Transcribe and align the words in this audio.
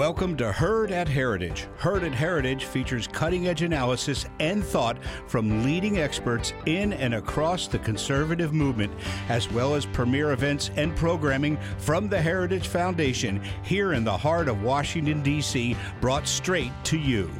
Welcome 0.00 0.34
to 0.38 0.50
Heard 0.50 0.92
at 0.92 1.08
Heritage. 1.08 1.68
Heard 1.76 2.04
at 2.04 2.14
Heritage 2.14 2.64
features 2.64 3.06
cutting 3.06 3.48
edge 3.48 3.60
analysis 3.60 4.24
and 4.38 4.64
thought 4.64 4.96
from 5.26 5.62
leading 5.62 5.98
experts 5.98 6.54
in 6.64 6.94
and 6.94 7.12
across 7.12 7.68
the 7.68 7.80
conservative 7.80 8.54
movement, 8.54 8.94
as 9.28 9.52
well 9.52 9.74
as 9.74 9.84
premier 9.84 10.32
events 10.32 10.70
and 10.76 10.96
programming 10.96 11.58
from 11.76 12.08
the 12.08 12.18
Heritage 12.18 12.68
Foundation 12.68 13.42
here 13.62 13.92
in 13.92 14.02
the 14.02 14.16
heart 14.16 14.48
of 14.48 14.62
Washington, 14.62 15.22
D.C., 15.22 15.76
brought 16.00 16.26
straight 16.26 16.72
to 16.84 16.96
you. 16.96 17.30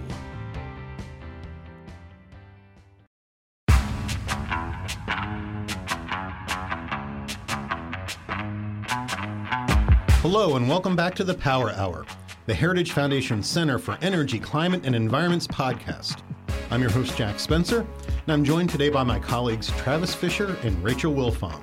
Hello, 10.20 10.56
and 10.56 10.68
welcome 10.68 10.94
back 10.94 11.14
to 11.14 11.24
the 11.24 11.32
Power 11.32 11.70
Hour, 11.70 12.04
the 12.50 12.56
Heritage 12.56 12.90
Foundation 12.90 13.44
Center 13.44 13.78
for 13.78 13.96
Energy, 14.02 14.40
Climate, 14.40 14.84
and 14.84 14.96
Environment's 14.96 15.46
podcast. 15.46 16.20
I'm 16.72 16.80
your 16.80 16.90
host, 16.90 17.16
Jack 17.16 17.38
Spencer, 17.38 17.86
and 18.08 18.28
I'm 18.28 18.42
joined 18.42 18.70
today 18.70 18.88
by 18.88 19.04
my 19.04 19.20
colleagues 19.20 19.70
Travis 19.76 20.16
Fisher 20.16 20.56
and 20.64 20.82
Rachael 20.82 21.14
Wilfong. 21.14 21.62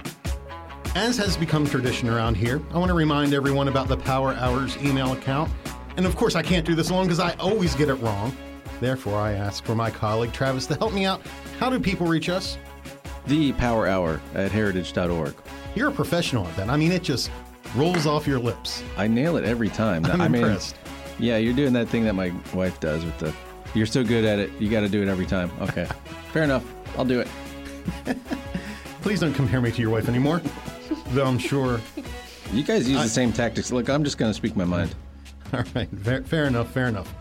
As 0.95 1.17
has 1.17 1.35
become 1.35 1.67
tradition 1.67 2.07
around 2.07 2.35
here, 2.35 2.61
I 2.71 2.77
want 2.77 2.87
to 2.87 2.93
remind 2.93 3.33
everyone 3.33 3.67
about 3.67 3.89
the 3.89 3.97
Power 3.97 4.33
Hours 4.35 4.77
email 4.77 5.11
account. 5.11 5.51
And 5.97 6.05
of 6.05 6.15
course, 6.15 6.35
I 6.35 6.41
can't 6.41 6.65
do 6.65 6.73
this 6.73 6.89
alone 6.89 7.07
because 7.07 7.19
I 7.19 7.33
always 7.33 7.75
get 7.75 7.89
it 7.89 7.95
wrong. 7.95 8.33
Therefore, 8.79 9.19
I 9.19 9.33
ask 9.33 9.65
for 9.65 9.75
my 9.75 9.91
colleague 9.91 10.31
Travis 10.31 10.67
to 10.67 10.75
help 10.75 10.93
me 10.93 11.03
out. 11.03 11.21
How 11.59 11.69
do 11.69 11.81
people 11.81 12.07
reach 12.07 12.29
us? 12.29 12.57
The 13.25 13.51
Power 13.51 13.87
Hour 13.87 14.21
at 14.35 14.53
heritage.org. 14.53 15.35
You're 15.75 15.89
a 15.89 15.91
professional 15.91 16.47
at 16.47 16.55
that. 16.55 16.69
I 16.69 16.77
mean, 16.77 16.93
it 16.93 17.03
just 17.03 17.29
rolls 17.75 18.05
off 18.05 18.27
your 18.27 18.39
lips. 18.39 18.83
I 18.97 19.07
nail 19.07 19.37
it 19.37 19.43
every 19.43 19.69
time. 19.69 20.05
I'm 20.05 20.21
I 20.21 20.27
mean, 20.27 20.43
impressed. 20.43 20.75
yeah, 21.19 21.37
you're 21.37 21.53
doing 21.53 21.73
that 21.73 21.87
thing 21.89 22.03
that 22.05 22.13
my 22.13 22.31
wife 22.53 22.79
does 22.79 23.03
with 23.05 23.17
the. 23.19 23.33
You're 23.73 23.85
so 23.85 24.03
good 24.03 24.25
at 24.25 24.39
it, 24.39 24.51
you 24.59 24.69
got 24.69 24.81
to 24.81 24.89
do 24.89 25.01
it 25.01 25.07
every 25.07 25.25
time. 25.25 25.51
Okay, 25.61 25.85
fair 26.31 26.43
enough. 26.43 26.63
I'll 26.97 27.05
do 27.05 27.19
it. 27.19 27.27
Please 29.01 29.19
don't 29.19 29.33
compare 29.33 29.61
me 29.61 29.71
to 29.71 29.81
your 29.81 29.91
wife 29.91 30.09
anymore, 30.09 30.41
though 31.09 31.25
I'm 31.25 31.37
sure. 31.37 31.79
You 32.53 32.63
guys 32.63 32.89
use 32.89 33.01
the 33.01 33.09
same 33.09 33.31
tactics. 33.33 33.71
Look, 33.71 33.89
I'm 33.89 34.03
just 34.03 34.17
going 34.17 34.29
to 34.29 34.33
speak 34.33 34.55
my 34.55 34.65
mind. 34.65 34.95
All 35.53 35.63
right, 35.75 35.89
fair, 35.99 36.23
fair 36.23 36.45
enough, 36.45 36.71
fair 36.71 36.87
enough. 36.87 37.13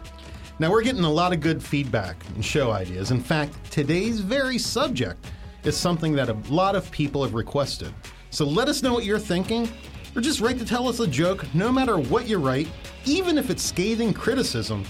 Now, 0.59 0.71
we're 0.71 0.83
getting 0.83 1.05
a 1.05 1.11
lot 1.11 1.33
of 1.33 1.41
good 1.41 1.63
feedback 1.63 2.17
and 2.35 2.45
show 2.45 2.71
ideas. 2.71 3.11
In 3.11 3.21
fact, 3.21 3.55
today's 3.71 4.21
very 4.21 4.57
subject 4.59 5.27
is 5.65 5.77
something 5.77 6.15
that 6.15 6.29
a 6.29 6.37
lot 6.49 6.75
of 6.75 6.91
people 6.91 7.23
have 7.23 7.35
requested. 7.35 7.93
So 8.31 8.47
let 8.47 8.69
us 8.69 8.83
know 8.83 8.93
what 8.95 9.05
you're 9.05 9.19
thinking, 9.19 9.69
or 10.17 10.21
just 10.21 10.41
write 10.41 10.59
to 10.59 10.65
tell 10.65 10.89
us 10.89 11.01
a 11.01 11.07
joke, 11.07 11.47
no 11.55 11.71
matter 11.71 11.99
what 11.99 12.27
you 12.27 12.39
write, 12.39 12.69
even 13.05 13.37
if 13.37 13.51
it's 13.51 13.63
scathing 13.63 14.15
criticism. 14.15 14.83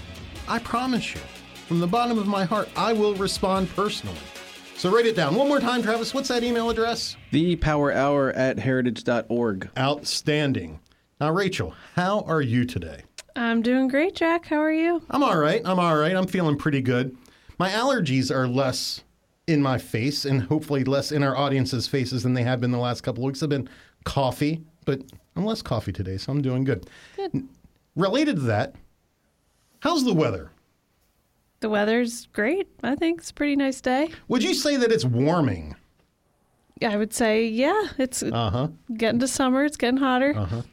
I 0.47 0.59
promise 0.59 1.13
you, 1.13 1.21
from 1.67 1.81
the 1.81 1.87
bottom 1.87 2.17
of 2.17 2.27
my 2.27 2.45
heart, 2.45 2.69
I 2.77 2.93
will 2.93 3.13
respond 3.15 3.69
personally. 3.75 4.17
So 4.77 4.89
write 4.89 5.05
it 5.05 5.15
down. 5.15 5.35
One 5.35 5.47
more 5.47 5.59
time, 5.59 5.81
Travis. 5.83 6.13
What's 6.13 6.29
that 6.29 6.43
email 6.43 6.69
address? 6.69 7.17
The 7.31 7.55
Power 7.57 7.91
Hour 7.91 8.31
at 8.31 8.59
heritage.org. 8.59 9.69
Outstanding. 9.77 10.79
Now, 11.19 11.31
Rachael, 11.31 11.73
how 11.95 12.21
are 12.21 12.41
you 12.41 12.63
today? 12.63 13.01
I'm 13.35 13.61
doing 13.61 13.87
great, 13.87 14.15
Jack. 14.15 14.45
How 14.45 14.57
are 14.57 14.71
you? 14.71 15.01
I'm 15.09 15.23
all 15.23 15.37
right. 15.37 15.61
I'm 15.65 15.79
all 15.79 15.97
right. 15.97 16.15
I'm 16.15 16.27
feeling 16.27 16.57
pretty 16.57 16.81
good. 16.81 17.17
My 17.59 17.69
allergies 17.69 18.33
are 18.33 18.47
less 18.47 19.03
in 19.47 19.61
my 19.61 19.77
face 19.77 20.25
and 20.25 20.43
hopefully 20.43 20.83
less 20.83 21.11
in 21.11 21.23
our 21.23 21.35
audience's 21.35 21.87
faces 21.87 22.23
than 22.23 22.33
they 22.33 22.43
have 22.43 22.61
been 22.61 22.71
the 22.71 22.77
last 22.77 23.01
couple 23.01 23.23
of 23.23 23.27
weeks. 23.27 23.41
I've 23.41 23.49
been 23.49 23.69
coffee, 24.05 24.63
but 24.87 25.01
I'm 25.35 25.43
less 25.45 25.61
coffee 25.61 25.91
today, 25.91 26.15
so 26.17 26.31
I'm 26.31 26.41
doing 26.41 26.63
good. 26.63 26.89
Good. 27.17 27.45
Related 27.97 28.37
to 28.37 28.41
that, 28.43 28.73
how's 29.81 30.05
the 30.05 30.13
weather? 30.13 30.49
The 31.59 31.69
weather's 31.69 32.27
great. 32.27 32.67
I 32.83 32.95
think 32.95 33.19
it's 33.19 33.31
a 33.31 33.33
pretty 33.33 33.57
nice 33.57 33.81
day. 33.81 34.09
Would 34.29 34.43
you 34.43 34.53
say 34.53 34.77
that 34.77 34.91
it's 34.91 35.03
warming? 35.03 35.75
I 36.81 36.95
would 36.95 37.13
say, 37.13 37.45
yeah, 37.47 37.87
it's 37.97 38.23
Uh 38.23 38.49
huh. 38.49 38.67
getting 38.95 39.19
to 39.19 39.27
summer. 39.27 39.65
It's 39.65 39.75
getting 39.77 39.97
hotter. 39.97 40.63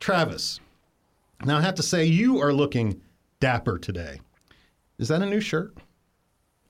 Travis, 0.00 0.60
now 1.44 1.56
I 1.56 1.60
have 1.62 1.76
to 1.76 1.82
say 1.82 2.04
you 2.04 2.40
are 2.42 2.52
looking 2.52 3.00
dapper 3.40 3.78
today. 3.78 4.20
Is 4.98 5.08
that 5.08 5.22
a 5.22 5.26
new 5.26 5.40
shirt? 5.40 5.74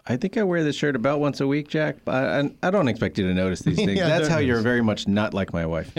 I 0.06 0.16
think 0.16 0.36
I 0.36 0.42
wear 0.42 0.64
this 0.64 0.74
shirt 0.74 0.96
about 0.96 1.20
once 1.20 1.40
a 1.40 1.46
week, 1.46 1.68
Jack. 1.68 1.98
But 2.04 2.14
I, 2.14 2.50
I 2.66 2.70
don't 2.70 2.88
expect 2.88 3.18
you 3.18 3.26
to 3.28 3.34
notice 3.34 3.60
these 3.60 3.76
things. 3.84 3.92
Yeah, 3.98 4.08
That's 4.08 4.28
how 4.28 4.38
you're 4.38 4.60
very 4.60 4.82
much 4.82 5.06
not 5.06 5.32
like 5.32 5.52
my 5.52 5.64
wife. 5.64 5.92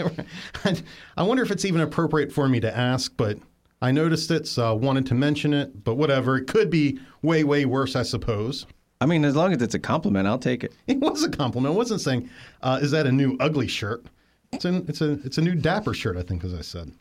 I 1.16 1.22
wonder 1.22 1.42
if 1.42 1.50
it's 1.50 1.64
even 1.64 1.80
appropriate 1.80 2.32
for 2.32 2.48
me 2.48 2.60
to 2.60 2.76
ask, 2.76 3.16
but 3.16 3.38
I 3.80 3.92
noticed 3.92 4.30
it, 4.30 4.46
so 4.46 4.68
I 4.68 4.72
wanted 4.72 5.06
to 5.06 5.14
mention 5.14 5.54
it. 5.54 5.84
But 5.84 5.94
whatever, 5.94 6.36
it 6.36 6.46
could 6.46 6.70
be 6.70 6.98
way, 7.22 7.44
way 7.44 7.64
worse, 7.64 7.96
I 7.96 8.02
suppose. 8.02 8.66
I 9.00 9.06
mean, 9.06 9.24
as 9.24 9.36
long 9.36 9.52
as 9.52 9.60
it's 9.60 9.74
a 9.74 9.78
compliment, 9.78 10.26
I'll 10.26 10.38
take 10.38 10.64
it. 10.64 10.72
It 10.86 10.98
was 11.00 11.24
a 11.24 11.30
compliment. 11.30 11.74
I 11.74 11.76
wasn't 11.76 12.00
saying, 12.00 12.30
uh, 12.62 12.78
"Is 12.80 12.90
that 12.92 13.06
a 13.06 13.12
new 13.12 13.36
ugly 13.40 13.68
shirt?" 13.68 14.06
It's 14.52 14.64
an, 14.64 14.84
it's 14.88 15.00
a, 15.00 15.12
it's 15.24 15.38
a 15.38 15.42
new 15.42 15.54
dapper 15.54 15.94
shirt, 15.94 16.16
I 16.16 16.22
think, 16.22 16.44
as 16.44 16.54
I 16.54 16.60
said. 16.60 16.92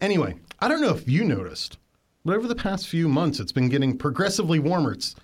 Anyway, 0.00 0.34
I 0.58 0.68
don't 0.68 0.80
know 0.80 0.90
if 0.94 1.08
you 1.08 1.22
noticed, 1.22 1.78
but 2.24 2.34
over 2.34 2.48
the 2.48 2.54
past 2.56 2.88
few 2.88 3.08
months, 3.08 3.38
it's 3.38 3.52
been 3.52 3.68
getting 3.68 3.96
progressively 3.96 4.58
warmer. 4.58 4.92
It 4.92 5.14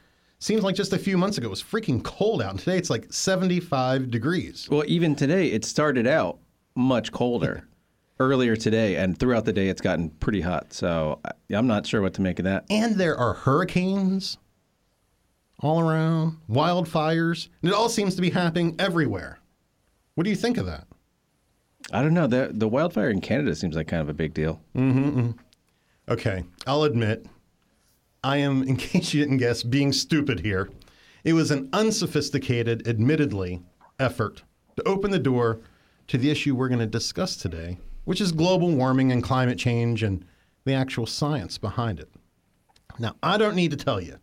seems 0.42 0.62
like 0.64 0.74
just 0.74 0.92
a 0.92 0.98
few 0.98 1.16
months 1.16 1.38
ago 1.38 1.46
it 1.46 1.50
was 1.50 1.62
freaking 1.62 2.02
cold 2.02 2.42
out, 2.42 2.50
and 2.50 2.58
today 2.58 2.76
it's 2.76 2.90
like 2.90 3.12
75 3.12 4.10
degrees. 4.10 4.68
Well, 4.68 4.84
even 4.86 5.14
today, 5.14 5.48
it 5.48 5.64
started 5.64 6.06
out 6.06 6.38
much 6.74 7.12
colder 7.12 7.66
earlier 8.20 8.56
today, 8.56 8.96
and 8.96 9.16
throughout 9.18 9.44
the 9.44 9.52
day, 9.52 9.68
it's 9.68 9.80
gotten 9.80 10.10
pretty 10.10 10.40
hot. 10.40 10.72
So 10.72 11.20
I'm 11.50 11.66
not 11.66 11.86
sure 11.86 12.02
what 12.02 12.14
to 12.14 12.22
make 12.22 12.40
of 12.40 12.44
that. 12.44 12.64
And 12.70 12.96
there 12.96 13.16
are 13.16 13.34
hurricanes 13.34 14.36
all 15.60 15.80
around, 15.80 16.38
wildfires, 16.50 17.48
and 17.62 17.70
it 17.70 17.74
all 17.74 17.88
seems 17.88 18.16
to 18.16 18.20
be 18.20 18.30
happening 18.30 18.74
everywhere. 18.80 19.38
What 20.16 20.24
do 20.24 20.30
you 20.30 20.36
think 20.36 20.58
of 20.58 20.66
that? 20.66 20.88
I 21.92 22.02
don't 22.02 22.14
know. 22.14 22.26
The 22.26 22.50
the 22.52 22.68
wildfire 22.68 23.10
in 23.10 23.20
Canada 23.20 23.54
seems 23.54 23.76
like 23.76 23.86
kind 23.88 24.02
of 24.02 24.08
a 24.08 24.14
big 24.14 24.34
deal. 24.34 24.60
Hmm. 24.74 25.32
Okay, 26.08 26.44
I'll 26.66 26.82
admit, 26.82 27.26
I 28.24 28.38
am, 28.38 28.62
in 28.62 28.76
case 28.78 29.12
you 29.12 29.22
didn't 29.22 29.38
guess, 29.38 29.62
being 29.62 29.92
stupid 29.92 30.40
here. 30.40 30.70
It 31.24 31.32
was 31.32 31.50
an 31.50 31.68
unsophisticated, 31.72 32.86
admittedly, 32.86 33.62
effort 33.98 34.42
to 34.76 34.88
open 34.88 35.10
the 35.10 35.18
door 35.18 35.60
to 36.08 36.18
the 36.18 36.30
issue 36.30 36.54
we're 36.54 36.68
going 36.68 36.80
to 36.80 36.86
discuss 36.86 37.36
today, 37.36 37.78
which 38.04 38.20
is 38.20 38.32
global 38.32 38.70
warming 38.70 39.12
and 39.12 39.22
climate 39.22 39.58
change 39.58 40.02
and 40.02 40.24
the 40.64 40.74
actual 40.74 41.06
science 41.06 41.58
behind 41.58 42.00
it. 42.00 42.10
Now, 42.98 43.16
I 43.22 43.38
don't 43.38 43.56
need 43.56 43.70
to 43.70 43.76
tell 43.76 44.00
you, 44.00 44.18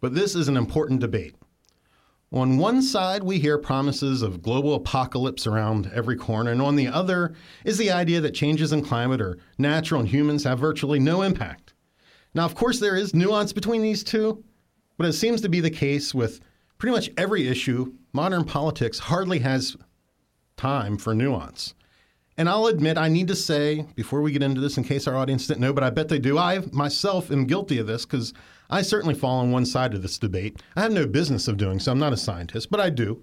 but 0.00 0.14
this 0.14 0.34
is 0.34 0.48
an 0.48 0.56
important 0.56 1.00
debate. 1.00 1.34
On 2.32 2.58
one 2.58 2.82
side, 2.82 3.22
we 3.22 3.38
hear 3.38 3.56
promises 3.56 4.20
of 4.20 4.42
global 4.42 4.74
apocalypse 4.74 5.46
around 5.46 5.90
every 5.94 6.16
corner, 6.16 6.50
and 6.50 6.60
on 6.60 6.76
the 6.76 6.88
other 6.88 7.34
is 7.64 7.78
the 7.78 7.90
idea 7.90 8.20
that 8.20 8.34
changes 8.34 8.72
in 8.72 8.82
climate 8.82 9.20
are 9.20 9.38
natural 9.58 10.00
and 10.00 10.08
humans 10.08 10.44
have 10.44 10.58
virtually 10.58 10.98
no 10.98 11.22
impact. 11.22 11.72
Now, 12.36 12.44
of 12.44 12.54
course, 12.54 12.78
there 12.78 12.96
is 12.96 13.14
nuance 13.14 13.54
between 13.54 13.80
these 13.80 14.04
two, 14.04 14.44
but 14.98 15.06
it 15.06 15.14
seems 15.14 15.40
to 15.40 15.48
be 15.48 15.60
the 15.60 15.70
case 15.70 16.14
with 16.14 16.40
pretty 16.76 16.94
much 16.94 17.08
every 17.16 17.48
issue. 17.48 17.94
Modern 18.12 18.44
politics 18.44 18.98
hardly 18.98 19.38
has 19.38 19.74
time 20.58 20.98
for 20.98 21.14
nuance. 21.14 21.72
And 22.36 22.46
I'll 22.46 22.66
admit, 22.66 22.98
I 22.98 23.08
need 23.08 23.28
to 23.28 23.34
say 23.34 23.86
before 23.94 24.20
we 24.20 24.32
get 24.32 24.42
into 24.42 24.60
this, 24.60 24.76
in 24.76 24.84
case 24.84 25.06
our 25.06 25.16
audience 25.16 25.46
didn't 25.46 25.62
know, 25.62 25.72
but 25.72 25.82
I 25.82 25.88
bet 25.88 26.08
they 26.08 26.18
do, 26.18 26.36
I 26.36 26.60
myself 26.72 27.30
am 27.30 27.46
guilty 27.46 27.78
of 27.78 27.86
this 27.86 28.04
because 28.04 28.34
I 28.68 28.82
certainly 28.82 29.14
fall 29.14 29.38
on 29.38 29.50
one 29.50 29.64
side 29.64 29.94
of 29.94 30.02
this 30.02 30.18
debate. 30.18 30.60
I 30.76 30.82
have 30.82 30.92
no 30.92 31.06
business 31.06 31.48
of 31.48 31.56
doing 31.56 31.78
so. 31.78 31.90
I'm 31.90 31.98
not 31.98 32.12
a 32.12 32.18
scientist, 32.18 32.70
but 32.70 32.80
I 32.80 32.90
do. 32.90 33.22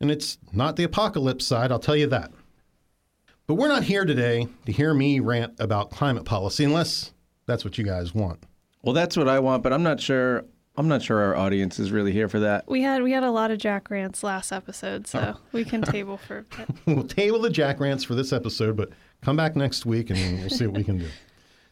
And 0.00 0.10
it's 0.10 0.38
not 0.50 0.76
the 0.76 0.84
apocalypse 0.84 1.46
side, 1.46 1.70
I'll 1.70 1.78
tell 1.78 1.94
you 1.94 2.06
that. 2.06 2.32
But 3.46 3.56
we're 3.56 3.68
not 3.68 3.82
here 3.82 4.06
today 4.06 4.48
to 4.64 4.72
hear 4.72 4.94
me 4.94 5.20
rant 5.20 5.60
about 5.60 5.90
climate 5.90 6.24
policy 6.24 6.64
unless 6.64 7.12
that's 7.50 7.64
what 7.64 7.76
you 7.78 7.84
guys 7.84 8.14
want. 8.14 8.42
Well, 8.82 8.94
that's 8.94 9.16
what 9.16 9.28
I 9.28 9.40
want, 9.40 9.62
but 9.62 9.72
I'm 9.72 9.82
not 9.82 10.00
sure. 10.00 10.44
I'm 10.76 10.86
not 10.88 11.02
sure 11.02 11.20
our 11.20 11.36
audience 11.36 11.78
is 11.78 11.90
really 11.90 12.12
here 12.12 12.28
for 12.28 12.40
that. 12.40 12.66
We 12.68 12.80
had 12.82 13.02
we 13.02 13.12
had 13.12 13.24
a 13.24 13.30
lot 13.30 13.50
of 13.50 13.58
Jack 13.58 13.90
rants 13.90 14.22
last 14.22 14.52
episode, 14.52 15.06
so 15.06 15.34
Oh. 15.36 15.40
we 15.52 15.64
can 15.64 15.82
table 15.96 16.16
for 16.16 16.38
a 16.38 16.42
bit. 16.44 16.68
we'll 16.86 17.04
table 17.04 17.40
the 17.40 17.50
jack 17.50 17.80
rants 17.80 18.04
for 18.04 18.14
this 18.14 18.32
episode, 18.32 18.76
but 18.76 18.90
come 19.20 19.36
back 19.36 19.56
next 19.56 19.84
week 19.84 20.10
and 20.10 20.40
we'll 20.40 20.48
see 20.48 20.66
what 20.66 20.76
we 20.76 20.84
can 20.84 20.98
do. 20.98 21.08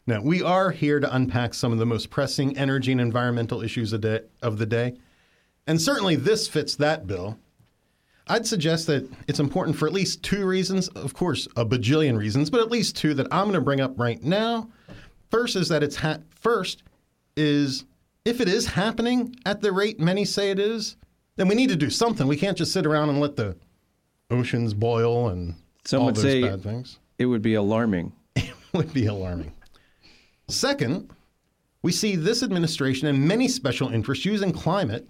Now, 0.05 0.21
we 0.21 0.41
are 0.43 0.71
here 0.71 0.99
to 0.99 1.15
unpack 1.15 1.53
some 1.53 1.71
of 1.71 1.77
the 1.79 1.85
most 1.85 2.09
pressing 2.09 2.57
energy 2.57 2.91
and 2.91 2.99
environmental 3.01 3.61
issues 3.63 3.93
of 3.93 4.01
the- 4.01 4.25
of 4.41 4.57
the 4.57 4.65
day. 4.65 4.95
And 5.65 5.81
certainly 5.81 6.15
this 6.15 6.47
fits 6.47 6.75
that 6.75 7.07
bill. 7.07 7.37
I'd 8.27 8.45
suggest 8.45 8.85
that 8.87 9.09
it's 9.27 9.39
important 9.39 9.75
for 9.77 9.87
at 9.87 9.93
least 9.93 10.21
two 10.23 10.45
reasons. 10.45 10.87
Of 10.89 11.13
course, 11.15 11.47
a 11.55 11.65
bajillion 11.65 12.17
reasons, 12.17 12.49
but 12.51 12.59
at 12.59 12.69
least 12.69 12.95
two 12.95 13.13
that 13.15 13.27
I'm 13.31 13.45
going 13.45 13.53
to 13.55 13.61
bring 13.61 13.81
up 13.81 13.97
right 13.99 14.21
now. 14.23 14.69
First 15.31 15.55
is 15.55 15.67
that 15.69 15.83
it's 15.83 15.95
ha- 15.97 16.19
first 16.35 16.83
is 17.37 17.85
if 18.25 18.41
it 18.41 18.47
is 18.49 18.65
happening 18.65 19.35
at 19.45 19.61
the 19.61 19.71
rate 19.71 19.99
many 19.99 20.25
say 20.25 20.51
it 20.51 20.59
is, 20.59 20.95
then 21.35 21.47
we 21.47 21.55
need 21.55 21.69
to 21.69 21.75
do 21.75 21.89
something. 21.89 22.27
We 22.27 22.35
can't 22.37 22.57
just 22.57 22.73
sit 22.73 22.85
around 22.85 23.09
and 23.09 23.19
let 23.19 23.35
the 23.35 23.55
oceans 24.31 24.73
boil 24.73 25.29
and 25.29 25.55
Some 25.85 26.01
all 26.01 26.05
would 26.07 26.15
those 26.15 26.23
say- 26.23 26.41
bad 26.41 26.61
things. 26.63 26.99
It 27.17 27.25
would 27.25 27.41
be 27.41 27.53
alarming. 27.55 28.13
It 28.35 28.77
would 28.77 28.93
be 28.93 29.07
alarming. 29.07 29.51
Second, 30.47 31.09
We 31.81 31.91
see 31.91 32.15
this 32.15 32.43
administration 32.43 33.07
and 33.07 33.19
many 33.27 33.47
special 33.47 33.89
interests 33.89 34.25
using 34.25 34.51
climate 34.51 35.07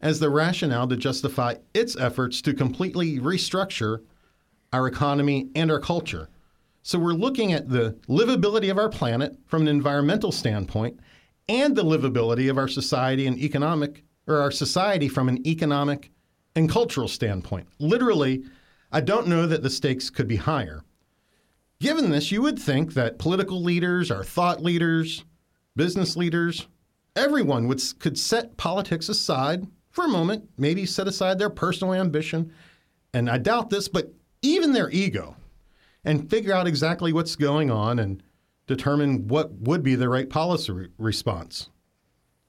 as 0.00 0.18
the 0.20 0.30
rationale 0.30 0.86
to 0.88 0.96
justify 0.96 1.56
its 1.74 1.94
efforts 1.96 2.40
to 2.42 2.54
completely 2.54 3.18
restructure 3.18 4.02
our 4.72 4.86
economy 4.86 5.48
and 5.54 5.70
our 5.70 5.78
culture. 5.80 6.28
So 6.82 6.98
we're 6.98 7.12
looking 7.12 7.52
at 7.52 7.68
the 7.68 7.92
livability 8.08 8.70
of 8.70 8.78
our 8.78 8.88
planet 8.88 9.36
from 9.46 9.62
an 9.62 9.68
environmental 9.68 10.32
standpoint 10.32 10.98
and 11.48 11.76
the 11.76 11.84
livability 11.84 12.50
of 12.50 12.58
our 12.58 12.68
society 12.68 13.26
and 13.26 13.38
economic 13.38 14.04
or 14.26 14.38
our 14.38 14.50
society 14.50 15.08
from 15.08 15.28
an 15.28 15.46
economic 15.46 16.10
and 16.56 16.68
cultural 16.68 17.08
standpoint. 17.08 17.68
Literally, 17.78 18.44
I 18.90 19.00
don't 19.00 19.28
know 19.28 19.46
that 19.46 19.62
the 19.62 19.70
stakes 19.70 20.10
could 20.10 20.28
be 20.28 20.36
higher. 20.36 20.82
Given 21.80 22.10
this, 22.10 22.30
you 22.30 22.42
would 22.42 22.58
think 22.58 22.94
that 22.94 23.18
political 23.18 23.62
leaders, 23.62 24.10
our 24.10 24.24
thought 24.24 24.62
leaders, 24.62 25.24
business 25.76 26.16
leaders, 26.16 26.66
everyone 27.16 27.68
would 27.68 27.80
could 27.98 28.18
set 28.18 28.56
politics 28.56 29.08
aside 29.08 29.66
for 29.90 30.04
a 30.04 30.08
moment, 30.08 30.48
maybe 30.58 30.86
set 30.86 31.08
aside 31.08 31.38
their 31.38 31.50
personal 31.50 31.94
ambition, 31.94 32.52
and 33.14 33.28
I 33.28 33.38
doubt 33.38 33.70
this, 33.70 33.88
but 33.88 34.12
even 34.42 34.72
their 34.72 34.90
ego, 34.90 35.36
and 36.04 36.28
figure 36.28 36.52
out 36.52 36.66
exactly 36.66 37.12
what's 37.12 37.36
going 37.36 37.70
on 37.70 37.98
and 37.98 38.22
determine 38.66 39.28
what 39.28 39.52
would 39.52 39.82
be 39.82 39.94
the 39.94 40.08
right 40.08 40.28
policy 40.28 40.72
re- 40.72 40.88
response. 40.98 41.68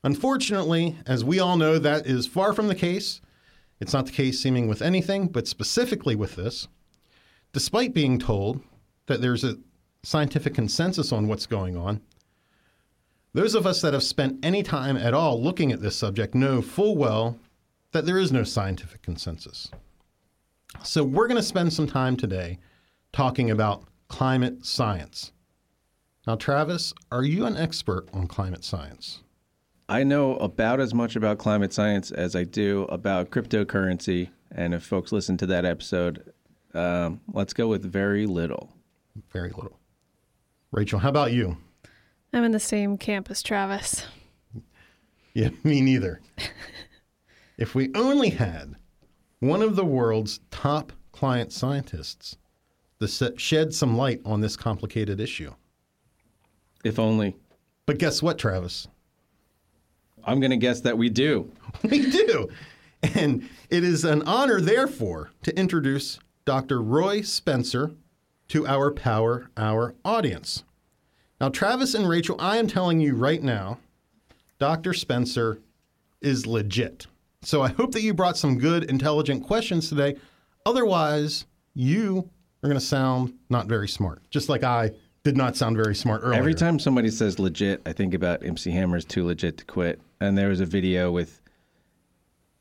Unfortunately, 0.04 0.98
as 1.06 1.24
we 1.24 1.40
all 1.40 1.58
know, 1.58 1.80
that 1.80 2.06
is 2.06 2.28
far 2.28 2.54
from 2.54 2.68
the 2.68 2.76
case. 2.76 3.22
It's 3.80 3.94
not 3.94 4.06
the 4.06 4.12
case 4.12 4.40
seeming 4.40 4.68
with 4.68 4.82
anything, 4.82 5.28
but 5.28 5.48
specifically 5.48 6.16
with 6.16 6.36
this. 6.36 6.68
Despite 7.54 7.94
being 7.94 8.20
told 8.20 8.62
that 9.08 9.22
there's 9.22 9.44
a 9.44 9.58
scientific 10.04 10.54
consensus 10.54 11.12
on 11.12 11.28
what's 11.28 11.46
going 11.46 11.78
on, 11.78 12.02
those 13.34 13.56
of 13.56 13.66
us 13.66 13.82
that 13.82 13.94
have 13.94 14.04
spent 14.04 14.44
any 14.46 14.62
time 14.62 14.98
at 14.98 15.14
all 15.14 15.42
looking 15.42 15.72
at 15.72 15.82
this 15.82 15.96
subject 15.96 16.36
know 16.36 16.62
full 16.62 16.96
well 16.96 17.40
that 17.92 18.06
there 18.06 18.20
is 18.20 18.32
no 18.32 18.44
scientific 18.44 19.02
consensus. 19.02 19.72
So, 20.84 21.04
we're 21.04 21.28
going 21.28 21.38
to 21.38 21.44
spend 21.44 21.72
some 21.72 21.88
time 21.88 22.18
today 22.18 22.58
talking 23.14 23.52
about 23.52 23.84
climate 24.10 24.66
science. 24.66 25.32
Now, 26.28 26.36
Travis, 26.36 26.94
are 27.12 27.24
you 27.24 27.46
an 27.46 27.56
expert 27.56 28.10
on 28.14 28.28
climate 28.28 28.66
science? 28.66 29.22
I 29.88 30.04
know 30.04 30.36
about 30.38 30.80
as 30.80 30.94
much 30.94 31.16
about 31.16 31.38
climate 31.38 31.74
science 31.74 32.12
as 32.12 32.36
I 32.36 32.44
do 32.44 32.84
about 32.84 33.30
cryptocurrency. 33.30 34.30
And 34.52 34.74
if 34.74 34.84
folks 34.84 35.12
listen 35.12 35.38
to 35.38 35.46
that 35.48 35.66
episode, 35.66 36.34
um, 36.74 37.22
let's 37.32 37.54
go 37.54 37.68
with 37.68 37.84
very 37.84 38.26
little. 38.26 38.74
Very 39.32 39.50
little. 39.50 39.80
Rachael, 40.72 41.00
how 41.00 41.10
about 41.10 41.34
you? 41.34 41.58
I'm 42.32 42.44
in 42.44 42.52
the 42.52 42.60
same 42.60 42.98
camp 42.98 43.30
as 43.30 43.44
Travis. 43.44 44.08
Yeah, 45.34 45.50
me 45.64 45.82
neither. 45.82 46.22
if 47.58 47.76
we 47.76 47.92
only 47.94 48.30
had 48.30 48.76
one 49.40 49.62
of 49.62 49.76
the 49.76 49.86
world's 49.86 50.40
top 50.50 50.94
climate 51.12 51.52
scientists 51.52 52.38
to 53.08 53.34
shed 53.38 53.74
some 53.74 53.98
light 53.98 54.22
on 54.26 54.42
this 54.42 54.56
complicated 54.58 55.20
issue. 55.20 55.54
If 56.84 57.00
only. 57.00 57.36
But 57.86 58.00
guess 58.00 58.22
what, 58.22 58.38
Travis? 58.38 58.88
I'm 60.26 60.40
going 60.40 60.52
to 60.52 60.58
guess 60.58 60.82
that 60.82 60.98
we 60.98 61.10
do. 61.10 61.52
we 61.84 62.10
do. 62.10 62.50
And 63.16 63.50
it 63.70 63.84
is 63.84 64.06
an 64.06 64.22
honor, 64.24 64.62
therefore, 64.62 65.32
to 65.44 65.58
introduce 65.58 66.20
Dr. 66.46 66.82
Roy 66.82 67.22
Spencer 67.22 67.92
to 68.50 68.68
our 68.68 68.92
Power 68.92 69.50
Hour 69.58 69.96
audience. 70.06 70.64
Now, 71.42 71.50
Travis 71.50 71.94
and 71.94 72.08
Rachael, 72.08 72.38
I 72.40 72.58
am 72.58 72.68
telling 72.68 73.02
you 73.02 73.16
right 73.16 73.44
now, 73.44 73.80
Dr. 74.60 74.94
Spencer 74.94 75.60
is 76.22 76.48
legit. 76.48 77.08
So 77.42 77.62
I 77.62 77.70
hope 77.70 77.92
that 77.92 78.02
you 78.02 78.14
brought 78.14 78.38
some 78.38 78.58
good, 78.58 78.86
intelligent 78.86 79.44
questions 79.46 79.90
today. 79.90 80.16
Otherwise, 80.66 81.46
you 81.74 82.30
are 82.64 82.68
going 82.68 82.80
to 82.80 82.86
sound 82.86 83.34
not 83.50 83.68
very 83.68 83.88
smart, 83.88 84.22
just 84.30 84.50
like 84.50 84.64
I 84.64 84.92
did 85.24 85.36
not 85.36 85.56
sound 85.56 85.78
very 85.78 85.96
smart 85.96 86.22
earlier. 86.24 86.40
Every 86.40 86.54
time 86.54 86.80
somebody 86.80 87.10
says 87.10 87.40
legit, 87.40 87.82
I 87.86 87.94
think 87.94 88.14
about 88.14 88.44
MC 88.44 88.72
Hammer's 88.72 89.06
Too 89.06 89.26
Legit 89.26 89.58
to 89.58 89.66
Quit. 89.66 90.02
And 90.20 90.38
there 90.38 90.50
was 90.50 90.62
a 90.62 90.66
video 90.66 91.12
with 91.12 91.42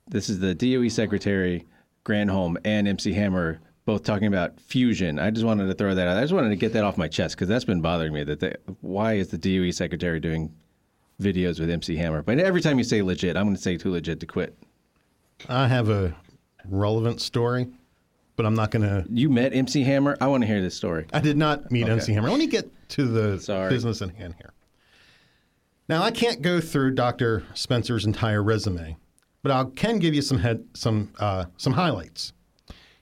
this 0.08 0.28
is 0.28 0.40
the 0.40 0.54
DOE 0.54 0.88
Secretary 0.88 1.64
Granholm 2.04 2.56
and 2.64 2.88
MC 2.88 3.12
Hammer 3.12 3.60
both 3.84 4.04
talking 4.04 4.28
about 4.28 4.60
fusion. 4.60 5.18
I 5.18 5.30
just 5.30 5.44
wanted 5.44 5.66
to 5.66 5.74
throw 5.74 5.94
that 5.94 6.06
out. 6.06 6.16
I 6.16 6.20
just 6.20 6.32
wanted 6.32 6.50
to 6.50 6.56
get 6.56 6.72
that 6.74 6.84
off 6.84 6.96
my 6.96 7.08
chest 7.08 7.34
because 7.34 7.48
that's 7.48 7.64
been 7.64 7.80
bothering 7.80 8.12
me. 8.12 8.22
That 8.24 8.40
they, 8.40 8.54
why 8.80 9.14
is 9.14 9.28
the 9.28 9.38
DOE 9.38 9.70
Secretary 9.70 10.20
doing 10.20 10.52
videos 11.20 11.58
with 11.58 11.70
MC 11.70 11.96
Hammer? 11.96 12.22
But 12.22 12.38
every 12.38 12.60
time 12.60 12.78
you 12.78 12.84
say 12.84 13.02
legit, 13.02 13.36
I'm 13.36 13.44
going 13.44 13.56
to 13.56 13.62
say 13.62 13.76
too 13.76 13.90
legit 13.90 14.20
to 14.20 14.26
quit. 14.26 14.56
I 15.48 15.66
have 15.66 15.88
a 15.88 16.14
relevant 16.64 17.20
story 17.20 17.66
but 18.42 18.48
I'm 18.48 18.54
not 18.54 18.72
going 18.72 18.82
to. 18.82 19.06
You 19.08 19.30
met 19.30 19.54
MC 19.54 19.84
Hammer? 19.84 20.16
I 20.20 20.26
want 20.26 20.42
to 20.42 20.48
hear 20.48 20.60
this 20.60 20.74
story. 20.74 21.06
I 21.12 21.20
did 21.20 21.36
not 21.36 21.70
meet 21.70 21.84
okay. 21.84 21.92
MC 21.92 22.12
Hammer. 22.12 22.28
Let 22.28 22.40
me 22.40 22.48
get 22.48 22.68
to 22.90 23.04
the 23.06 23.38
Sorry. 23.38 23.70
business 23.70 24.02
in 24.02 24.08
hand 24.08 24.34
here. 24.36 24.52
Now, 25.88 26.02
I 26.02 26.10
can't 26.10 26.42
go 26.42 26.60
through 26.60 26.96
Dr. 26.96 27.44
Spencer's 27.54 28.04
entire 28.04 28.42
resume, 28.42 28.96
but 29.44 29.52
I 29.52 29.64
can 29.76 30.00
give 30.00 30.12
you 30.12 30.22
some 30.22 30.38
head, 30.38 30.64
some 30.74 31.12
uh, 31.20 31.44
some 31.56 31.74
highlights. 31.74 32.32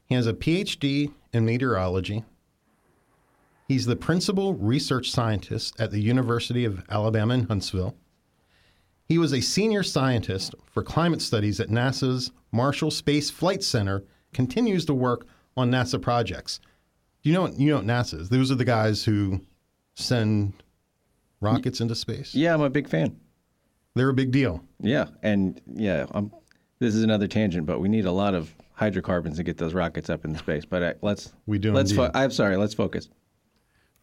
He 0.05 0.15
has 0.15 0.27
a 0.27 0.35
PhD 0.35 1.11
in 1.33 1.47
meteorology. 1.47 2.23
He's 3.67 3.87
the 3.87 3.97
principal 3.97 4.53
research 4.53 5.11
scientist 5.11 5.81
at 5.81 5.91
the 5.91 6.01
University 6.01 6.67
of 6.67 6.85
Alabama 6.91 7.33
in 7.33 7.47
Huntsville. 7.47 7.97
He 9.09 9.17
was 9.17 9.33
a 9.33 9.41
senior 9.41 9.85
scientist 9.85 10.55
for 10.71 10.83
climate 10.83 11.23
studies 11.23 11.61
at 11.61 11.71
NASA's 11.71 12.31
Marshall 12.53 12.91
Space 12.91 13.31
Flight 13.31 13.63
Center 13.63 14.05
continues 14.33 14.85
to 14.87 14.95
work 14.95 15.27
on 15.57 15.71
NASA 15.71 16.01
projects. 16.01 16.61
Do 17.23 17.29
you 17.29 17.35
know 17.35 17.43
what 17.43 17.59
you 17.59 17.71
know 17.71 17.77
what 17.77 17.87
NASA 17.87 18.21
is? 18.21 18.29
Those 18.29 18.51
are 18.51 18.55
the 18.55 18.65
guys 18.65 19.05
who 19.05 19.41
send 19.95 20.55
rockets 21.41 21.81
into 21.81 21.95
space. 21.95 22.35
Yeah, 22.35 22.55
I'm 22.55 22.63
a 22.63 22.71
big 22.71 22.89
fan. 22.89 23.19
They're 23.95 24.09
a 24.09 24.15
big 24.15 24.31
deal. 24.31 24.63
Yeah, 24.81 25.07
and 25.23 25.61
yeah, 25.75 26.07
I'm, 26.13 26.33
this 26.79 26.95
is 26.95 27.03
another 27.03 27.27
tangent, 27.27 27.67
but 27.67 27.81
we 27.81 27.89
need 27.89 28.07
a 28.07 28.13
lot 28.13 28.35
of 28.35 28.55
hydrocarbons 28.73 29.37
to 29.37 29.43
get 29.43 29.59
those 29.59 29.75
rockets 29.75 30.09
up 30.09 30.25
in 30.25 30.37
space. 30.37 30.65
But 30.65 30.83
uh, 30.83 30.95
let's 31.03 31.33
we 31.47 31.59
do. 31.59 31.73
Let's. 31.73 31.93
Fo- 31.93 32.11
I'm 32.15 32.31
sorry. 32.31 32.57
Let's 32.57 32.75
focus. 32.75 33.09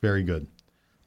Very 0.01 0.23
good. 0.23 0.47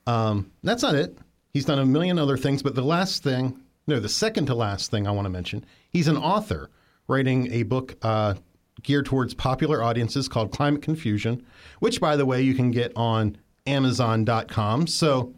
Um, 0.06 0.50
that's 0.62 0.82
not 0.82 0.94
it. 0.94 1.16
He's 1.52 1.64
done 1.64 1.78
a 1.78 1.86
million 1.86 2.18
other 2.18 2.36
things, 2.36 2.62
but 2.62 2.74
the 2.74 2.82
last 2.82 3.22
thing, 3.22 3.60
no, 3.86 4.00
the 4.00 4.08
second 4.08 4.46
to 4.46 4.54
last 4.54 4.90
thing 4.90 5.06
I 5.06 5.10
want 5.10 5.26
to 5.26 5.30
mention, 5.30 5.64
he's 5.90 6.08
an 6.08 6.16
author 6.16 6.70
writing 7.06 7.52
a 7.52 7.64
book 7.64 7.96
uh, 8.02 8.34
geared 8.82 9.06
towards 9.06 9.34
popular 9.34 9.82
audiences 9.82 10.28
called 10.28 10.52
Climate 10.52 10.82
Confusion, 10.82 11.44
which, 11.80 12.00
by 12.00 12.16
the 12.16 12.26
way, 12.26 12.42
you 12.42 12.54
can 12.54 12.70
get 12.70 12.92
on 12.96 13.36
Amazon.com. 13.66 14.86
So 14.86 15.34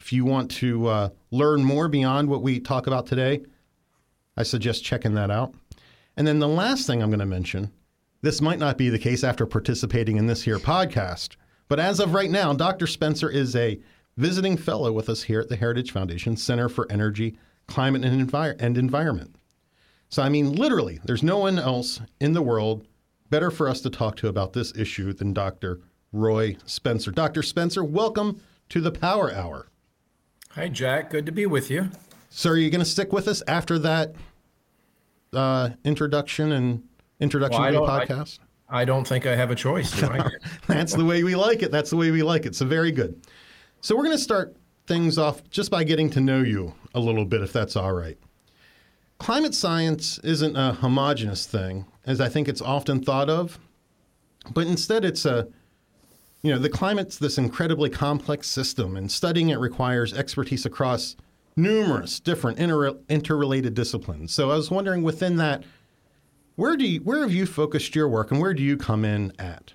if 0.00 0.12
you 0.12 0.24
want 0.24 0.50
to 0.52 0.86
uh, 0.88 1.08
learn 1.30 1.64
more 1.64 1.88
beyond 1.88 2.28
what 2.28 2.42
we 2.42 2.58
talk 2.60 2.86
about 2.86 3.06
today, 3.06 3.42
I 4.36 4.42
suggest 4.42 4.84
checking 4.84 5.14
that 5.14 5.30
out. 5.30 5.54
And 6.16 6.26
then 6.26 6.38
the 6.38 6.48
last 6.48 6.86
thing 6.86 7.02
I'm 7.02 7.10
going 7.10 7.20
to 7.20 7.26
mention 7.26 7.72
this 8.20 8.40
might 8.40 8.58
not 8.58 8.78
be 8.78 8.88
the 8.88 8.98
case 8.98 9.24
after 9.24 9.46
participating 9.46 10.16
in 10.16 10.26
this 10.26 10.42
here 10.42 10.58
podcast, 10.58 11.36
but 11.68 11.80
as 11.80 12.00
of 12.00 12.14
right 12.14 12.30
now, 12.30 12.52
Dr. 12.52 12.86
Spencer 12.86 13.28
is 13.28 13.56
a 13.56 13.80
visiting 14.16 14.56
fellow 14.56 14.92
with 14.92 15.08
us 15.08 15.22
here 15.22 15.40
at 15.40 15.48
the 15.48 15.56
Heritage 15.56 15.90
Foundation 15.90 16.36
Center 16.36 16.68
for 16.68 16.90
Energy, 16.90 17.36
Climate, 17.66 18.04
and, 18.04 18.32
and 18.60 18.78
Environment. 18.78 19.36
So, 20.12 20.22
I 20.22 20.28
mean, 20.28 20.52
literally, 20.52 21.00
there's 21.04 21.22
no 21.22 21.38
one 21.38 21.58
else 21.58 21.98
in 22.20 22.34
the 22.34 22.42
world 22.42 22.86
better 23.30 23.50
for 23.50 23.66
us 23.66 23.80
to 23.80 23.88
talk 23.88 24.14
to 24.16 24.28
about 24.28 24.52
this 24.52 24.76
issue 24.76 25.14
than 25.14 25.32
Dr. 25.32 25.80
Roy 26.12 26.58
Spencer. 26.66 27.10
Dr. 27.10 27.42
Spencer, 27.42 27.82
welcome 27.82 28.42
to 28.68 28.82
the 28.82 28.90
Power 28.92 29.32
Hour. 29.32 29.68
Hi, 30.50 30.68
Jack. 30.68 31.08
Good 31.08 31.24
to 31.24 31.32
be 31.32 31.46
with 31.46 31.70
you. 31.70 31.88
So, 32.28 32.50
are 32.50 32.58
you 32.58 32.68
going 32.68 32.84
to 32.84 32.84
stick 32.84 33.10
with 33.10 33.26
us 33.26 33.42
after 33.48 33.78
that 33.78 34.14
uh, 35.32 35.70
introduction 35.82 36.52
and 36.52 36.82
introduction 37.18 37.62
well, 37.62 37.72
to 37.72 37.78
the 37.78 37.86
podcast? 37.86 38.38
I, 38.68 38.82
I, 38.82 38.84
don't 38.84 39.08
think 39.08 39.24
I 39.24 39.34
have 39.34 39.50
a 39.50 39.54
choice. 39.54 39.98
That's 40.66 40.92
the 40.92 41.06
way 41.06 41.24
we 41.24 41.36
like 41.36 41.62
it. 41.62 41.70
That's 41.70 41.88
the 41.88 41.96
way 41.96 42.10
we 42.10 42.22
like 42.22 42.44
it. 42.44 42.54
So, 42.54 42.66
very 42.66 42.92
good. 42.92 43.18
So, 43.80 43.96
we're 43.96 44.04
going 44.04 44.18
to 44.18 44.22
start 44.22 44.54
things 44.86 45.16
off 45.16 45.48
just 45.48 45.70
by 45.70 45.84
getting 45.84 46.10
to 46.10 46.20
know 46.20 46.42
you 46.42 46.74
a 46.94 47.00
little 47.00 47.24
bit, 47.24 47.40
if 47.40 47.50
that's 47.50 47.76
all 47.76 47.94
right 47.94 48.18
climate 49.22 49.54
science 49.54 50.18
isn't 50.24 50.56
a 50.56 50.72
homogenous 50.72 51.46
thing, 51.46 51.86
as 52.04 52.20
I 52.20 52.28
think 52.28 52.48
it's 52.48 52.60
often 52.60 53.00
thought 53.00 53.30
of, 53.30 53.56
but 54.52 54.66
instead 54.66 55.04
it's 55.04 55.24
a 55.24 55.46
you 56.42 56.52
know, 56.52 56.58
the 56.58 56.68
climate's 56.68 57.18
this 57.18 57.38
incredibly 57.38 57.88
complex 57.88 58.48
system, 58.48 58.96
and 58.96 59.08
studying 59.08 59.50
it 59.50 59.60
requires 59.60 60.12
expertise 60.12 60.66
across 60.66 61.14
numerous 61.54 62.18
different 62.18 62.58
inter- 62.58 62.96
interrelated 63.08 63.74
disciplines. 63.74 64.34
So 64.34 64.50
I 64.50 64.56
was 64.56 64.68
wondering 64.68 65.04
within 65.04 65.36
that, 65.36 65.62
where 66.56 66.76
do 66.76 66.84
you, 66.84 66.98
where 67.02 67.20
have 67.20 67.30
you 67.30 67.46
focused 67.46 67.94
your 67.94 68.08
work, 68.08 68.32
and 68.32 68.40
where 68.40 68.54
do 68.54 68.62
you 68.64 68.76
come 68.76 69.04
in 69.04 69.32
at? 69.38 69.74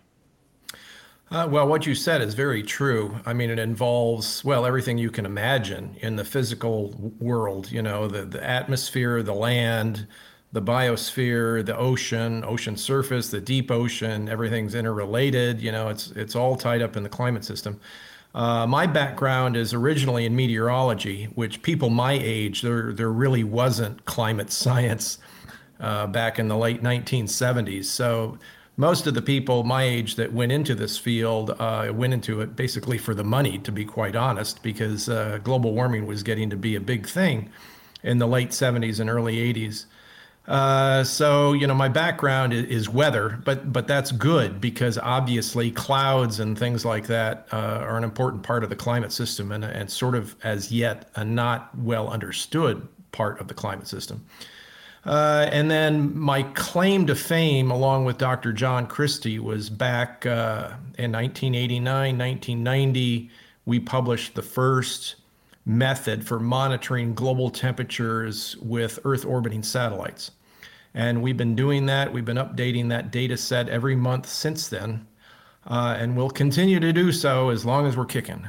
Uh, 1.29 1.46
well, 1.50 1.67
what 1.67 1.86
you 1.86 1.93
said 1.93 2.22
is 2.22 2.34
very 2.34 2.63
true. 2.63 3.19
I 3.25 3.34
mean, 3.34 3.50
it 3.50 3.60
involves, 3.60 4.46
well, 4.46 4.65
everything 4.65 4.98
you 4.98 5.12
can 5.12 5.25
imagine 5.25 5.98
in 6.00 6.15
the 6.15 6.24
physical 6.24 7.13
world, 7.19 7.69
you 7.69 7.81
know, 7.81 8.07
the, 8.07 8.24
the 8.24 8.41
atmosphere, 8.41 9.22
the 9.22 9.34
land, 9.34 10.07
the 10.53 10.62
biosphere, 10.62 11.65
the 11.65 11.75
ocean, 11.75 12.46
ocean 12.46 12.77
surface, 12.77 13.29
the 13.29 13.41
deep 13.41 13.72
ocean, 13.72 14.29
everything's 14.29 14.74
interrelated. 14.74 15.62
You 15.62 15.74
know, 15.74 15.89
it's, 15.89 16.12
it's 16.12 16.34
all 16.34 16.55
tied 16.55 16.81
up 16.81 16.96
in 16.96 17.03
the 17.03 17.10
climate 17.10 17.43
system. 17.43 17.81
Uh, 18.34 18.65
my 18.65 18.88
background 18.88 19.57
is 19.57 19.74
originally 19.74 20.25
in 20.25 20.34
meteorology, 20.34 21.25
which 21.36 21.62
people 21.62 21.89
my 21.89 22.13
age, 22.13 22.62
there, 22.62 22.93
there 22.93 23.12
really 23.12 23.43
wasn't 23.43 24.05
climate 24.05 24.50
science 24.63 25.17
uh, 25.81 26.07
back 26.07 26.39
in 26.39 26.48
the 26.48 26.57
late 26.57 26.81
1970s. 26.81 27.86
So 27.86 28.38
most 28.77 29.07
of 29.07 29.15
the 29.15 29.22
people 29.22 29.63
my 29.63 29.84
age 29.84 30.15
that 30.15 30.31
went 30.31 30.51
into 30.51 30.75
this 30.75 30.98
field 30.98 31.55
uh, 31.60 31.91
went 31.93 32.13
into 32.13 32.41
it 32.41 32.55
basically 32.55 32.98
for 32.98 33.15
the 33.15 33.24
money, 33.24 33.57
to 33.60 33.72
be 33.72 33.84
quite 33.84 34.15
honest, 34.15 34.62
because 34.62 35.10
uh, 35.10 35.39
global 35.43 35.74
warming 35.74 36.05
was 36.05 36.24
getting 36.24 36.50
to 36.51 36.55
be 36.55 36.75
a 36.75 36.79
big 36.79 37.07
thing 37.07 37.50
in 38.03 38.19
the 38.19 38.27
late 38.27 38.51
70s 38.51 39.00
and 39.00 39.10
early 39.10 39.36
80s. 39.53 39.86
Uh, 40.48 41.03
so 41.03 41.51
you 41.53 41.67
know, 41.67 41.74
my 41.74 41.89
background 41.89 42.53
is, 42.53 42.88
weather, 42.88 43.38
but 43.43 43.74
but 43.74 43.86
that's 43.86 44.13
good 44.13 44.62
because 44.62 44.98
obviously 44.98 45.72
clouds 45.72 46.39
and 46.39 46.57
things 46.57 46.86
like 46.86 47.07
that 47.07 47.48
uh, 47.51 47.57
are 47.57 47.98
an 47.98 48.03
important 48.05 48.43
part 48.43 48.63
of 48.63 48.69
the 48.69 48.75
climate 48.75 49.12
system 49.12 49.51
and 49.51 49.65
and 49.65 49.91
sort 49.91 50.15
of 50.15 50.38
as 50.43 50.72
yet 50.72 51.10
a 51.15 51.25
not 51.25 51.77
well 51.77 52.07
understood 52.07 52.88
part 53.12 53.41
of 53.41 53.50
the 53.50 53.53
climate 53.53 53.88
system. 53.88 54.25
Uh, 55.05 55.47
and 55.51 55.71
then 55.71 56.17
my 56.17 56.43
claim 56.43 57.07
to 57.07 57.15
fame, 57.15 57.71
along 57.71 58.05
with 58.05 58.17
Dr. 58.17 58.51
John 58.51 58.87
Christy, 58.87 59.39
was 59.39 59.69
back 59.69 60.25
uh, 60.25 60.71
in 60.97 61.11
1989, 61.11 62.17
1990. 62.17 63.29
We 63.65 63.79
published 63.79 64.35
the 64.35 64.41
first 64.41 65.15
method 65.65 66.25
for 66.25 66.39
monitoring 66.39 67.13
global 67.13 67.49
temperatures 67.49 68.57
with 68.57 68.99
Earth 69.03 69.25
orbiting 69.25 69.63
satellites. 69.63 70.31
And 70.93 71.21
we've 71.21 71.37
been 71.37 71.55
doing 71.55 71.85
that. 71.85 72.11
We've 72.11 72.25
been 72.25 72.37
updating 72.37 72.89
that 72.89 73.11
data 73.11 73.37
set 73.37 73.69
every 73.69 73.95
month 73.95 74.27
since 74.27 74.67
then. 74.67 75.05
Uh, 75.67 75.97
and 75.99 76.15
we'll 76.15 76.29
continue 76.29 76.79
to 76.79 76.93
do 76.93 77.11
so 77.11 77.49
as 77.49 77.65
long 77.65 77.85
as 77.85 77.97
we're 77.97 78.05
kicking. 78.05 78.47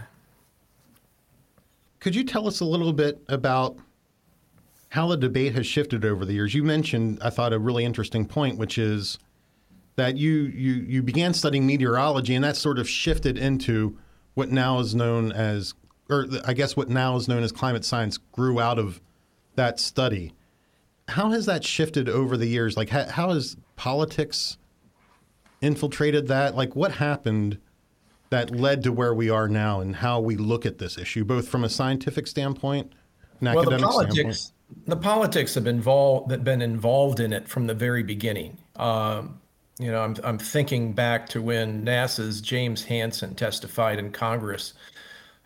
Could 2.01 2.15
you 2.15 2.23
tell 2.23 2.47
us 2.47 2.61
a 2.61 2.65
little 2.65 2.93
bit 2.93 3.21
about 3.29 3.77
how 4.91 5.07
the 5.09 5.17
debate 5.17 5.55
has 5.55 5.67
shifted 5.67 6.05
over 6.05 6.25
the 6.25 6.33
years. 6.33 6.55
You 6.55 6.63
mentioned, 6.63 7.19
I 7.23 7.31
thought, 7.31 7.53
a 7.53 7.59
really 7.59 7.85
interesting 7.85 8.27
point, 8.27 8.59
which 8.59 8.79
is 8.79 9.19
that 9.97 10.17
you 10.17 10.31
you 10.31 10.75
you 10.75 11.03
began 11.03 11.35
studying 11.35 11.67
meteorology, 11.67 12.35
and 12.35 12.45
that 12.45 12.57
sort 12.57 12.79
of 12.79 12.89
shifted 12.89 13.37
into 13.37 13.99
what 14.35 14.51
now 14.51 14.79
is 14.79 14.95
known 14.95 15.33
as, 15.33 15.75
or 16.09 16.27
I 16.47 16.55
guess 16.55 16.77
what 16.77 16.89
now 16.89 17.17
is 17.17 17.29
known 17.29 17.43
as 17.43 17.53
climate 17.53 17.85
science, 17.85 18.19
grew 18.33 18.61
out 18.61 18.79
of 18.79 19.01
that 19.57 19.81
study. 19.81 20.33
How 21.09 21.31
has 21.31 21.47
that 21.47 21.65
shifted 21.65 22.09
over 22.09 22.37
the 22.37 22.47
years? 22.47 22.77
Like, 22.77 22.91
how, 22.91 23.07
how 23.07 23.31
has 23.31 23.57
politics 23.77 24.59
infiltrated 25.61 26.29
that? 26.29 26.55
Like, 26.55 26.77
what 26.77 26.93
happened? 26.93 27.59
that 28.31 28.51
led 28.51 28.83
to 28.83 28.93
where 28.93 29.15
we 29.15 29.31
are 29.31 29.49
now 29.49 29.81
and 29.81 29.97
how 29.97 30.21
we 30.21 30.37
look 30.37 30.67
at 30.67 30.77
this 30.77 30.99
issue, 30.99 31.25
both 31.25 31.49
from 31.49 31.65
a 31.65 31.69
scientific 31.71 32.27
standpoint 32.27 32.93
and 33.41 33.55
well, 33.55 33.61
academic 33.61 33.81
the 33.81 33.87
politics, 33.87 34.15
standpoint 34.15 34.58
the 34.87 34.97
politics 34.97 35.55
have 35.55 35.65
been 35.65 35.77
involved 35.77 36.45
been 36.45 36.63
involved 36.63 37.21
in 37.21 37.33
it 37.33 37.49
from 37.49 37.67
the 37.67 37.75
very 37.75 38.03
beginning. 38.03 38.59
Um, 38.77 39.41
you 39.79 39.91
know, 39.91 40.03
I'm 40.03 40.17
I'm 40.25 40.39
thinking 40.39 40.93
back 40.93 41.29
to 41.31 41.43
when 41.43 41.85
NASA's 41.85 42.41
James 42.41 42.85
Hansen 42.85 43.35
testified 43.35 43.99
in 43.99 44.11
Congress 44.11 44.75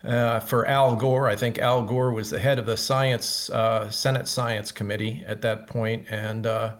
uh, 0.03 0.39
for 0.41 0.65
Al 0.65 0.95
Gore. 0.95 1.29
I 1.29 1.35
think 1.35 1.59
Al 1.59 1.83
Gore 1.83 2.11
was 2.11 2.29
the 2.29 2.39
head 2.39 2.59
of 2.59 2.65
the 2.65 2.77
science 2.77 3.49
uh, 3.49 3.89
Senate 3.89 4.27
Science 4.27 4.71
Committee 4.71 5.23
at 5.27 5.41
that 5.41 5.67
point, 5.67 6.07
and 6.09 6.45
uh, 6.45 6.73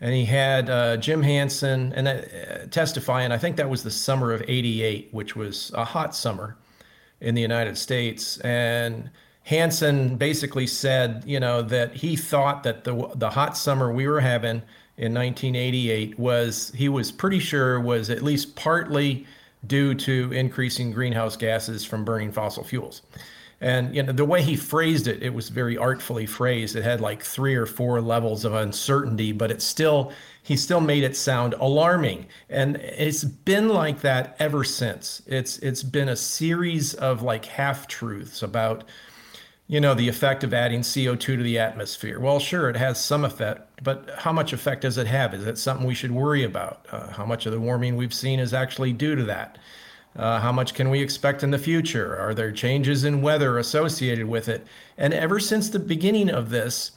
and 0.00 0.12
he 0.12 0.24
had 0.24 0.68
uh, 0.68 0.96
Jim 0.96 1.22
Hansen 1.22 1.92
and 1.94 2.08
uh, 2.08 2.66
testify, 2.70 3.22
and 3.22 3.32
I 3.32 3.38
think 3.38 3.56
that 3.56 3.70
was 3.70 3.82
the 3.82 3.90
summer 3.90 4.32
of 4.32 4.42
'88, 4.46 5.08
which 5.12 5.36
was 5.36 5.70
a 5.74 5.84
hot 5.84 6.14
summer 6.14 6.56
in 7.20 7.34
the 7.34 7.42
United 7.42 7.78
States, 7.78 8.38
and 8.38 9.10
Hansen 9.50 10.14
basically 10.14 10.68
said, 10.68 11.24
you 11.26 11.40
know, 11.40 11.60
that 11.60 11.92
he 11.96 12.14
thought 12.14 12.62
that 12.62 12.84
the 12.84 13.10
the 13.16 13.30
hot 13.30 13.56
summer 13.56 13.92
we 13.92 14.06
were 14.06 14.20
having 14.20 14.62
in 14.96 15.12
1988 15.12 16.16
was 16.20 16.70
he 16.76 16.88
was 16.88 17.10
pretty 17.10 17.40
sure 17.40 17.80
was 17.80 18.10
at 18.10 18.22
least 18.22 18.54
partly 18.54 19.26
due 19.66 19.92
to 19.92 20.30
increasing 20.30 20.92
greenhouse 20.92 21.36
gases 21.36 21.84
from 21.84 22.04
burning 22.04 22.30
fossil 22.30 22.62
fuels. 22.62 23.02
And 23.60 23.92
you 23.92 24.04
know 24.04 24.12
the 24.12 24.24
way 24.24 24.40
he 24.40 24.54
phrased 24.54 25.08
it, 25.08 25.20
it 25.20 25.34
was 25.34 25.48
very 25.48 25.76
artfully 25.76 26.26
phrased. 26.26 26.76
It 26.76 26.84
had 26.84 27.00
like 27.00 27.24
three 27.24 27.56
or 27.56 27.66
four 27.66 28.00
levels 28.00 28.44
of 28.44 28.54
uncertainty, 28.54 29.32
but 29.32 29.50
it 29.50 29.62
still 29.62 30.12
he 30.44 30.56
still 30.56 30.80
made 30.80 31.02
it 31.02 31.16
sound 31.16 31.54
alarming. 31.54 32.26
And 32.48 32.76
it's 32.76 33.24
been 33.24 33.68
like 33.68 34.02
that 34.02 34.36
ever 34.38 34.62
since. 34.62 35.22
It's 35.26 35.58
it's 35.58 35.82
been 35.82 36.08
a 36.08 36.14
series 36.14 36.94
of 36.94 37.22
like 37.22 37.46
half 37.46 37.88
truths 37.88 38.44
about 38.44 38.84
you 39.70 39.80
know, 39.80 39.94
the 39.94 40.08
effect 40.08 40.42
of 40.42 40.52
adding 40.52 40.80
CO2 40.80 41.20
to 41.20 41.42
the 41.44 41.56
atmosphere. 41.56 42.18
Well, 42.18 42.40
sure, 42.40 42.68
it 42.68 42.74
has 42.74 43.02
some 43.02 43.24
effect, 43.24 43.84
but 43.84 44.10
how 44.18 44.32
much 44.32 44.52
effect 44.52 44.82
does 44.82 44.98
it 44.98 45.06
have? 45.06 45.32
Is 45.32 45.46
it 45.46 45.58
something 45.58 45.86
we 45.86 45.94
should 45.94 46.10
worry 46.10 46.42
about? 46.42 46.84
Uh, 46.90 47.06
how 47.12 47.24
much 47.24 47.46
of 47.46 47.52
the 47.52 47.60
warming 47.60 47.94
we've 47.94 48.12
seen 48.12 48.40
is 48.40 48.52
actually 48.52 48.92
due 48.92 49.14
to 49.14 49.22
that? 49.22 49.58
Uh, 50.16 50.40
how 50.40 50.50
much 50.50 50.74
can 50.74 50.90
we 50.90 51.00
expect 51.00 51.44
in 51.44 51.52
the 51.52 51.58
future? 51.58 52.18
Are 52.18 52.34
there 52.34 52.50
changes 52.50 53.04
in 53.04 53.22
weather 53.22 53.58
associated 53.58 54.26
with 54.26 54.48
it? 54.48 54.66
And 54.98 55.14
ever 55.14 55.38
since 55.38 55.68
the 55.68 55.78
beginning 55.78 56.30
of 56.30 56.50
this, 56.50 56.90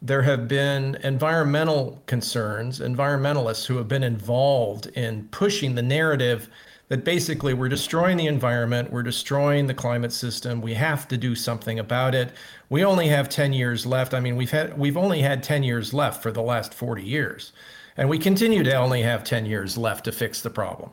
there 0.00 0.22
have 0.22 0.46
been 0.46 0.98
environmental 1.02 2.04
concerns, 2.06 2.78
environmentalists 2.78 3.66
who 3.66 3.78
have 3.78 3.88
been 3.88 4.04
involved 4.04 4.86
in 4.94 5.26
pushing 5.32 5.74
the 5.74 5.82
narrative 5.82 6.48
that 6.88 7.04
basically 7.04 7.54
we're 7.54 7.68
destroying 7.68 8.16
the 8.16 8.26
environment, 8.26 8.92
we're 8.92 9.02
destroying 9.02 9.66
the 9.66 9.74
climate 9.74 10.12
system. 10.12 10.60
We 10.60 10.74
have 10.74 11.08
to 11.08 11.16
do 11.16 11.34
something 11.34 11.78
about 11.78 12.14
it. 12.14 12.32
We 12.68 12.84
only 12.84 13.08
have 13.08 13.28
10 13.28 13.52
years 13.52 13.86
left. 13.86 14.14
I 14.14 14.20
mean, 14.20 14.36
we've 14.36 14.50
had 14.50 14.78
we've 14.78 14.96
only 14.96 15.22
had 15.22 15.42
10 15.42 15.62
years 15.62 15.94
left 15.94 16.22
for 16.22 16.30
the 16.30 16.42
last 16.42 16.74
40 16.74 17.02
years, 17.02 17.52
and 17.96 18.08
we 18.08 18.18
continue 18.18 18.62
to 18.62 18.74
only 18.74 19.02
have 19.02 19.24
10 19.24 19.46
years 19.46 19.78
left 19.78 20.04
to 20.04 20.12
fix 20.12 20.42
the 20.42 20.50
problem. 20.50 20.90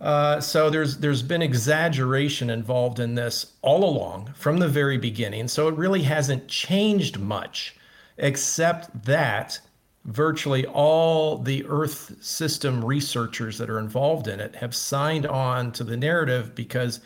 Uh, 0.00 0.40
so 0.40 0.68
there's 0.68 0.98
there's 0.98 1.22
been 1.22 1.42
exaggeration 1.42 2.50
involved 2.50 3.00
in 3.00 3.14
this 3.14 3.54
all 3.62 3.84
along 3.84 4.32
from 4.34 4.58
the 4.58 4.68
very 4.68 4.98
beginning. 4.98 5.48
So 5.48 5.68
it 5.68 5.74
really 5.74 6.02
hasn't 6.02 6.48
changed 6.48 7.18
much, 7.18 7.76
except 8.18 9.04
that 9.04 9.58
virtually 10.06 10.64
all 10.66 11.38
the 11.38 11.66
Earth 11.66 12.14
system 12.20 12.84
researchers 12.84 13.58
that 13.58 13.68
are 13.68 13.78
involved 13.78 14.28
in 14.28 14.40
it 14.40 14.54
have 14.54 14.74
signed 14.74 15.26
on 15.26 15.72
to 15.72 15.84
the 15.84 15.96
narrative 15.96 16.54
because 16.54 17.00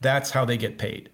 that's 0.00 0.30
how 0.30 0.44
they 0.44 0.56
get 0.56 0.78
paid. 0.78 1.10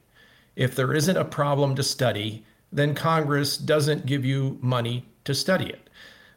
If 0.55 0.77
there 0.77 0.93
isn't 0.93 1.17
a 1.17 1.25
problem 1.25 1.75
to 1.77 1.83
study, 1.83 2.45
then 2.71 2.95
Congress 2.95 3.57
doesn't 3.57 4.07
give 4.07 4.25
you 4.25 4.59
money 4.61 5.07
to 5.25 5.35
study 5.35 5.67
it. 5.67 5.89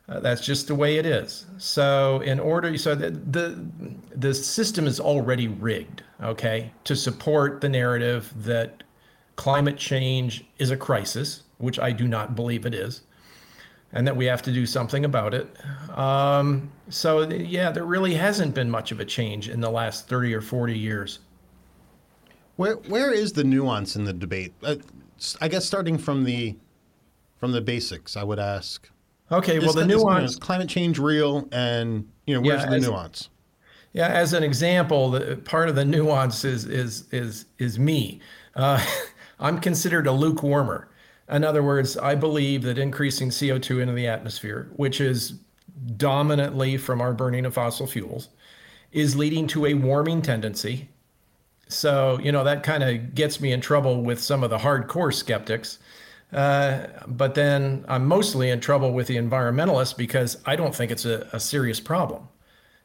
Uh, 0.07 0.19
that's 0.19 0.45
just 0.45 0.67
the 0.67 0.75
way 0.75 0.97
it 0.97 1.05
is. 1.05 1.45
So, 1.57 2.19
in 2.21 2.39
order, 2.39 2.77
so 2.77 2.93
the, 2.93 3.11
the 3.11 3.65
the 4.13 4.33
system 4.33 4.85
is 4.85 4.99
already 4.99 5.47
rigged, 5.47 6.03
okay, 6.21 6.71
to 6.83 6.95
support 6.95 7.61
the 7.61 7.69
narrative 7.69 8.33
that 8.35 8.83
climate 9.37 9.77
change 9.77 10.45
is 10.59 10.71
a 10.71 10.77
crisis, 10.77 11.43
which 11.57 11.79
I 11.79 11.91
do 11.91 12.05
not 12.07 12.35
believe 12.35 12.65
it 12.65 12.73
is 12.73 13.01
and 13.93 14.05
that 14.07 14.15
we 14.15 14.25
have 14.25 14.41
to 14.41 14.51
do 14.51 14.65
something 14.65 15.05
about 15.05 15.33
it. 15.33 15.47
Um, 15.95 16.71
so, 16.89 17.29
yeah, 17.29 17.71
there 17.71 17.85
really 17.85 18.15
hasn't 18.15 18.55
been 18.55 18.69
much 18.69 18.91
of 18.91 18.99
a 18.99 19.05
change 19.05 19.49
in 19.49 19.61
the 19.61 19.69
last 19.69 20.07
30 20.07 20.33
or 20.33 20.41
40 20.41 20.77
years. 20.77 21.19
Where 22.55 22.75
where 22.75 23.11
is 23.11 23.33
the 23.33 23.43
nuance 23.43 23.95
in 23.95 24.03
the 24.03 24.13
debate? 24.13 24.53
Uh, 24.61 24.75
I 25.41 25.47
guess 25.47 25.65
starting 25.65 25.97
from 25.97 26.23
the 26.23 26.55
from 27.39 27.51
the 27.51 27.61
basics, 27.61 28.15
I 28.15 28.23
would 28.23 28.39
ask. 28.39 28.87
Okay, 29.31 29.57
well, 29.57 29.73
the 29.73 29.85
nuance 29.85 30.31
is 30.31 30.35
climate 30.37 30.69
change 30.69 30.99
real, 30.99 31.47
and 31.51 32.07
you 32.27 32.35
know 32.35 32.41
where's 32.41 32.61
yeah, 32.61 32.69
the 32.69 32.75
as, 32.75 32.87
nuance? 32.87 33.29
Yeah, 33.93 34.07
as 34.07 34.33
an 34.33 34.43
example, 34.43 35.11
the, 35.11 35.37
part 35.37 35.67
of 35.67 35.75
the 35.75 35.85
nuance 35.85 36.45
is 36.45 36.65
is 36.65 37.07
is 37.11 37.45
is 37.57 37.79
me. 37.79 38.19
Uh, 38.55 38.83
I'm 39.39 39.59
considered 39.59 40.05
a 40.05 40.11
lukewarmer. 40.11 40.85
In 41.29 41.43
other 41.43 41.63
words, 41.63 41.97
I 41.97 42.15
believe 42.15 42.63
that 42.63 42.77
increasing 42.77 43.29
CO2 43.29 43.81
into 43.81 43.93
the 43.93 44.07
atmosphere, 44.07 44.69
which 44.75 44.99
is 44.99 45.39
dominantly 45.97 46.77
from 46.77 47.01
our 47.01 47.13
burning 47.13 47.45
of 47.45 47.53
fossil 47.53 47.87
fuels, 47.87 48.29
is 48.91 49.15
leading 49.15 49.47
to 49.47 49.65
a 49.65 49.73
warming 49.73 50.21
tendency. 50.21 50.89
So, 51.67 52.19
you 52.21 52.31
know, 52.31 52.43
that 52.43 52.63
kind 52.63 52.83
of 52.83 53.15
gets 53.15 53.39
me 53.41 53.51
in 53.51 53.61
trouble 53.61 54.03
with 54.03 54.21
some 54.21 54.43
of 54.43 54.49
the 54.49 54.57
hardcore 54.57 55.13
skeptics. 55.13 55.79
Uh, 56.31 56.87
but 57.07 57.35
then 57.35 57.85
I'm 57.87 58.05
mostly 58.05 58.49
in 58.49 58.59
trouble 58.59 58.91
with 58.91 59.07
the 59.07 59.17
environmentalists 59.17 59.95
because 59.95 60.37
I 60.45 60.55
don't 60.55 60.75
think 60.75 60.91
it's 60.91 61.05
a, 61.05 61.27
a 61.31 61.39
serious 61.39 61.79
problem. 61.79 62.27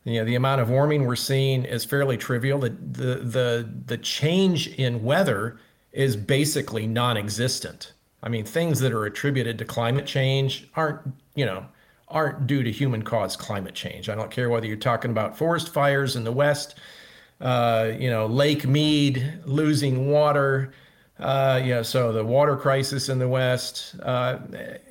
You 0.04 0.20
know, 0.20 0.24
the 0.24 0.36
amount 0.36 0.60
of 0.60 0.70
warming 0.70 1.06
we're 1.06 1.16
seeing 1.16 1.64
is 1.64 1.84
fairly 1.84 2.16
trivial. 2.16 2.60
The 2.60 2.70
the 2.70 3.14
the, 3.16 3.74
the 3.86 3.98
change 3.98 4.68
in 4.68 5.02
weather 5.02 5.58
is 5.92 6.16
basically 6.16 6.86
non-existent. 6.86 7.92
I 8.22 8.28
mean, 8.28 8.44
things 8.44 8.80
that 8.80 8.92
are 8.92 9.04
attributed 9.04 9.58
to 9.58 9.64
climate 9.64 10.06
change 10.06 10.68
aren't, 10.74 11.00
you 11.34 11.46
know, 11.46 11.66
aren't 12.08 12.46
due 12.46 12.62
to 12.62 12.72
human 12.72 13.02
caused 13.02 13.38
climate 13.38 13.74
change. 13.74 14.08
I 14.08 14.14
don't 14.14 14.30
care 14.30 14.48
whether 14.48 14.66
you're 14.66 14.76
talking 14.76 15.10
about 15.10 15.36
forest 15.36 15.72
fires 15.72 16.16
in 16.16 16.24
the 16.24 16.32
West, 16.32 16.76
uh, 17.40 17.92
you 17.98 18.10
know, 18.10 18.26
Lake 18.26 18.66
Mead 18.66 19.40
losing 19.44 20.08
water, 20.08 20.72
uh, 21.20 21.60
you 21.62 21.74
know, 21.74 21.82
so 21.82 22.12
the 22.12 22.24
water 22.24 22.56
crisis 22.56 23.08
in 23.08 23.18
the 23.18 23.28
West, 23.28 23.94
uh, 24.02 24.38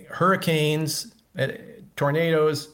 hurricanes, 0.10 1.14
uh, 1.38 1.48
tornadoes, 1.96 2.70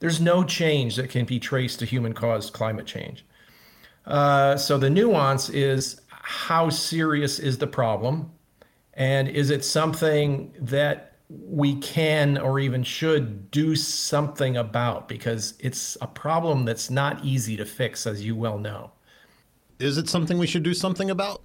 there's 0.00 0.20
no 0.20 0.44
change 0.44 0.96
that 0.96 1.08
can 1.08 1.24
be 1.24 1.38
traced 1.38 1.78
to 1.78 1.86
human 1.86 2.12
caused 2.12 2.52
climate 2.52 2.86
change. 2.86 3.24
Uh, 4.06 4.56
so 4.56 4.76
the 4.76 4.90
nuance 4.90 5.48
is 5.48 6.00
how 6.08 6.68
serious 6.68 7.38
is 7.38 7.58
the 7.58 7.66
problem? 7.66 8.30
And 8.94 9.28
is 9.28 9.50
it 9.50 9.64
something 9.64 10.54
that 10.60 11.16
we 11.28 11.76
can 11.76 12.38
or 12.38 12.60
even 12.60 12.82
should 12.82 13.50
do 13.50 13.74
something 13.74 14.56
about? 14.56 15.08
Because 15.08 15.54
it's 15.58 15.96
a 16.00 16.06
problem 16.06 16.64
that's 16.64 16.90
not 16.90 17.24
easy 17.24 17.56
to 17.56 17.64
fix, 17.64 18.06
as 18.06 18.24
you 18.24 18.36
well 18.36 18.58
know. 18.58 18.92
Is 19.78 19.98
it 19.98 20.08
something 20.08 20.38
we 20.38 20.46
should 20.46 20.62
do 20.62 20.74
something 20.74 21.10
about? 21.10 21.42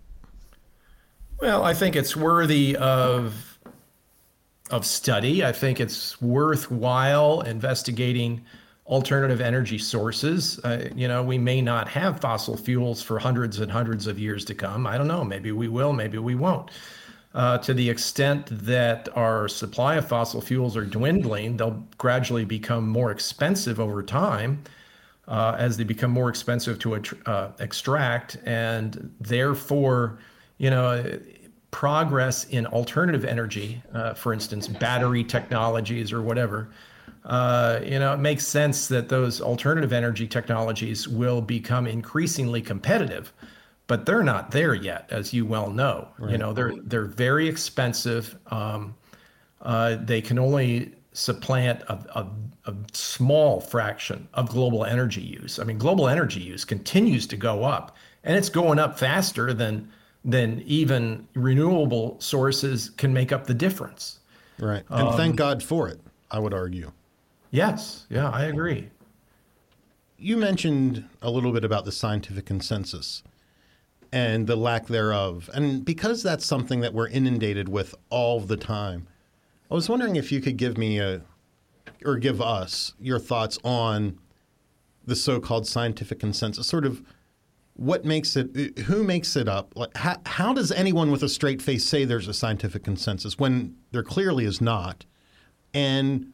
Well, 1.41 1.63
I 1.63 1.73
think 1.73 1.95
it's 1.95 2.15
worthy 2.15 2.75
of 2.75 3.59
of 4.69 4.85
study. 4.85 5.43
I 5.43 5.51
think 5.51 5.79
it's 5.79 6.21
worthwhile 6.21 7.41
investigating 7.41 8.45
alternative 8.85 9.41
energy 9.41 9.77
sources. 9.77 10.59
Uh, 10.63 10.89
you 10.95 11.07
know, 11.07 11.23
we 11.23 11.39
may 11.39 11.61
not 11.61 11.87
have 11.87 12.19
fossil 12.19 12.55
fuels 12.55 13.01
for 13.01 13.17
hundreds 13.17 13.59
and 13.59 13.71
hundreds 13.71 14.05
of 14.05 14.19
years 14.19 14.45
to 14.45 14.53
come. 14.53 14.85
I 14.85 14.97
don't 14.97 15.07
know. 15.07 15.23
Maybe 15.23 15.51
we 15.51 15.67
will, 15.67 15.93
maybe 15.93 16.17
we 16.19 16.35
won't. 16.35 16.69
Uh, 17.35 17.59
to 17.59 17.75
the 17.75 17.87
extent 17.87 18.47
that 18.49 19.07
our 19.15 19.47
supply 19.47 19.95
of 19.95 20.07
fossil 20.07 20.41
fuels 20.41 20.75
are 20.75 20.85
dwindling, 20.85 21.57
they'll 21.57 21.83
gradually 21.97 22.43
become 22.43 22.87
more 22.87 23.11
expensive 23.11 23.79
over 23.79 24.01
time 24.01 24.63
uh, 25.27 25.55
as 25.59 25.77
they 25.77 25.83
become 25.83 26.09
more 26.09 26.27
expensive 26.27 26.79
to 26.79 27.01
uh, 27.27 27.51
extract. 27.59 28.37
And 28.45 29.13
therefore, 29.19 30.17
you 30.57 30.71
know, 30.71 31.19
progress 31.71 32.45
in 32.45 32.65
alternative 32.65 33.23
energy, 33.23 33.81
uh, 33.93 34.15
for 34.15 34.33
instance, 34.33 34.67
battery 34.67 35.23
technologies 35.23 36.11
or 36.11 36.23
whatever, 36.23 36.71
uh, 37.25 37.79
you 37.83 37.99
know, 37.99 38.13
it 38.13 38.19
makes 38.19 38.47
sense 38.47 38.87
that 38.87 39.09
those 39.09 39.39
alternative 39.39 39.93
energy 39.93 40.27
technologies 40.27 41.07
will 41.07 41.41
become 41.41 41.85
increasingly 41.85 42.61
competitive, 42.61 43.33
but 43.89 44.05
they're 44.05 44.23
not 44.23 44.51
there 44.51 44.75
yet, 44.75 45.07
as 45.09 45.33
you 45.33 45.47
well 45.47 45.71
know. 45.71 46.07
Right. 46.19 46.31
You 46.31 46.37
know, 46.37 46.53
they're 46.53 46.75
they're 46.83 47.05
very 47.05 47.49
expensive. 47.49 48.37
Um, 48.47 48.95
uh, 49.61 49.97
they 49.99 50.21
can 50.21 50.37
only 50.37 50.93
supplant 51.11 51.81
a, 51.81 51.93
a, 52.15 52.27
a, 52.69 52.75
small 52.93 53.59
fraction 53.59 54.29
of 54.35 54.47
global 54.47 54.85
energy 54.85 55.21
use. 55.21 55.59
I 55.59 55.63
mean, 55.65 55.77
global 55.79 56.07
energy 56.07 56.39
use 56.39 56.63
continues 56.63 57.27
to 57.27 57.35
go 57.35 57.63
up, 57.65 57.97
and 58.23 58.37
it's 58.37 58.47
going 58.47 58.77
up 58.77 58.97
faster 58.97 59.53
than 59.53 59.91
than 60.23 60.61
even 60.67 61.27
renewable 61.33 62.21
sources 62.21 62.91
can 62.91 63.11
make 63.11 63.31
up 63.31 63.47
the 63.47 63.55
difference. 63.55 64.19
Right, 64.59 64.83
and 64.89 65.07
um, 65.09 65.17
thank 65.17 65.35
God 65.35 65.63
for 65.63 65.89
it. 65.89 65.99
I 66.29 66.37
would 66.37 66.53
argue. 66.53 66.91
Yes, 67.49 68.05
yeah, 68.09 68.29
I 68.29 68.43
agree. 68.43 68.89
You 70.19 70.37
mentioned 70.37 71.05
a 71.23 71.31
little 71.31 71.51
bit 71.51 71.63
about 71.63 71.85
the 71.85 71.91
scientific 71.91 72.45
consensus 72.45 73.23
and 74.11 74.47
the 74.47 74.55
lack 74.55 74.87
thereof. 74.87 75.49
And 75.53 75.85
because 75.85 76.23
that's 76.23 76.45
something 76.45 76.79
that 76.81 76.93
we're 76.93 77.09
inundated 77.09 77.69
with 77.69 77.95
all 78.09 78.39
the 78.39 78.57
time, 78.57 79.07
I 79.69 79.75
was 79.75 79.89
wondering 79.89 80.15
if 80.15 80.31
you 80.31 80.41
could 80.41 80.57
give 80.57 80.77
me 80.77 80.99
a, 80.99 81.21
or 82.03 82.17
give 82.17 82.41
us 82.41 82.93
your 82.99 83.19
thoughts 83.19 83.59
on 83.63 84.17
the 85.05 85.15
so 85.15 85.39
called 85.39 85.67
scientific 85.67 86.19
consensus. 86.19 86.67
Sort 86.67 86.85
of 86.85 87.03
what 87.75 88.03
makes 88.03 88.35
it, 88.35 88.79
who 88.79 89.03
makes 89.03 89.35
it 89.35 89.47
up? 89.47 89.73
Like, 89.75 89.95
how, 89.95 90.17
how 90.25 90.53
does 90.53 90.71
anyone 90.71 91.11
with 91.11 91.23
a 91.23 91.29
straight 91.29 91.61
face 91.61 91.85
say 91.85 92.03
there's 92.03 92.27
a 92.27 92.33
scientific 92.33 92.83
consensus 92.83 93.37
when 93.37 93.75
there 93.91 94.03
clearly 94.03 94.45
is 94.45 94.59
not? 94.59 95.05
And 95.73 96.33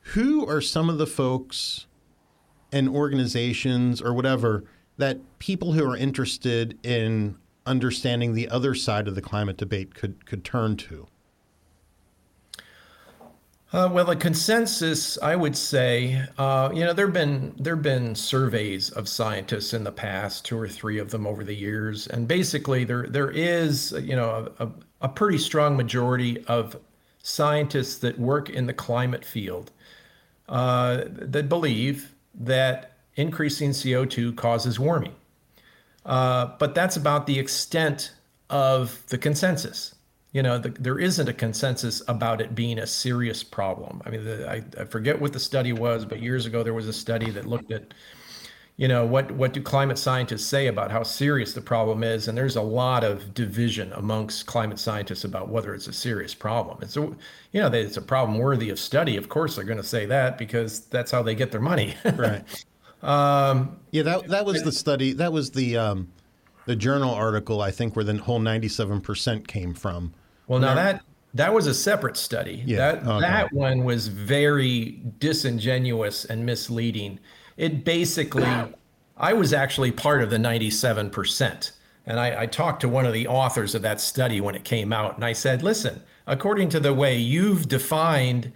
who 0.00 0.46
are 0.48 0.60
some 0.60 0.88
of 0.88 0.98
the 0.98 1.06
folks 1.06 1.86
and 2.72 2.88
organizations 2.88 4.00
or 4.00 4.14
whatever 4.14 4.64
that 5.00 5.18
people 5.38 5.72
who 5.72 5.84
are 5.84 5.96
interested 5.96 6.78
in 6.82 7.36
understanding 7.66 8.34
the 8.34 8.48
other 8.48 8.74
side 8.74 9.08
of 9.08 9.14
the 9.14 9.22
climate 9.22 9.56
debate 9.56 9.94
could 9.94 10.24
could 10.26 10.44
turn 10.44 10.76
to? 10.76 11.06
Uh, 13.72 13.88
well, 13.92 14.10
a 14.10 14.16
consensus, 14.16 15.16
I 15.22 15.36
would 15.36 15.56
say, 15.56 16.26
uh, 16.38 16.70
you 16.74 16.84
know, 16.84 16.92
there've 16.92 17.12
been 17.12 17.54
there've 17.56 17.82
been 17.82 18.16
surveys 18.16 18.90
of 18.90 19.08
scientists 19.08 19.72
in 19.72 19.84
the 19.84 19.92
past, 19.92 20.44
two 20.44 20.58
or 20.58 20.66
three 20.66 20.98
of 20.98 21.10
them 21.12 21.24
over 21.24 21.44
the 21.44 21.54
years, 21.54 22.08
and 22.08 22.26
basically 22.26 22.84
there 22.84 23.06
there 23.08 23.30
is, 23.30 23.92
you 24.02 24.16
know, 24.16 24.52
a, 24.58 24.68
a 25.02 25.08
pretty 25.08 25.38
strong 25.38 25.76
majority 25.76 26.44
of 26.46 26.76
scientists 27.22 27.98
that 27.98 28.18
work 28.18 28.50
in 28.50 28.66
the 28.66 28.72
climate 28.72 29.24
field 29.24 29.70
uh, 30.48 31.04
that 31.06 31.48
believe 31.48 32.14
that 32.34 32.89
increasing 33.20 33.70
CO2 33.70 34.34
causes 34.36 34.80
warming. 34.80 35.14
Uh, 36.06 36.56
but 36.58 36.74
that's 36.74 36.96
about 36.96 37.26
the 37.26 37.38
extent 37.38 38.14
of 38.48 39.04
the 39.08 39.18
consensus. 39.18 39.94
You 40.32 40.42
know, 40.42 40.58
the, 40.58 40.70
there 40.70 40.98
isn't 40.98 41.28
a 41.28 41.32
consensus 41.32 42.02
about 42.08 42.40
it 42.40 42.54
being 42.54 42.78
a 42.78 42.86
serious 42.86 43.42
problem. 43.42 44.00
I 44.06 44.10
mean, 44.10 44.24
the, 44.24 44.48
I, 44.48 44.62
I 44.80 44.84
forget 44.84 45.20
what 45.20 45.32
the 45.32 45.40
study 45.40 45.72
was, 45.72 46.04
but 46.04 46.22
years 46.22 46.46
ago 46.46 46.62
there 46.62 46.74
was 46.74 46.88
a 46.88 46.92
study 46.92 47.30
that 47.32 47.46
looked 47.46 47.70
at 47.70 47.92
you 48.80 48.88
know 48.88 49.04
what 49.04 49.30
what 49.32 49.52
do 49.52 49.60
climate 49.60 49.98
scientists 49.98 50.46
say 50.46 50.66
about 50.66 50.90
how 50.90 51.02
serious 51.02 51.52
the 51.52 51.60
problem 51.60 52.02
is 52.02 52.28
and 52.28 52.38
there's 52.38 52.56
a 52.56 52.62
lot 52.62 53.04
of 53.04 53.34
division 53.34 53.92
amongst 53.92 54.46
climate 54.46 54.78
scientists 54.78 55.22
about 55.22 55.50
whether 55.50 55.74
it's 55.74 55.86
a 55.86 55.92
serious 55.92 56.34
problem 56.34 56.78
it's 56.80 56.96
you 56.96 57.14
know 57.52 57.66
it's 57.66 57.98
a 57.98 58.02
problem 58.02 58.38
worthy 58.38 58.70
of 58.70 58.78
study 58.78 59.18
of 59.18 59.28
course 59.28 59.54
they're 59.54 59.66
going 59.66 59.76
to 59.76 59.84
say 59.84 60.06
that 60.06 60.38
because 60.38 60.80
that's 60.86 61.10
how 61.10 61.22
they 61.22 61.34
get 61.34 61.50
their 61.52 61.60
money 61.60 61.94
right 62.16 62.64
um, 63.02 63.78
yeah 63.90 64.02
that 64.02 64.28
that 64.28 64.44
was 64.44 64.62
the 64.62 64.72
study 64.72 65.12
that 65.12 65.32
was 65.32 65.50
the 65.52 65.76
um, 65.76 66.08
the 66.66 66.76
journal 66.76 67.14
article 67.14 67.60
i 67.62 67.70
think 67.70 67.96
where 67.96 68.04
the 68.04 68.16
whole 68.16 68.40
97% 68.40 69.46
came 69.46 69.74
from 69.74 70.12
well 70.46 70.60
now 70.60 70.74
that 70.74 71.02
that 71.32 71.54
was 71.54 71.66
a 71.66 71.74
separate 71.74 72.16
study 72.16 72.62
yeah, 72.66 72.76
that 72.76 73.06
okay. 73.06 73.20
that 73.20 73.52
one 73.52 73.84
was 73.84 74.08
very 74.08 75.00
disingenuous 75.18 76.24
and 76.24 76.44
misleading 76.44 77.20
it 77.60 77.84
basically, 77.84 78.48
I 79.18 79.34
was 79.34 79.52
actually 79.52 79.92
part 79.92 80.22
of 80.22 80.30
the 80.30 80.38
97%. 80.38 81.72
And 82.06 82.18
I, 82.18 82.42
I, 82.42 82.46
talked 82.46 82.80
to 82.80 82.88
one 82.88 83.04
of 83.04 83.12
the 83.12 83.26
authors 83.26 83.74
of 83.74 83.82
that 83.82 84.00
study 84.00 84.40
when 84.40 84.54
it 84.54 84.64
came 84.64 84.94
out, 84.94 85.16
and 85.16 85.24
I 85.24 85.34
said, 85.34 85.62
listen, 85.62 86.02
according 86.26 86.70
to 86.70 86.80
the 86.80 86.94
way 86.94 87.18
you've 87.18 87.68
defined 87.68 88.50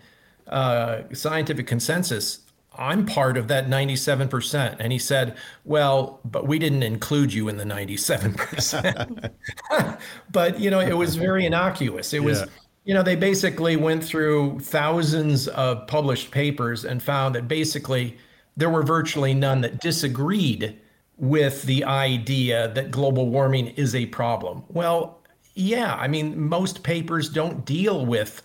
uh, 0.48 1.02
scientific 1.12 1.66
consensus, 1.66 2.38
I'm 2.76 3.06
part 3.06 3.36
of 3.36 3.48
that 3.48 3.68
97%. 3.68 4.76
And 4.78 4.92
he 4.92 4.98
said, 4.98 5.36
well, 5.64 6.20
but 6.24 6.46
we 6.46 6.58
didn't 6.58 6.82
include 6.82 7.32
you 7.32 7.48
in 7.48 7.56
the 7.56 7.64
97%. 7.64 9.30
but, 10.32 10.60
you 10.60 10.70
know, 10.70 10.80
it 10.80 10.96
was 10.96 11.16
very 11.16 11.46
innocuous. 11.46 12.12
It 12.12 12.22
was, 12.22 12.44
you 12.84 12.94
know, 12.94 13.02
they 13.02 13.16
basically 13.16 13.76
went 13.76 14.04
through 14.04 14.60
thousands 14.60 15.48
of 15.48 15.86
published 15.86 16.30
papers 16.30 16.84
and 16.84 17.02
found 17.02 17.34
that 17.34 17.48
basically 17.48 18.18
there 18.56 18.70
were 18.70 18.82
virtually 18.82 19.34
none 19.34 19.60
that 19.62 19.80
disagreed 19.80 20.78
with 21.16 21.62
the 21.62 21.84
idea 21.84 22.68
that 22.68 22.90
global 22.90 23.28
warming 23.28 23.68
is 23.68 23.94
a 23.94 24.06
problem. 24.06 24.64
Well, 24.68 25.20
yeah, 25.54 25.94
I 25.94 26.08
mean, 26.08 26.48
most 26.48 26.82
papers 26.82 27.28
don't 27.28 27.64
deal 27.64 28.04
with 28.04 28.42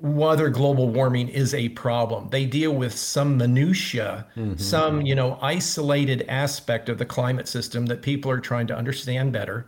whether 0.00 0.48
global 0.48 0.88
warming 0.88 1.28
is 1.28 1.52
a 1.52 1.70
problem. 1.70 2.28
They 2.30 2.46
deal 2.46 2.72
with 2.72 2.94
some 2.94 3.36
minutia, 3.36 4.26
mm-hmm. 4.36 4.56
some, 4.56 5.02
you 5.02 5.14
know, 5.14 5.38
isolated 5.42 6.24
aspect 6.28 6.88
of 6.88 6.98
the 6.98 7.06
climate 7.06 7.48
system 7.48 7.86
that 7.86 8.02
people 8.02 8.30
are 8.30 8.40
trying 8.40 8.68
to 8.68 8.76
understand 8.76 9.32
better. 9.32 9.66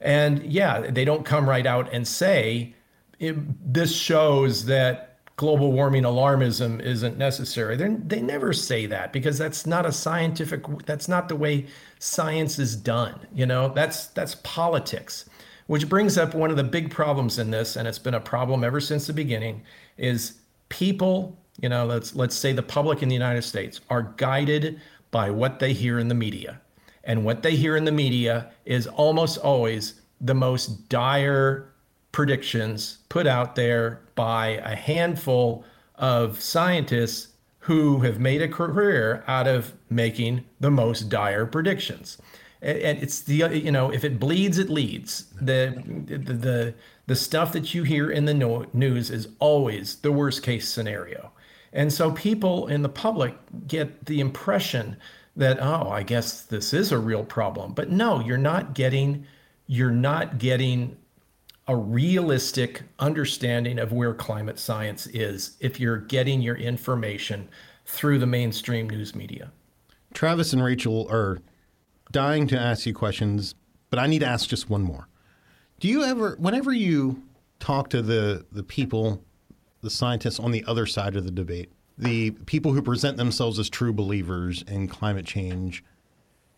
And 0.00 0.44
yeah, 0.44 0.80
they 0.80 1.04
don't 1.04 1.24
come 1.24 1.48
right 1.48 1.66
out 1.66 1.92
and 1.92 2.06
say 2.06 2.74
this 3.18 3.94
shows 3.94 4.66
that 4.66 5.18
global 5.36 5.72
warming 5.72 6.04
alarmism 6.04 6.80
isn't 6.80 7.18
necessary. 7.18 7.76
They're, 7.76 7.96
they 7.96 8.20
never 8.20 8.52
say 8.52 8.86
that 8.86 9.12
because 9.12 9.38
that's 9.38 9.66
not 9.66 9.86
a 9.86 9.92
scientific. 9.92 10.62
That's 10.84 11.08
not 11.08 11.28
the 11.28 11.36
way 11.36 11.66
science 11.98 12.58
is 12.58 12.76
done. 12.76 13.26
You 13.34 13.46
know, 13.46 13.72
that's 13.74 14.06
that's 14.08 14.36
politics, 14.36 15.28
which 15.66 15.88
brings 15.88 16.18
up 16.18 16.34
one 16.34 16.50
of 16.50 16.56
the 16.56 16.64
big 16.64 16.90
problems 16.90 17.38
in 17.38 17.50
this, 17.50 17.76
and 17.76 17.88
it's 17.88 17.98
been 17.98 18.14
a 18.14 18.20
problem 18.20 18.64
ever 18.64 18.80
since 18.80 19.06
the 19.06 19.12
beginning. 19.12 19.62
Is 19.96 20.34
people, 20.68 21.36
you 21.60 21.68
know, 21.68 21.86
let's 21.86 22.14
let's 22.14 22.36
say 22.36 22.52
the 22.52 22.62
public 22.62 23.02
in 23.02 23.08
the 23.08 23.14
United 23.14 23.42
States 23.42 23.80
are 23.90 24.14
guided 24.16 24.80
by 25.10 25.30
what 25.30 25.60
they 25.60 25.72
hear 25.72 25.98
in 25.98 26.08
the 26.08 26.14
media. 26.14 26.60
And 27.04 27.24
what 27.24 27.42
they 27.42 27.54
hear 27.54 27.76
in 27.76 27.84
the 27.84 27.92
media 27.92 28.50
is 28.64 28.86
almost 28.86 29.38
always 29.38 30.00
the 30.20 30.34
most 30.34 30.88
dire 30.88 31.70
predictions 32.12 32.98
put 33.08 33.26
out 33.26 33.54
there 33.54 34.00
by 34.14 34.60
a 34.64 34.74
handful 34.74 35.64
of 35.96 36.40
scientists 36.40 37.28
who 37.60 38.00
have 38.00 38.18
made 38.18 38.42
a 38.42 38.48
career 38.48 39.24
out 39.26 39.46
of 39.46 39.72
making 39.88 40.44
the 40.60 40.70
most 40.70 41.08
dire 41.08 41.46
predictions. 41.46 42.18
And 42.64 42.98
it's 43.02 43.20
the 43.20 43.50
you 43.52 43.70
know 43.70 43.92
if 43.92 44.04
it 44.04 44.18
bleeds 44.18 44.56
it 44.58 44.70
leads. 44.70 45.26
The 45.40 45.82
the 46.06 46.74
the, 47.06 47.16
stuff 47.16 47.52
that 47.52 47.74
you 47.74 47.82
hear 47.82 48.10
in 48.10 48.24
the 48.24 48.32
no- 48.32 48.64
news 48.72 49.10
is 49.10 49.28
always 49.38 49.96
the 49.96 50.10
worst 50.10 50.42
case 50.42 50.66
scenario. 50.66 51.30
And 51.74 51.92
so 51.92 52.12
people 52.12 52.68
in 52.68 52.80
the 52.80 52.88
public 52.88 53.36
get 53.68 54.06
the 54.06 54.20
impression 54.20 54.96
that 55.36 55.58
oh, 55.60 55.90
I 55.90 56.04
guess 56.04 56.42
this 56.42 56.72
is 56.72 56.90
a 56.90 56.98
real 56.98 57.22
problem. 57.22 57.74
But 57.74 57.90
no, 57.90 58.20
you're 58.20 58.38
not 58.38 58.74
getting 58.74 59.26
you're 59.66 59.90
not 59.90 60.38
getting 60.38 60.96
a 61.68 61.76
realistic 61.76 62.82
understanding 62.98 63.78
of 63.78 63.92
where 63.92 64.14
climate 64.14 64.58
science 64.58 65.06
is 65.08 65.56
if 65.60 65.78
you're 65.78 65.98
getting 65.98 66.40
your 66.40 66.56
information 66.56 67.48
through 67.84 68.18
the 68.18 68.26
mainstream 68.26 68.88
news 68.88 69.14
media. 69.14 69.50
Travis 70.14 70.52
and 70.52 70.62
Rachael 70.62 71.06
are 71.10 71.40
dying 72.14 72.46
to 72.46 72.58
ask 72.58 72.86
you 72.86 72.94
questions, 72.94 73.54
but 73.90 73.98
I 73.98 74.06
need 74.06 74.20
to 74.20 74.26
ask 74.26 74.48
just 74.48 74.70
one 74.70 74.82
more. 74.82 75.08
Do 75.80 75.88
you 75.88 76.04
ever, 76.04 76.36
whenever 76.38 76.72
you 76.72 77.22
talk 77.58 77.90
to 77.90 78.00
the, 78.00 78.46
the 78.52 78.62
people, 78.62 79.22
the 79.82 79.90
scientists 79.90 80.38
on 80.38 80.52
the 80.52 80.64
other 80.66 80.86
side 80.86 81.16
of 81.16 81.24
the 81.24 81.30
debate, 81.32 81.70
the 81.98 82.30
people 82.30 82.72
who 82.72 82.80
present 82.80 83.16
themselves 83.16 83.58
as 83.58 83.68
true 83.68 83.92
believers 83.92 84.62
in 84.68 84.86
climate 84.86 85.26
change, 85.26 85.84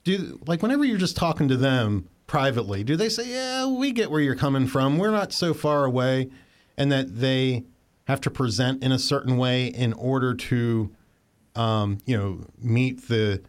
do 0.05 0.39
like 0.47 0.63
whenever 0.63 0.85
you're 0.85 0.99
just 0.99 1.17
talking 1.17 1.49
to 1.49 1.57
them, 1.57 2.09
privately, 2.27 2.85
do 2.85 2.97
they 2.97 3.09
say, 3.09 3.31
"Yeah, 3.31 3.67
we 3.67 3.93
get 3.93 4.11
where 4.11 4.21
you're 4.21 4.37
coming 4.37 4.67
from. 4.67 4.99
We're 4.99 5.11
not 5.11 5.33
so 5.33 5.53
far 5.53 5.85
away," 5.85 6.31
and 6.77 6.93
that 6.93 7.19
they 7.19 7.65
have 8.05 8.21
to 8.23 8.31
present 8.31 8.85
in 8.85 8.93
a 8.93 8.99
certain 8.99 9.37
way 9.37 9.67
in 9.67 9.93
order 9.95 10.35
to, 10.35 10.91
um, 11.55 11.99
you 12.07 12.17
know, 12.17 12.47
meet 12.59 13.09
the 13.09 13.43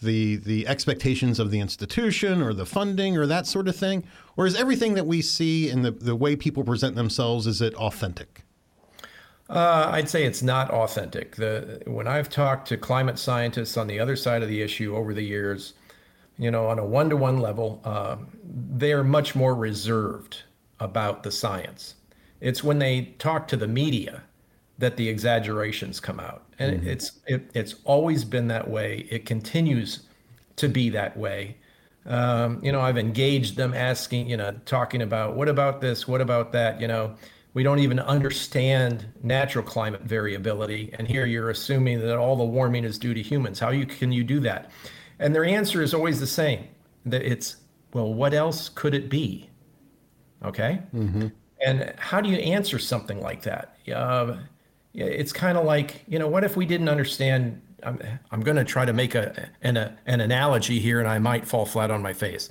the 0.00 0.36
the 0.36 0.66
expectations 0.66 1.38
of 1.38 1.50
the 1.50 1.60
institution 1.60 2.40
or 2.42 2.52
the 2.54 2.66
funding 2.66 3.16
or 3.16 3.26
that 3.26 3.46
sort 3.46 3.68
of 3.68 3.76
thing, 3.76 4.04
or 4.36 4.46
is 4.46 4.54
everything 4.54 4.94
that 4.94 5.06
we 5.06 5.22
see 5.22 5.68
in 5.68 5.82
the 5.82 5.90
the 5.90 6.16
way 6.16 6.36
people 6.36 6.64
present 6.64 6.94
themselves 6.94 7.46
is 7.46 7.60
it 7.60 7.74
authentic? 7.74 8.44
Uh, 9.50 9.88
I'd 9.92 10.10
say 10.10 10.24
it's 10.24 10.42
not 10.42 10.70
authentic. 10.70 11.36
The 11.36 11.82
when 11.86 12.06
I've 12.06 12.28
talked 12.28 12.68
to 12.68 12.76
climate 12.76 13.18
scientists 13.18 13.76
on 13.76 13.86
the 13.86 13.98
other 13.98 14.14
side 14.14 14.42
of 14.42 14.48
the 14.48 14.60
issue 14.62 14.94
over 14.94 15.14
the 15.14 15.24
years, 15.24 15.74
you 16.38 16.50
know, 16.50 16.66
on 16.66 16.78
a 16.78 16.84
one 16.84 17.08
to 17.10 17.16
one 17.16 17.40
level, 17.40 17.80
uh, 17.84 18.16
they're 18.44 19.04
much 19.04 19.34
more 19.34 19.54
reserved 19.54 20.42
about 20.80 21.22
the 21.22 21.30
science. 21.32 21.94
It's 22.40 22.62
when 22.62 22.78
they 22.78 23.14
talk 23.18 23.48
to 23.48 23.56
the 23.56 23.66
media 23.66 24.22
that 24.78 24.96
the 24.96 25.08
exaggerations 25.08 26.00
come 26.00 26.20
out. 26.20 26.44
And 26.58 26.78
mm-hmm. 26.78 26.88
it's, 26.88 27.12
it, 27.26 27.50
it's 27.54 27.74
always 27.84 28.24
been 28.24 28.48
that 28.48 28.68
way. 28.68 29.06
It 29.10 29.26
continues 29.26 30.00
to 30.56 30.68
be 30.68 30.88
that 30.90 31.16
way. 31.16 31.56
Um, 32.06 32.60
you 32.62 32.72
know, 32.72 32.80
I've 32.80 32.96
engaged 32.96 33.56
them 33.56 33.74
asking, 33.74 34.30
you 34.30 34.36
know, 34.36 34.54
talking 34.64 35.02
about 35.02 35.36
what 35.36 35.48
about 35.48 35.80
this? 35.80 36.08
What 36.08 36.20
about 36.20 36.52
that? 36.52 36.80
You 36.80 36.88
know, 36.88 37.14
we 37.54 37.62
don't 37.62 37.80
even 37.80 37.98
understand 37.98 39.06
natural 39.22 39.64
climate 39.64 40.02
variability. 40.02 40.94
And 40.98 41.08
here 41.08 41.26
you're 41.26 41.50
assuming 41.50 42.00
that 42.00 42.16
all 42.16 42.36
the 42.36 42.44
warming 42.44 42.84
is 42.84 42.98
due 42.98 43.14
to 43.14 43.22
humans. 43.22 43.58
How 43.58 43.70
you, 43.70 43.84
can 43.84 44.12
you 44.12 44.24
do 44.24 44.40
that? 44.40 44.70
And 45.18 45.34
their 45.34 45.44
answer 45.44 45.82
is 45.82 45.92
always 45.92 46.20
the 46.20 46.26
same 46.26 46.68
that 47.04 47.22
it's, 47.22 47.56
well, 47.92 48.14
what 48.14 48.32
else 48.32 48.68
could 48.68 48.94
it 48.94 49.10
be? 49.10 49.50
Okay. 50.44 50.80
Mm-hmm. 50.94 51.28
And 51.66 51.94
how 51.98 52.20
do 52.20 52.30
you 52.30 52.36
answer 52.36 52.78
something 52.78 53.20
like 53.20 53.42
that? 53.42 53.76
Uh, 53.92 54.36
it's 55.06 55.32
kind 55.32 55.56
of 55.56 55.64
like, 55.64 56.02
you 56.08 56.18
know, 56.18 56.28
what 56.28 56.44
if 56.44 56.56
we 56.56 56.66
didn't 56.66 56.88
understand? 56.88 57.60
I'm, 57.82 58.00
I'm 58.30 58.40
going 58.40 58.56
to 58.56 58.64
try 58.64 58.84
to 58.84 58.92
make 58.92 59.14
a, 59.14 59.48
an, 59.62 59.76
a, 59.76 59.96
an 60.06 60.20
analogy 60.20 60.80
here 60.80 60.98
and 60.98 61.08
I 61.08 61.18
might 61.18 61.46
fall 61.46 61.64
flat 61.64 61.90
on 61.90 62.02
my 62.02 62.12
face. 62.12 62.50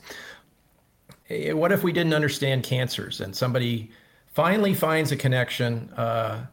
Eh, 1.29 1.51
what 1.51 1.71
if 1.71 1.83
we 1.83 1.91
didn't 1.91 2.13
understand 2.13 2.63
cancers 2.63 3.19
and 3.19 3.35
somebody 3.35 3.91
finally 4.27 4.73
finds 4.73 5.11
a 5.11 5.17
connection, 5.17 5.89
uh, 5.97 6.45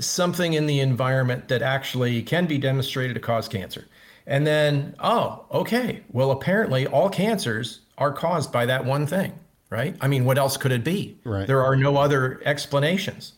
something 0.00 0.52
in 0.54 0.66
the 0.66 0.80
environment 0.80 1.48
that 1.48 1.62
actually 1.62 2.22
can 2.22 2.46
be 2.46 2.58
demonstrated 2.58 3.14
to 3.14 3.20
cause 3.20 3.48
cancer? 3.48 3.86
And 4.26 4.46
then, 4.46 4.94
oh, 5.00 5.44
okay. 5.50 6.02
Well, 6.10 6.30
apparently 6.30 6.86
all 6.86 7.08
cancers 7.08 7.80
are 7.98 8.12
caused 8.12 8.50
by 8.52 8.66
that 8.66 8.84
one 8.84 9.06
thing, 9.06 9.38
right? 9.70 9.96
I 10.00 10.08
mean, 10.08 10.24
what 10.24 10.38
else 10.38 10.56
could 10.56 10.72
it 10.72 10.84
be? 10.84 11.18
Right. 11.24 11.46
There 11.46 11.62
are 11.62 11.76
no 11.76 11.96
other 11.96 12.40
explanations. 12.44 13.34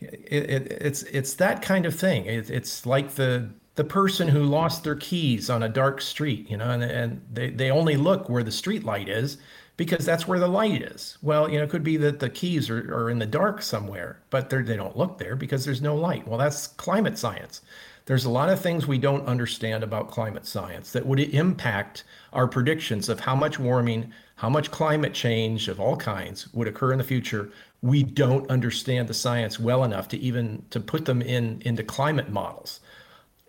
It, 0.00 0.50
it, 0.50 0.72
it's 0.80 1.02
it's 1.04 1.34
that 1.34 1.62
kind 1.62 1.86
of 1.86 1.94
thing. 1.94 2.26
It, 2.26 2.50
it's 2.50 2.86
like 2.86 3.14
the 3.14 3.50
the 3.76 3.84
person 3.84 4.28
who 4.28 4.42
lost 4.42 4.84
their 4.84 4.96
keys 4.96 5.48
on 5.48 5.62
a 5.62 5.68
dark 5.68 6.00
street, 6.00 6.50
you 6.50 6.56
know, 6.56 6.70
and, 6.70 6.82
and 6.82 7.22
they, 7.32 7.50
they 7.50 7.70
only 7.70 7.96
look 7.96 8.28
where 8.28 8.42
the 8.42 8.52
street 8.52 8.84
light 8.84 9.08
is 9.08 9.38
because 9.76 10.04
that's 10.04 10.28
where 10.28 10.38
the 10.38 10.48
light 10.48 10.82
is. 10.82 11.16
Well, 11.22 11.50
you 11.50 11.56
know, 11.56 11.64
it 11.64 11.70
could 11.70 11.82
be 11.82 11.96
that 11.96 12.18
the 12.18 12.28
keys 12.28 12.68
are, 12.68 12.94
are 12.94 13.08
in 13.08 13.18
the 13.18 13.24
dark 13.26 13.62
somewhere, 13.62 14.20
but 14.28 14.50
they 14.50 14.76
don't 14.76 14.98
look 14.98 15.16
there 15.16 15.36
because 15.36 15.64
there's 15.64 15.80
no 15.80 15.96
light. 15.96 16.28
Well, 16.28 16.38
that's 16.38 16.66
climate 16.66 17.16
science. 17.16 17.62
There's 18.04 18.26
a 18.26 18.30
lot 18.30 18.50
of 18.50 18.60
things 18.60 18.86
we 18.86 18.98
don't 18.98 19.26
understand 19.26 19.82
about 19.82 20.10
climate 20.10 20.44
science 20.44 20.92
that 20.92 21.06
would 21.06 21.20
impact 21.20 22.04
our 22.32 22.48
predictions 22.48 23.08
of 23.08 23.20
how 23.20 23.34
much 23.34 23.58
warming, 23.58 24.12
how 24.36 24.50
much 24.50 24.70
climate 24.70 25.14
change 25.14 25.68
of 25.68 25.80
all 25.80 25.96
kinds 25.96 26.52
would 26.52 26.68
occur 26.68 26.92
in 26.92 26.98
the 26.98 27.04
future. 27.04 27.50
We 27.82 28.02
don't 28.02 28.50
understand 28.50 29.08
the 29.08 29.14
science 29.14 29.58
well 29.58 29.84
enough 29.84 30.08
to 30.08 30.18
even 30.18 30.64
to 30.70 30.80
put 30.80 31.06
them 31.06 31.22
in 31.22 31.62
into 31.64 31.82
climate 31.82 32.30
models. 32.30 32.80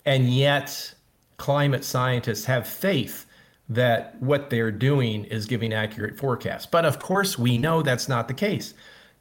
And 0.05 0.29
yet 0.33 0.93
climate 1.37 1.83
scientists 1.83 2.45
have 2.45 2.67
faith 2.67 3.25
that 3.69 4.21
what 4.21 4.49
they're 4.49 4.71
doing 4.71 5.25
is 5.25 5.45
giving 5.45 5.73
accurate 5.73 6.17
forecasts. 6.17 6.65
But 6.65 6.85
of 6.85 6.99
course, 6.99 7.37
we 7.37 7.57
know 7.57 7.81
that's 7.81 8.09
not 8.09 8.27
the 8.27 8.33
case 8.33 8.73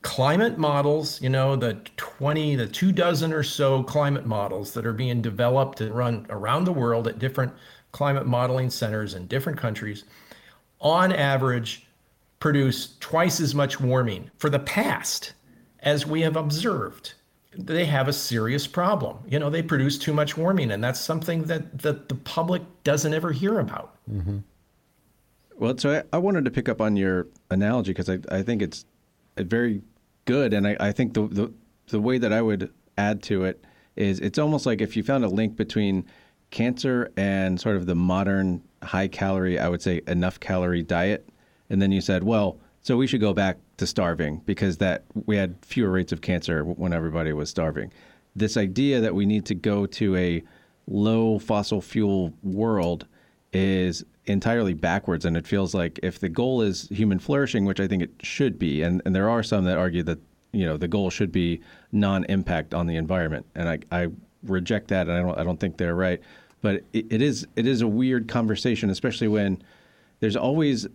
climate 0.02 0.56
models, 0.56 1.20
you 1.20 1.28
know, 1.28 1.56
the 1.56 1.74
20, 1.96 2.56
the 2.56 2.66
two 2.66 2.92
dozen 2.92 3.32
or 3.32 3.42
so 3.42 3.82
climate 3.82 4.26
models 4.26 4.72
that 4.72 4.86
are 4.86 4.92
being 4.92 5.20
developed 5.20 5.80
and 5.80 5.94
run 5.94 6.26
around 6.30 6.64
the 6.64 6.72
world 6.72 7.06
at 7.06 7.18
different 7.18 7.52
climate 7.92 8.26
modeling 8.26 8.70
centers 8.70 9.14
in 9.14 9.26
different 9.26 9.58
countries, 9.58 10.04
on 10.80 11.12
average, 11.12 11.86
produce 12.40 12.96
twice 12.98 13.40
as 13.40 13.54
much 13.54 13.80
warming 13.80 14.30
for 14.38 14.50
the 14.50 14.58
past 14.58 15.34
as 15.80 16.06
we 16.06 16.22
have 16.22 16.36
observed. 16.36 17.14
They 17.56 17.84
have 17.84 18.08
a 18.08 18.12
serious 18.12 18.66
problem. 18.66 19.18
You 19.28 19.38
know, 19.38 19.50
they 19.50 19.62
produce 19.62 19.98
too 19.98 20.12
much 20.12 20.36
warming, 20.36 20.70
and 20.70 20.82
that's 20.82 21.00
something 21.00 21.44
that, 21.44 21.78
that 21.80 22.08
the 22.08 22.14
public 22.14 22.62
doesn't 22.84 23.12
ever 23.12 23.32
hear 23.32 23.58
about. 23.58 23.96
Mm-hmm. 24.10 24.38
Well, 25.58 25.76
so 25.76 25.98
I, 25.98 26.16
I, 26.16 26.18
wanted 26.18 26.44
to 26.46 26.50
pick 26.50 26.68
up 26.68 26.80
on 26.80 26.96
your 26.96 27.26
analogy 27.50 27.90
because 27.90 28.08
I, 28.08 28.18
I 28.30 28.42
think 28.42 28.62
it's 28.62 28.86
very 29.36 29.82
good. 30.24 30.54
And 30.54 30.66
I, 30.66 30.76
I 30.80 30.92
think 30.92 31.12
the, 31.12 31.26
the 31.26 31.52
the 31.88 32.00
way 32.00 32.18
that 32.18 32.32
I 32.32 32.40
would 32.40 32.72
add 32.96 33.22
to 33.24 33.44
it 33.44 33.64
is 33.96 34.20
it's 34.20 34.38
almost 34.38 34.64
like 34.64 34.80
if 34.80 34.96
you 34.96 35.02
found 35.02 35.24
a 35.24 35.28
link 35.28 35.56
between 35.56 36.06
cancer 36.50 37.12
and 37.16 37.60
sort 37.60 37.76
of 37.76 37.86
the 37.86 37.94
modern 37.94 38.62
high 38.82 39.08
calorie, 39.08 39.58
I 39.58 39.68
would 39.68 39.82
say 39.82 40.00
enough 40.06 40.40
calorie 40.40 40.82
diet, 40.82 41.28
and 41.70 41.80
then 41.80 41.92
you 41.92 42.00
said, 42.00 42.24
well, 42.24 42.58
so 42.82 42.96
we 42.96 43.06
should 43.06 43.20
go 43.20 43.32
back 43.32 43.58
to 43.76 43.86
starving 43.86 44.42
because 44.46 44.78
that 44.78 45.04
we 45.26 45.36
had 45.36 45.54
fewer 45.62 45.90
rates 45.90 46.12
of 46.12 46.20
cancer 46.20 46.64
when 46.64 46.92
everybody 46.92 47.32
was 47.32 47.50
starving. 47.50 47.92
This 48.34 48.56
idea 48.56 49.00
that 49.00 49.14
we 49.14 49.26
need 49.26 49.46
to 49.46 49.54
go 49.54 49.86
to 49.86 50.16
a 50.16 50.42
low 50.86 51.38
fossil 51.38 51.80
fuel 51.80 52.32
world 52.42 53.06
is 53.52 54.04
entirely 54.26 54.74
backwards. 54.74 55.24
And 55.24 55.36
it 55.36 55.46
feels 55.46 55.74
like 55.74 56.00
if 56.02 56.18
the 56.18 56.28
goal 56.28 56.62
is 56.62 56.88
human 56.88 57.18
flourishing, 57.18 57.64
which 57.64 57.80
I 57.80 57.86
think 57.86 58.02
it 58.02 58.10
should 58.22 58.58
be, 58.58 58.82
and, 58.82 59.02
and 59.04 59.14
there 59.14 59.28
are 59.28 59.42
some 59.42 59.64
that 59.64 59.78
argue 59.78 60.02
that 60.04 60.18
you 60.52 60.66
know 60.66 60.76
the 60.76 60.88
goal 60.88 61.10
should 61.10 61.30
be 61.30 61.60
non-impact 61.92 62.74
on 62.74 62.86
the 62.86 62.96
environment, 62.96 63.46
and 63.54 63.68
I, 63.68 63.78
I 63.92 64.08
reject 64.42 64.88
that, 64.88 65.08
and 65.08 65.16
I 65.16 65.20
don't 65.20 65.38
I 65.38 65.44
don't 65.44 65.60
think 65.60 65.76
they're 65.76 65.94
right. 65.94 66.20
But 66.60 66.82
it, 66.92 67.06
it 67.10 67.22
is 67.22 67.46
it 67.56 67.66
is 67.66 67.82
a 67.82 67.88
weird 67.88 68.26
conversation, 68.26 68.90
especially 68.90 69.28
when 69.28 69.62
there's 70.18 70.36
always 70.36 70.88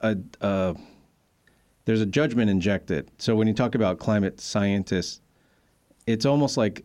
a, 0.00 0.16
a 0.40 0.76
there's 1.84 2.00
a 2.00 2.06
judgment 2.06 2.50
injected. 2.50 3.10
So 3.18 3.34
when 3.34 3.48
you 3.48 3.54
talk 3.54 3.74
about 3.74 3.98
climate 3.98 4.40
scientists, 4.40 5.20
it's 6.06 6.26
almost 6.26 6.56
like 6.56 6.84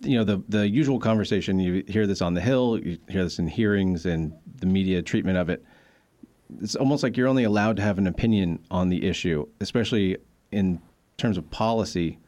you 0.00 0.16
know 0.16 0.24
the 0.24 0.42
the 0.48 0.68
usual 0.68 0.98
conversation. 0.98 1.58
You 1.58 1.84
hear 1.86 2.06
this 2.06 2.22
on 2.22 2.34
the 2.34 2.40
Hill, 2.40 2.80
you 2.82 2.98
hear 3.08 3.24
this 3.24 3.38
in 3.38 3.46
hearings 3.46 4.06
and 4.06 4.32
the 4.58 4.66
media 4.66 5.02
treatment 5.02 5.38
of 5.38 5.48
it. 5.50 5.64
It's 6.60 6.76
almost 6.76 7.02
like 7.02 7.16
you're 7.16 7.28
only 7.28 7.44
allowed 7.44 7.76
to 7.76 7.82
have 7.82 7.98
an 7.98 8.06
opinion 8.06 8.58
on 8.70 8.88
the 8.88 9.08
issue, 9.08 9.46
especially 9.60 10.18
in 10.50 10.80
terms 11.16 11.38
of 11.38 11.50
policy, 11.50 12.18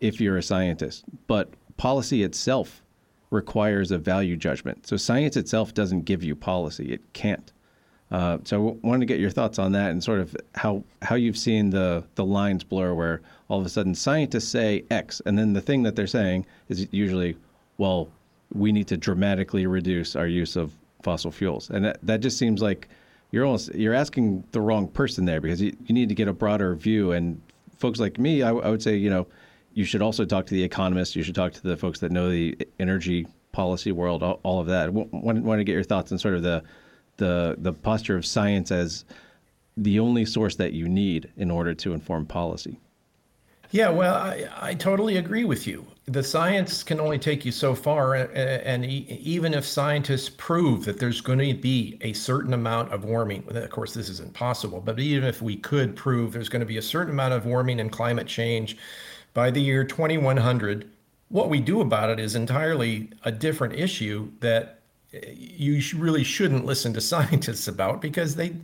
if 0.00 0.20
you're 0.20 0.38
a 0.38 0.42
scientist. 0.42 1.04
But 1.26 1.50
policy 1.76 2.22
itself 2.22 2.82
requires 3.30 3.90
a 3.90 3.98
value 3.98 4.36
judgment. 4.36 4.86
So 4.86 4.96
science 4.96 5.36
itself 5.36 5.74
doesn't 5.74 6.06
give 6.06 6.24
you 6.24 6.34
policy; 6.34 6.92
it 6.92 7.12
can't. 7.12 7.52
Uh, 8.12 8.36
so 8.44 8.78
I 8.84 8.86
wanted 8.86 9.00
to 9.00 9.06
get 9.06 9.20
your 9.20 9.30
thoughts 9.30 9.58
on 9.58 9.72
that 9.72 9.90
and 9.90 10.04
sort 10.04 10.20
of 10.20 10.36
how 10.54 10.84
how 11.00 11.14
you've 11.14 11.38
seen 11.38 11.70
the 11.70 12.04
the 12.14 12.24
lines 12.24 12.62
blur, 12.62 12.92
where 12.92 13.22
all 13.48 13.58
of 13.58 13.64
a 13.64 13.70
sudden 13.70 13.94
scientists 13.94 14.48
say 14.48 14.84
X, 14.90 15.22
and 15.24 15.38
then 15.38 15.54
the 15.54 15.62
thing 15.62 15.82
that 15.84 15.96
they're 15.96 16.06
saying 16.06 16.44
is 16.68 16.86
usually, 16.90 17.36
well, 17.78 18.08
we 18.52 18.70
need 18.70 18.86
to 18.88 18.98
dramatically 18.98 19.66
reduce 19.66 20.14
our 20.14 20.26
use 20.26 20.56
of 20.56 20.76
fossil 21.02 21.30
fuels, 21.30 21.70
and 21.70 21.86
that, 21.86 21.98
that 22.02 22.20
just 22.20 22.36
seems 22.36 22.60
like 22.60 22.86
you're 23.30 23.46
almost 23.46 23.74
you're 23.74 23.94
asking 23.94 24.44
the 24.52 24.60
wrong 24.60 24.88
person 24.88 25.24
there 25.24 25.40
because 25.40 25.62
you, 25.62 25.74
you 25.86 25.94
need 25.94 26.10
to 26.10 26.14
get 26.14 26.28
a 26.28 26.34
broader 26.34 26.74
view. 26.74 27.12
And 27.12 27.40
folks 27.78 27.98
like 27.98 28.18
me, 28.18 28.42
I, 28.42 28.50
I 28.50 28.68
would 28.68 28.82
say, 28.82 28.94
you 28.94 29.08
know, 29.08 29.26
you 29.72 29.84
should 29.84 30.02
also 30.02 30.26
talk 30.26 30.44
to 30.46 30.54
the 30.54 30.62
economists. 30.62 31.16
You 31.16 31.22
should 31.22 31.34
talk 31.34 31.54
to 31.54 31.62
the 31.62 31.78
folks 31.78 32.00
that 32.00 32.12
know 32.12 32.28
the 32.30 32.58
energy 32.78 33.26
policy 33.52 33.90
world, 33.90 34.22
all, 34.22 34.38
all 34.42 34.60
of 34.60 34.66
that. 34.66 34.92
Want, 34.92 35.42
want 35.42 35.60
to 35.60 35.64
get 35.64 35.72
your 35.72 35.82
thoughts 35.82 36.12
on 36.12 36.18
sort 36.18 36.34
of 36.34 36.42
the 36.42 36.62
the 37.16 37.56
the 37.58 37.72
posture 37.72 38.16
of 38.16 38.26
science 38.26 38.70
as 38.70 39.04
the 39.76 39.98
only 39.98 40.24
source 40.24 40.56
that 40.56 40.72
you 40.72 40.88
need 40.88 41.30
in 41.36 41.50
order 41.50 41.74
to 41.74 41.94
inform 41.94 42.26
policy. 42.26 42.78
Yeah, 43.72 43.88
well, 43.88 44.14
I, 44.14 44.46
I 44.60 44.74
totally 44.74 45.16
agree 45.16 45.44
with 45.44 45.66
you. 45.66 45.86
The 46.04 46.22
science 46.22 46.82
can 46.82 47.00
only 47.00 47.18
take 47.18 47.46
you 47.46 47.52
so 47.52 47.74
far, 47.74 48.14
and 48.14 48.84
even 48.84 49.54
if 49.54 49.64
scientists 49.64 50.28
prove 50.28 50.84
that 50.84 50.98
there's 50.98 51.22
going 51.22 51.38
to 51.38 51.54
be 51.54 51.96
a 52.02 52.12
certain 52.12 52.52
amount 52.52 52.92
of 52.92 53.04
warming, 53.04 53.44
of 53.48 53.70
course, 53.70 53.94
this 53.94 54.10
isn't 54.10 54.34
possible, 54.34 54.82
but 54.84 55.00
even 55.00 55.26
if 55.26 55.40
we 55.40 55.56
could 55.56 55.96
prove 55.96 56.32
there's 56.32 56.50
going 56.50 56.60
to 56.60 56.66
be 56.66 56.76
a 56.76 56.82
certain 56.82 57.12
amount 57.12 57.32
of 57.32 57.46
warming 57.46 57.80
and 57.80 57.90
climate 57.90 58.26
change 58.26 58.76
by 59.32 59.50
the 59.50 59.62
year 59.62 59.84
2100, 59.84 60.90
what 61.28 61.48
we 61.48 61.60
do 61.60 61.80
about 61.80 62.10
it 62.10 62.20
is 62.20 62.34
entirely 62.34 63.08
a 63.24 63.32
different 63.32 63.74
issue 63.74 64.30
that 64.40 64.81
you 65.12 65.80
really 65.96 66.24
shouldn't 66.24 66.64
listen 66.64 66.92
to 66.94 67.00
scientists 67.12 67.68
about 67.68 68.00
because 68.00 68.34
they, 68.36 68.54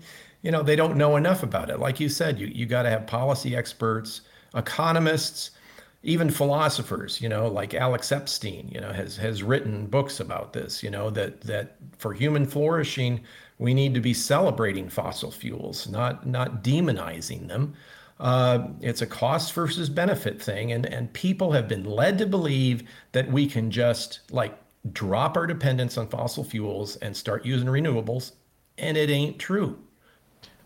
you 0.42 0.50
know, 0.50 0.62
they 0.62 0.76
don't 0.76 0.96
know 0.96 1.16
enough 1.16 1.42
about 1.42 1.70
it. 1.70 1.80
Like 1.80 2.00
you 2.00 2.08
said, 2.08 2.38
you 2.38 2.46
you 2.46 2.66
got 2.66 2.82
to 2.82 2.90
have 2.90 3.06
policy 3.06 3.56
experts, 3.56 4.22
economists, 4.54 5.52
even 6.02 6.30
philosophers. 6.30 7.20
You 7.20 7.28
know, 7.28 7.48
like 7.48 7.74
Alex 7.74 8.12
Epstein. 8.12 8.70
You 8.72 8.80
know, 8.80 8.92
has 8.92 9.16
has 9.16 9.42
written 9.42 9.87
books 9.87 10.20
about 10.20 10.52
this. 10.52 10.82
You 10.82 10.90
know 10.90 11.11
that 11.11 11.40
that 11.42 11.76
for 11.98 12.12
human 12.12 12.46
flourishing, 12.46 13.20
we 13.58 13.74
need 13.74 13.94
to 13.94 14.00
be 14.00 14.14
celebrating 14.14 14.88
fossil 14.88 15.30
fuels, 15.30 15.88
not 15.88 16.26
not 16.26 16.62
demonizing 16.62 17.48
them. 17.48 17.74
Uh, 18.20 18.68
it's 18.80 19.00
a 19.00 19.06
cost 19.06 19.52
versus 19.52 19.88
benefit 19.88 20.42
thing, 20.42 20.72
and 20.72 20.87
and 20.87 21.12
people 21.12 21.52
have 21.52 21.68
been 21.68 21.84
led 21.84 22.18
to 22.18 22.26
believe 22.26 22.88
that 23.12 23.30
we 23.30 23.46
can 23.46 23.70
just 23.70 24.20
like 24.30 24.58
drop 24.92 25.37
our 25.37 25.46
dependence 25.46 25.96
on 25.96 26.09
fossil 26.09 26.44
fuels 26.44 26.96
and 26.96 27.16
start 27.16 27.44
using 27.44 27.68
renewables, 27.68 28.33
and 28.77 28.96
it 28.96 29.11
ain't 29.11 29.38
true. 29.38 29.79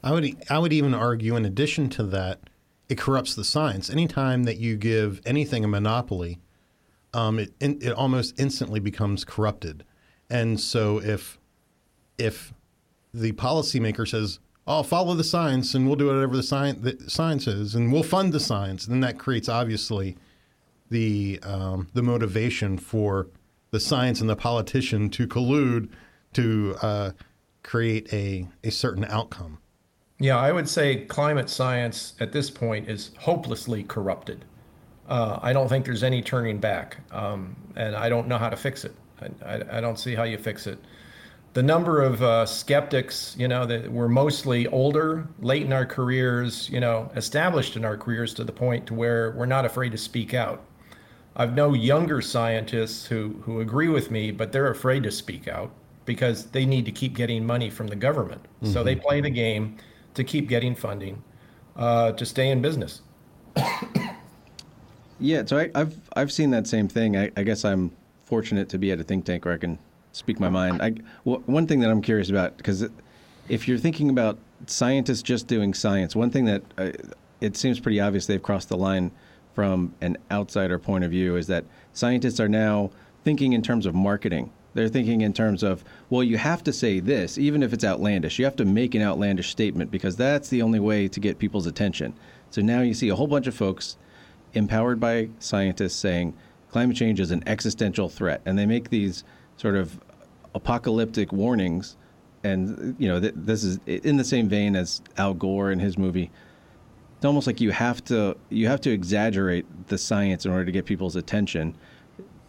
I 0.03 0.13
would 0.13 0.37
I 0.51 0.59
would 0.59 0.73
even 0.73 0.95
argue, 0.95 1.37
in 1.37 1.45
addition 1.45 1.89
to 1.91 2.03
that, 2.05 2.41
it 2.89 2.99
corrupts 2.99 3.35
the 3.35 3.45
science. 3.45 3.89
Anytime 3.89 4.45
that 4.45 4.59
you 4.59 4.77
give 4.77 5.23
anything 5.25 5.65
a 5.65 5.69
monopoly, 5.69 6.41
um, 7.15 7.39
it 7.39 7.53
it 7.61 7.93
almost 7.93 8.39
instantly 8.39 8.81
becomes 8.81 9.25
corrupted. 9.25 9.85
And 10.29 10.61
so 10.61 11.01
if 11.01 11.39
if 12.19 12.53
the 13.15 13.33
policymaker 13.33 14.09
says, 14.09 14.41
"Oh, 14.67 14.83
follow 14.83 15.15
the 15.15 15.25
science, 15.25 15.75
and 15.75 15.87
we'll 15.87 15.97
do 15.97 16.07
whatever 16.07 16.37
the 16.37 16.43
science 16.43 16.79
the 16.83 17.11
science 17.11 17.47
is, 17.47 17.75
and 17.75 17.93
we'll 17.93 18.03
fund 18.03 18.33
the 18.33 18.41
science," 18.41 18.87
then 18.87 19.01
that 19.01 19.19
creates 19.19 19.49
obviously 19.49 20.17
the 20.91 21.39
um, 21.43 21.89
the 21.95 22.03
motivation 22.03 22.77
for 22.77 23.29
the 23.73 23.81
science 23.81 24.21
and 24.21 24.31
the 24.31 24.37
politician 24.37 25.11
to 25.11 25.27
collude 25.27 25.89
to 26.35 26.77
uh, 26.83 27.11
create 27.65 28.13
a, 28.13 28.47
a 28.63 28.71
certain 28.71 29.05
outcome. 29.07 29.59
Yeah, 30.19 30.39
I 30.39 30.53
would 30.53 30.69
say 30.69 31.05
climate 31.07 31.51
science 31.51 32.15
at 32.21 32.33
this 32.33 32.49
point 32.49 32.89
is 32.89 33.11
hopelessly 33.19 33.83
corrupted. 33.83 34.45
Uh, 35.09 35.41
I 35.43 35.53
don't 35.53 35.69
think 35.69 35.85
there's 35.85 36.05
any 36.05 36.23
turning 36.23 36.59
back, 36.59 36.99
um, 37.11 37.57
and 37.75 37.97
I 37.97 38.09
don't 38.09 38.29
know 38.29 38.39
how 38.39 38.51
to 38.51 38.57
fix 38.57 38.85
it. 38.85 38.95
I, 39.21 39.55
I, 39.55 39.79
I, 39.79 39.81
don't 39.81 39.99
see 39.99 40.15
how 40.15 40.23
you 40.23 40.39
fix 40.39 40.67
it. 40.67 40.79
The 41.55 41.63
number 41.63 42.03
of 42.03 42.23
uh, 42.23 42.47
skeptics, 42.47 43.35
you 43.39 43.49
know, 43.49 43.67
that 43.67 43.91
were 43.91 44.09
mostly 44.09 44.69
older, 44.69 45.27
late 45.41 45.63
in 45.63 45.73
our 45.73 45.85
careers, 45.85 46.71
you 46.71 46.79
know, 46.79 47.11
established 47.17 47.77
in 47.77 47.85
our 47.85 47.97
careers 47.97 48.33
to 48.35 48.45
the 48.45 48.53
point 48.53 48.87
to 48.87 48.95
where 48.95 49.33
we're 49.33 49.47
not 49.47 49.65
afraid 49.65 49.93
to 49.93 49.99
speak 49.99 50.35
out. 50.35 50.65
I've 51.35 51.55
know 51.55 51.75
younger 51.75 52.21
scientists 52.21 53.07
who, 53.07 53.41
who 53.43 53.61
agree 53.61 53.89
with 53.89 54.11
me, 54.11 54.31
but 54.31 54.53
they're 54.53 54.71
afraid 54.71 55.03
to 55.05 55.11
speak 55.11 55.49
out 55.49 55.71
because 56.05 56.47
they 56.47 56.67
need 56.67 56.85
to 56.85 56.93
keep 56.93 57.15
getting 57.15 57.47
money 57.47 57.71
from 57.71 57.87
the 57.87 57.97
government. 57.97 58.43
Mm-hmm. 58.43 58.73
So 58.73 58.85
they 58.85 58.97
play 58.97 59.21
the 59.21 59.31
game 59.31 59.77
to 60.15 60.25
keep 60.25 60.49
getting 60.49 60.75
funding 60.75 61.23
uh, 61.77 62.13
to 62.13 62.27
stay 62.27 62.51
in 62.51 62.61
business. 62.61 63.01
yeah, 65.21 65.45
so 65.47 65.59
I, 65.59 65.71
have 65.75 65.97
I've 66.15 66.33
seen 66.33 66.51
that 66.51 66.67
same 66.67 66.89
thing. 66.89 67.17
I, 67.17 67.31
I, 67.37 67.43
guess 67.43 67.65
I'm 67.65 67.93
fortunate 68.25 68.69
to 68.71 68.79
be 68.79 68.93
at 68.93 69.01
a 69.01 69.05
think 69.05 69.25
tank 69.25 69.45
where 69.45 69.55
I 69.55 69.59
can 69.59 69.79
speak 70.13 70.41
my 70.41 70.49
mind. 70.49 70.83
I, 70.83 70.91
w- 71.25 71.43
one 71.47 71.67
thing 71.67 71.81
that 71.81 71.91
I'm 71.91 72.03
curious 72.03 72.31
about 72.31 72.57
because 72.57 72.87
if 73.49 73.69
you're 73.69 73.79
thinking 73.79 74.11
about 74.11 74.39
scientists 74.67 75.23
just 75.23 75.47
doing 75.47 75.75
science, 75.75 76.17
one 76.17 76.31
thing 76.31 76.45
that 76.47 76.63
uh, 76.79 76.91
it 77.41 77.57
seems 77.57 77.81
pretty 77.81 78.01
obvious 78.01 78.27
they've 78.27 78.43
crossed 78.43 78.69
the 78.69 78.77
line 78.77 79.11
from 79.55 79.95
an 80.01 80.17
outsider 80.31 80.79
point 80.79 81.05
of 81.05 81.11
view 81.11 81.37
is 81.37 81.47
that 81.47 81.65
scientists 81.93 82.41
are 82.41 82.49
now 82.49 82.91
thinking 83.25 83.53
in 83.53 83.63
terms 83.63 83.87
of 83.87 83.95
marketing. 83.95 84.51
They're 84.75 84.89
thinking 84.89 85.21
in 85.21 85.35
terms 85.35 85.63
of, 85.63 85.85
well, 86.09 86.23
you 86.23 86.39
have 86.39 86.65
to 86.65 86.73
say 86.73 87.01
this, 87.01 87.37
even 87.37 87.63
if 87.63 87.73
it's 87.73 87.85
outlandish. 87.85 88.39
You 88.39 88.47
have 88.47 88.57
to 88.57 88.65
make 88.65 88.95
an 88.95 89.03
outlandish 89.03 89.51
statement 89.51 89.91
because 89.91 90.17
that's 90.17 90.49
the 90.49 90.63
only 90.63 90.81
way 90.81 91.09
to 91.09 91.21
get 91.21 91.39
people's 91.39 91.67
attention. 91.67 92.15
So 92.51 92.63
now 92.63 92.81
you 92.81 92.95
see 92.95 93.11
a 93.11 93.17
whole 93.17 93.27
bunch 93.27 93.47
of 93.47 93.55
folks 93.55 93.99
empowered 94.55 94.99
by 94.99 95.29
scientists 95.39 95.97
saying 95.97 96.35
climate 96.71 96.97
change 96.97 97.21
is 97.21 97.31
an 97.31 97.43
existential 97.47 98.09
threat. 98.09 98.41
And 98.47 98.59
they 98.59 98.67
make 98.67 98.89
these 98.89 99.25
sort 99.59 99.77
of 99.77 100.01
apocalyptic 100.55 101.33
warnings. 101.33 101.97
And, 102.43 102.97
you 102.99 103.09
know, 103.09 103.21
th- 103.21 103.35
this 103.37 103.65
is 103.65 103.79
in 103.87 104.17
the 104.17 104.25
same 104.25 104.49
vein 104.49 104.75
as 104.75 105.03
Al 105.19 105.35
Gore 105.35 105.71
in 105.71 105.79
his 105.79 105.99
movie 105.99 106.31
it's 107.23 107.27
almost 107.29 107.47
like 107.47 107.61
you 107.61 107.71
have 107.71 108.03
to 108.07 108.37
you 108.51 108.67
have 108.67 108.81
to 108.81 108.91
exaggerate 108.91 109.65
the 109.87 109.97
science 109.97 110.45
in 110.45 110.51
order 110.51 110.65
to 110.65 110.73
get 110.73 110.85
people's 110.85 111.15
attention. 111.15 111.77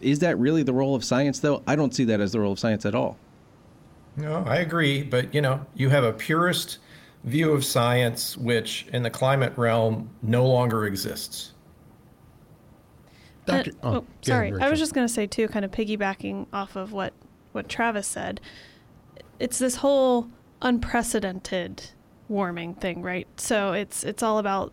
Is 0.00 0.18
that 0.18 0.36
really 0.36 0.64
the 0.64 0.72
role 0.72 0.96
of 0.96 1.04
science 1.04 1.38
though? 1.38 1.62
I 1.64 1.76
don't 1.76 1.94
see 1.94 2.02
that 2.06 2.18
as 2.18 2.32
the 2.32 2.40
role 2.40 2.50
of 2.50 2.58
science 2.58 2.84
at 2.84 2.92
all. 2.92 3.16
No, 4.16 4.42
I 4.48 4.56
agree, 4.56 5.04
but 5.04 5.32
you 5.32 5.40
know, 5.40 5.64
you 5.76 5.90
have 5.90 6.02
a 6.02 6.12
purist 6.12 6.78
view 7.22 7.52
of 7.52 7.64
science 7.64 8.36
which 8.36 8.86
in 8.92 9.04
the 9.04 9.10
climate 9.10 9.52
realm 9.56 10.10
no 10.22 10.44
longer 10.44 10.86
exists. 10.86 11.52
Doctor, 13.46 13.70
uh, 13.80 13.88
oh, 13.88 13.94
oh, 13.98 14.06
sorry. 14.22 14.60
I 14.60 14.68
was 14.70 14.80
just 14.80 14.92
going 14.92 15.06
to 15.06 15.12
say 15.12 15.28
too, 15.28 15.46
kind 15.46 15.64
of 15.64 15.70
piggybacking 15.70 16.48
off 16.52 16.74
of 16.74 16.92
what 16.92 17.12
what 17.52 17.68
Travis 17.68 18.08
said. 18.08 18.40
It's 19.38 19.60
this 19.60 19.76
whole 19.76 20.30
unprecedented 20.62 21.90
warming 22.28 22.74
thing, 22.74 23.02
right? 23.02 23.26
So 23.36 23.72
it's 23.72 24.04
it's 24.04 24.22
all 24.22 24.38
about 24.38 24.72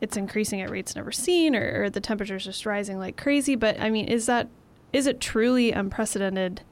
it's 0.00 0.16
increasing 0.16 0.60
at 0.60 0.70
rates 0.70 0.94
never 0.96 1.12
seen, 1.12 1.54
or, 1.56 1.84
or 1.84 1.90
the 1.90 2.00
temperature's 2.00 2.44
just 2.44 2.66
rising 2.66 2.98
like 2.98 3.16
crazy. 3.16 3.54
But 3.54 3.80
I 3.80 3.90
mean, 3.90 4.06
is 4.06 4.26
that 4.26 4.48
is 4.92 5.06
it 5.06 5.20
truly 5.20 5.72
unprecedented 5.72 6.62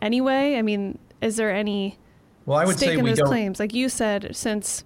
anyway? 0.00 0.56
I 0.56 0.62
mean, 0.62 0.98
is 1.20 1.36
there 1.36 1.50
any 1.50 1.98
well, 2.46 2.58
I 2.58 2.64
would 2.64 2.76
stake 2.76 2.90
say 2.90 2.98
in 2.98 3.04
those 3.04 3.20
claims? 3.20 3.60
Like 3.60 3.74
you 3.74 3.88
said, 3.88 4.34
since 4.34 4.84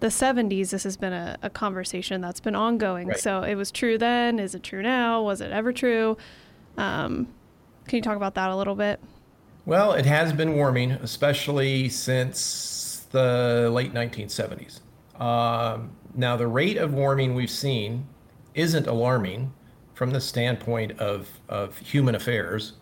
the 0.00 0.08
70s, 0.08 0.70
this 0.70 0.84
has 0.84 0.96
been 0.96 1.12
a, 1.12 1.38
a 1.42 1.50
conversation 1.50 2.20
that's 2.20 2.40
been 2.40 2.54
ongoing. 2.54 3.08
Right. 3.08 3.18
So 3.18 3.42
it 3.42 3.54
was 3.54 3.70
true 3.70 3.98
then. 3.98 4.38
Is 4.38 4.54
it 4.54 4.62
true 4.62 4.82
now? 4.82 5.22
Was 5.22 5.40
it 5.40 5.50
ever 5.50 5.72
true? 5.72 6.16
Um, 6.76 7.28
can 7.86 7.96
you 7.96 8.02
talk 8.02 8.16
about 8.16 8.34
that 8.34 8.50
a 8.50 8.56
little 8.56 8.74
bit? 8.74 9.00
Well, 9.66 9.92
it 9.92 10.06
has 10.06 10.32
been 10.32 10.54
warming, 10.54 10.92
especially 10.92 11.88
since 11.88 12.38
the 13.10 13.70
late 13.72 13.92
1970s. 13.92 14.80
Um, 15.20 15.92
now, 16.14 16.36
the 16.36 16.46
rate 16.46 16.76
of 16.76 16.92
warming 16.94 17.34
we've 17.34 17.50
seen 17.50 18.06
isn't 18.54 18.86
alarming 18.86 19.52
from 19.94 20.10
the 20.10 20.20
standpoint 20.20 20.98
of, 20.98 21.28
of 21.48 21.78
human 21.78 22.14
affairs, 22.14 22.74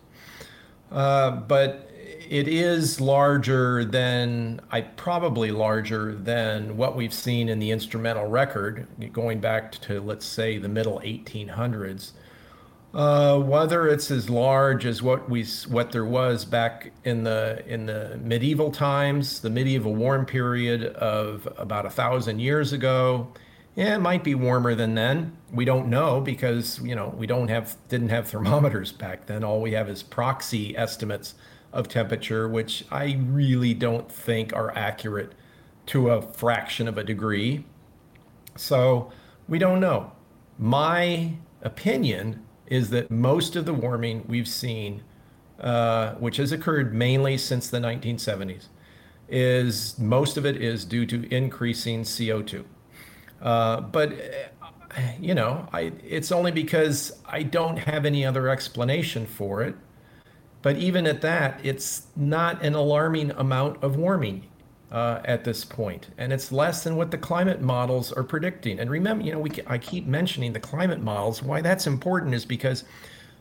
uh, 0.91 1.31
but 1.31 1.89
it 2.29 2.47
is 2.47 2.99
larger 2.99 3.85
than, 3.85 4.59
I 4.71 4.81
probably 4.81 5.51
larger 5.51 6.13
than 6.13 6.77
what 6.77 6.95
we've 6.95 7.13
seen 7.13 7.49
in 7.49 7.59
the 7.59 7.71
instrumental 7.71 8.27
record, 8.27 8.87
going 9.13 9.39
back 9.39 9.71
to, 9.83 10.01
let's 10.01 10.25
say, 10.25 10.57
the 10.57 10.67
middle 10.67 10.99
1800s. 11.03 12.11
Uh, 12.97 13.37
whether 13.39 13.87
it's 13.87 14.09
as 14.09 14.27
large 14.27 14.83
as 14.83 15.03
what 15.03 15.29
we 15.29 15.45
what 15.67 15.91
there 15.91 16.03
was 16.05 16.45
back 16.45 16.91
in 17.03 17.23
the 17.23 17.63
in 17.67 17.85
the 17.85 18.17
medieval 18.23 18.71
times, 18.71 19.41
the 19.41 19.51
medieval 19.51 19.93
warm 19.93 20.25
period 20.25 20.83
of 20.95 21.47
about 21.57 21.85
a 21.85 21.91
thousand 21.91 22.39
years 22.39 22.73
ago, 22.73 23.27
Yeah, 23.75 23.95
it 23.95 23.99
might 23.99 24.23
be 24.23 24.33
warmer 24.33 24.73
than 24.73 24.95
then. 24.95 25.37
We 25.51 25.63
don't 25.63 25.89
know 25.89 26.21
because 26.21 26.79
you 26.81 26.95
know 26.95 27.13
we 27.15 27.27
don't 27.27 27.49
have 27.49 27.77
didn't 27.89 28.09
have 28.09 28.27
thermometers 28.29 28.91
back 28.91 29.27
then. 29.27 29.43
All 29.43 29.61
we 29.61 29.73
have 29.73 29.89
is 29.89 30.01
proxy 30.01 30.75
estimates 30.75 31.35
of 31.71 31.87
temperature, 31.87 32.47
which 32.49 32.85
I 32.91 33.19
really 33.27 33.75
don't 33.75 34.11
think 34.11 34.53
are 34.53 34.75
accurate 34.75 35.33
to 35.87 36.09
a 36.09 36.21
fraction 36.23 36.87
of 36.87 36.97
a 36.97 37.03
degree. 37.03 37.65
So 38.55 39.11
we 39.47 39.59
don't 39.59 39.79
know. 39.79 40.13
My 40.57 41.33
opinion 41.61 42.43
is 42.67 42.89
that 42.91 43.09
most 43.09 43.55
of 43.55 43.65
the 43.65 43.73
warming 43.73 44.25
we've 44.27 44.47
seen, 44.47 45.03
uh, 45.59 46.13
which 46.15 46.37
has 46.37 46.51
occurred 46.51 46.93
mainly 46.93 47.37
since 47.37 47.69
the 47.69 47.79
1970s, 47.79 48.67
is 49.29 49.97
most 49.99 50.37
of 50.37 50.45
it 50.45 50.57
is 50.61 50.85
due 50.85 51.05
to 51.05 51.33
increasing 51.33 52.03
CO2. 52.03 52.63
Uh, 53.41 53.81
but 53.81 54.13
you 55.19 55.35
know, 55.35 55.67
I, 55.73 55.91
it's 56.03 56.31
only 56.31 56.51
because 56.51 57.19
I 57.25 57.43
don't 57.43 57.77
have 57.77 58.05
any 58.05 58.25
other 58.25 58.49
explanation 58.49 59.25
for 59.25 59.61
it. 59.63 59.75
But 60.61 60.77
even 60.77 61.05
at 61.05 61.21
that, 61.21 61.59
it's 61.63 62.07
not 62.15 62.63
an 62.63 62.73
alarming 62.73 63.31
amount 63.31 63.83
of 63.83 63.95
warming 63.95 64.47
uh, 64.91 65.21
at 65.25 65.43
this 65.43 65.65
point, 65.65 66.07
and 66.17 66.31
it's 66.31 66.51
less 66.51 66.83
than 66.83 66.95
what 66.95 67.11
the 67.11 67.17
climate 67.17 67.61
models 67.61 68.11
are 68.13 68.23
predicting. 68.23 68.79
And 68.79 68.89
remember, 68.89 69.23
you 69.23 69.33
know, 69.33 69.39
we 69.39 69.51
I 69.67 69.77
keep 69.77 70.05
mentioning 70.05 70.53
the 70.53 70.59
climate 70.59 71.01
models. 71.01 71.43
Why 71.43 71.61
that's 71.61 71.87
important 71.87 72.33
is 72.33 72.45
because 72.45 72.83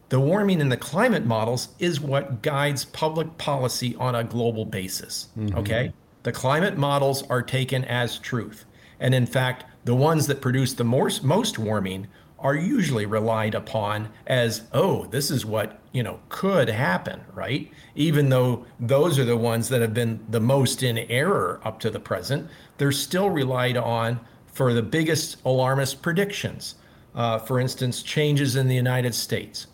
the 0.08 0.20
warming 0.20 0.60
in 0.60 0.68
the 0.68 0.76
climate 0.76 1.24
models 1.24 1.68
is 1.78 2.00
what 2.00 2.42
guides 2.42 2.84
public 2.84 3.38
policy 3.38 3.94
on 3.96 4.14
a 4.14 4.24
global 4.24 4.64
basis. 4.64 5.28
Mm-hmm. 5.38 5.58
Okay, 5.58 5.92
the 6.24 6.32
climate 6.32 6.76
models 6.76 7.22
are 7.28 7.42
taken 7.42 7.84
as 7.84 8.18
truth, 8.18 8.64
and 8.98 9.14
in 9.14 9.26
fact, 9.26 9.64
the 9.84 9.94
ones 9.94 10.26
that 10.26 10.40
produce 10.40 10.74
the 10.74 10.84
most 10.84 11.22
most 11.22 11.58
warming 11.58 12.08
are 12.38 12.54
usually 12.54 13.06
relied 13.06 13.54
upon 13.54 14.08
as 14.26 14.62
oh 14.72 15.06
this 15.06 15.30
is 15.30 15.46
what 15.46 15.80
you 15.96 16.02
know 16.02 16.20
could 16.28 16.68
happen 16.68 17.20
right? 17.34 17.70
Even 17.94 18.28
though 18.28 18.66
those 18.78 19.18
are 19.18 19.24
the 19.24 19.36
ones 19.36 19.68
that 19.70 19.80
have 19.80 19.94
been 19.94 20.24
the 20.28 20.40
most 20.40 20.82
in 20.82 20.98
error 20.98 21.60
up 21.64 21.80
to 21.80 21.90
the 21.90 22.00
present 22.00 22.48
they're 22.76 22.92
still 22.92 23.30
relied 23.30 23.76
on 23.76 24.20
for 24.46 24.72
the 24.74 24.82
biggest 24.82 25.38
alarmist 25.44 26.02
predictions. 26.02 26.74
Uh, 27.14 27.38
for 27.38 27.58
instance 27.58 28.02
changes 28.02 28.56
in 28.56 28.68
the 28.68 28.74
united 28.74 29.14
states. 29.14 29.68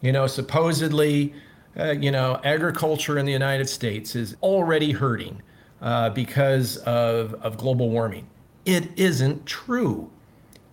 You 0.00 0.12
know 0.12 0.26
supposedly 0.26 1.34
uh, 1.78 1.92
you 1.92 2.10
know 2.10 2.40
agriculture 2.44 3.18
in 3.18 3.26
the 3.26 3.32
united 3.32 3.68
states 3.68 4.16
is 4.16 4.36
already 4.42 4.92
hurting 4.92 5.42
uh, 5.82 6.08
because 6.10 6.78
of, 6.78 7.34
of 7.42 7.58
global 7.58 7.90
warming. 7.90 8.26
It 8.64 8.96
isn't 8.96 9.44
true. 9.46 10.10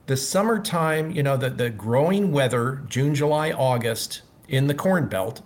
The 0.05 0.17
summertime, 0.17 1.11
you 1.11 1.21
know, 1.21 1.37
the, 1.37 1.49
the 1.49 1.69
growing 1.69 2.31
weather, 2.31 2.83
June, 2.87 3.13
July, 3.13 3.51
August 3.51 4.21
in 4.49 4.67
the 4.67 4.73
Corn 4.73 5.07
Belt, 5.07 5.41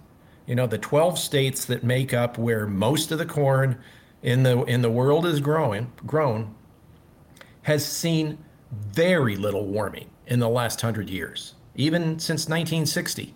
you 0.46 0.56
know, 0.56 0.68
the 0.68 0.78
12 0.78 1.20
states 1.20 1.66
that 1.66 1.84
make 1.84 2.14
up 2.14 2.38
where 2.38 2.66
most 2.66 3.12
of 3.12 3.20
the 3.20 3.26
corn 3.26 3.80
in 4.22 4.44
the 4.44 4.64
in 4.64 4.82
the 4.82 4.90
world 4.90 5.26
is 5.26 5.40
growing, 5.40 5.92
grown, 6.06 6.56
has 7.64 7.86
seen 7.86 8.38
very 8.72 9.36
little 9.36 9.66
warming 9.66 10.10
in 10.28 10.40
the 10.40 10.50
last 10.50 10.82
hundred 10.82 11.10
years, 11.10 11.54
even 11.76 12.20
since 12.20 12.44
1960. 12.44 13.34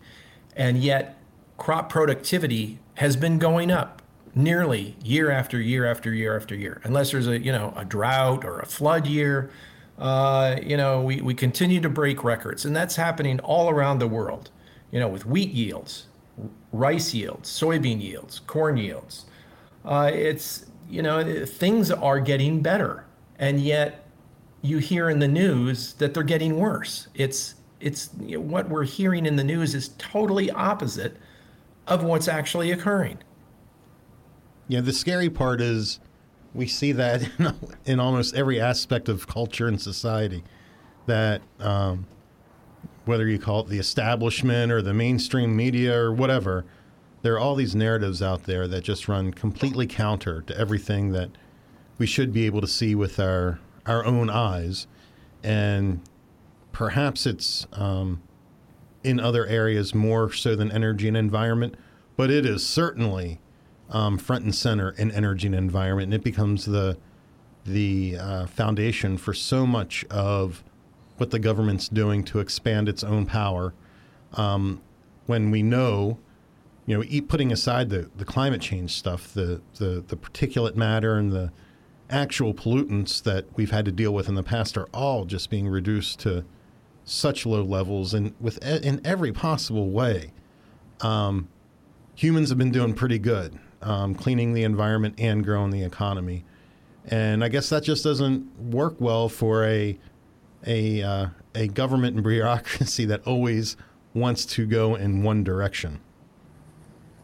And 0.56 0.77
yet 0.77 1.17
crop 1.58 1.89
productivity 1.89 2.80
has 2.95 3.15
been 3.15 3.38
going 3.38 3.71
up 3.71 4.01
nearly 4.34 4.95
year 5.03 5.32
after 5.32 5.62
year 5.62 5.86
after 5.86 6.13
year 6.13 6.36
after 6.36 6.56
year, 6.56 6.82
unless 6.84 7.12
there's 7.12 7.27
a, 7.27 7.39
you 7.39 7.51
know, 7.51 7.73
a 7.75 7.86
drought 7.86 8.43
or 8.43 8.60
a 8.60 8.65
flood 8.65 9.08
year 9.08 9.49
uh, 9.97 10.58
you 10.62 10.77
know, 10.77 11.01
we, 11.01 11.21
we 11.21 11.34
continue 11.34 11.82
to 11.82 11.89
break 11.89 12.23
records, 12.23 12.65
and 12.65 12.75
that's 12.75 12.95
happening 12.95 13.39
all 13.39 13.69
around 13.69 13.99
the 13.99 14.08
world, 14.08 14.51
you 14.91 15.00
know, 15.00 15.08
with 15.08 15.26
wheat 15.26 15.52
yields, 15.52 16.08
rice 16.71 17.13
yields, 17.13 17.50
soybean 17.50 18.02
yields, 18.02 18.39
corn 18.39 18.78
yields. 18.78 19.26
Uh, 19.86 20.12
it's, 20.13 20.65
you 20.89 21.02
know, 21.02 21.45
things 21.45 21.91
are 21.91 22.19
getting 22.19 22.62
better, 22.62 23.06
and 23.39 23.60
yet 23.60 24.06
you 24.62 24.78
hear 24.80 25.10
in 25.10 25.19
the 25.19 25.28
news 25.28 25.93
that 25.93 26.13
they're 26.13 26.23
getting 26.23 26.58
worse. 26.58 27.08
It's, 27.13 27.56
it's 27.80 28.10
you 28.21 28.38
know, 28.38 28.43
what 28.43 28.69
we're 28.69 28.86
hearing 28.86 29.26
in 29.26 29.36
the 29.36 29.43
news 29.43 29.76
is 29.76 29.89
totally 29.97 30.50
opposite 30.52 31.17
of 31.88 32.04
what's 32.04 32.28
actually 32.28 32.71
occurring. 32.71 33.17
Yeah, 34.67 34.82
the 34.82 34.93
scary 34.93 35.30
part 35.30 35.62
is 35.62 36.00
we 36.54 36.67
see 36.67 36.91
that 36.93 37.21
in, 37.39 37.54
in, 37.86 38.00
almost 38.00 38.36
every 38.36 38.60
aspect 38.60 39.10
of 39.10 39.28
culture 39.28 39.67
and 39.67 39.82
society. 39.82 40.43
That 41.06 41.41
um, 41.60 42.06
whether 43.08 43.28
you 43.28 43.39
call 43.39 43.62
it 43.62 43.70
the 43.70 43.80
establishment 43.80 44.72
or 44.72 44.82
the 44.82 44.93
mainstream 44.93 45.56
media 45.56 45.98
or 45.98 46.13
whatever, 46.13 46.65
there 47.22 47.34
are 47.34 47.39
all 47.39 47.56
these 47.56 47.76
narratives 47.76 48.22
out 48.22 48.43
there 48.43 48.67
that 48.67 48.84
just 48.84 49.08
run 49.08 49.32
completely 49.32 49.88
counter 49.88 50.41
to 50.43 50.58
everything 50.58 51.12
that 51.12 51.30
we 51.98 52.06
should 52.06 52.32
be 52.32 52.46
able 52.46 52.62
to 52.62 52.67
see 52.67 52.96
with 52.96 53.20
our 53.20 53.60
our 53.86 54.06
own 54.06 54.30
eyes, 54.30 54.86
and 55.43 56.02
perhaps 56.74 57.26
it's 57.26 57.65
um, 57.72 58.22
in 59.04 59.20
other 59.20 59.46
areas 59.46 59.96
more 59.96 60.32
so 60.32 60.56
than 60.56 60.70
energy 60.72 61.08
and 61.08 61.15
environment, 61.15 61.76
but 62.17 62.30
it 62.30 62.46
is 62.46 62.65
certainly 62.65 63.39
um, 63.89 64.17
front 64.17 64.43
and 64.43 64.54
center 64.54 64.91
in 64.91 65.10
energy 65.12 65.48
and 65.48 65.56
environment, 65.56 66.08
and 66.08 66.13
it 66.13 66.24
becomes 66.24 66.65
the 66.65 66.98
the 67.65 68.17
uh, 68.17 68.46
foundation 68.46 69.17
for 69.17 69.34
so 69.34 69.65
much 69.65 70.06
of 70.10 70.63
what 71.17 71.32
the 71.32 71.39
government's 71.39 71.89
doing 71.89 72.23
to 72.25 72.39
expand 72.39 72.88
its 72.88 73.03
own 73.03 73.25
power. 73.25 73.73
Um, 74.34 74.82
when 75.25 75.51
we 75.51 75.63
know, 75.63 76.19
you 76.86 76.97
know, 76.97 77.21
putting 77.27 77.51
aside 77.51 77.89
the, 77.89 78.10
the 78.15 78.25
climate 78.25 78.62
change 78.62 78.91
stuff, 78.95 79.34
the, 79.34 79.62
the 79.75 80.03
the 80.08 80.15
particulate 80.15 80.75
matter 80.75 81.17
and 81.17 81.32
the 81.32 81.51
actual 82.10 82.53
pollutants 82.53 83.21
that 83.23 83.45
we've 83.56 83.71
had 83.71 83.86
to 83.86 83.91
deal 83.91 84.13
with 84.13 84.30
in 84.30 84.36
the 84.36 84.43
past 84.43 84.77
are 84.77 84.88
all 84.93 85.25
just 85.25 85.49
being 85.49 85.67
reduced 85.67 86.19
to 86.19 86.45
such 87.03 87.45
low 87.45 87.62
levels 87.62 88.13
and 88.13 88.34
with 88.39 88.63
in 88.65 89.01
every 89.06 89.32
possible 89.32 89.89
way. 89.89 90.32
Um, 91.01 91.49
humans 92.15 92.49
have 92.49 92.58
been 92.58 92.71
doing 92.71 92.93
pretty 92.93 93.19
good 93.19 93.60
um, 93.82 94.15
cleaning 94.15 94.53
the 94.53 94.63
environment 94.63 95.15
and 95.17 95.43
growing 95.43 95.71
the 95.71 95.84
economy. 95.84 96.43
And 97.06 97.43
I 97.43 97.47
guess 97.49 97.69
that 97.69 97.84
just 97.84 98.03
doesn't 98.03 98.60
work 98.60 98.95
well 98.99 99.30
for 99.30 99.63
a 99.65 99.97
a 100.65 101.02
uh, 101.02 101.28
a 101.56 101.67
government 101.67 102.15
and 102.15 102.24
bureaucracy 102.24 103.06
that 103.06 103.26
always 103.26 103.78
wants 104.13 104.46
to 104.46 104.65
go 104.65 104.96
in 104.96 105.24
one 105.24 105.43
direction. 105.43 106.00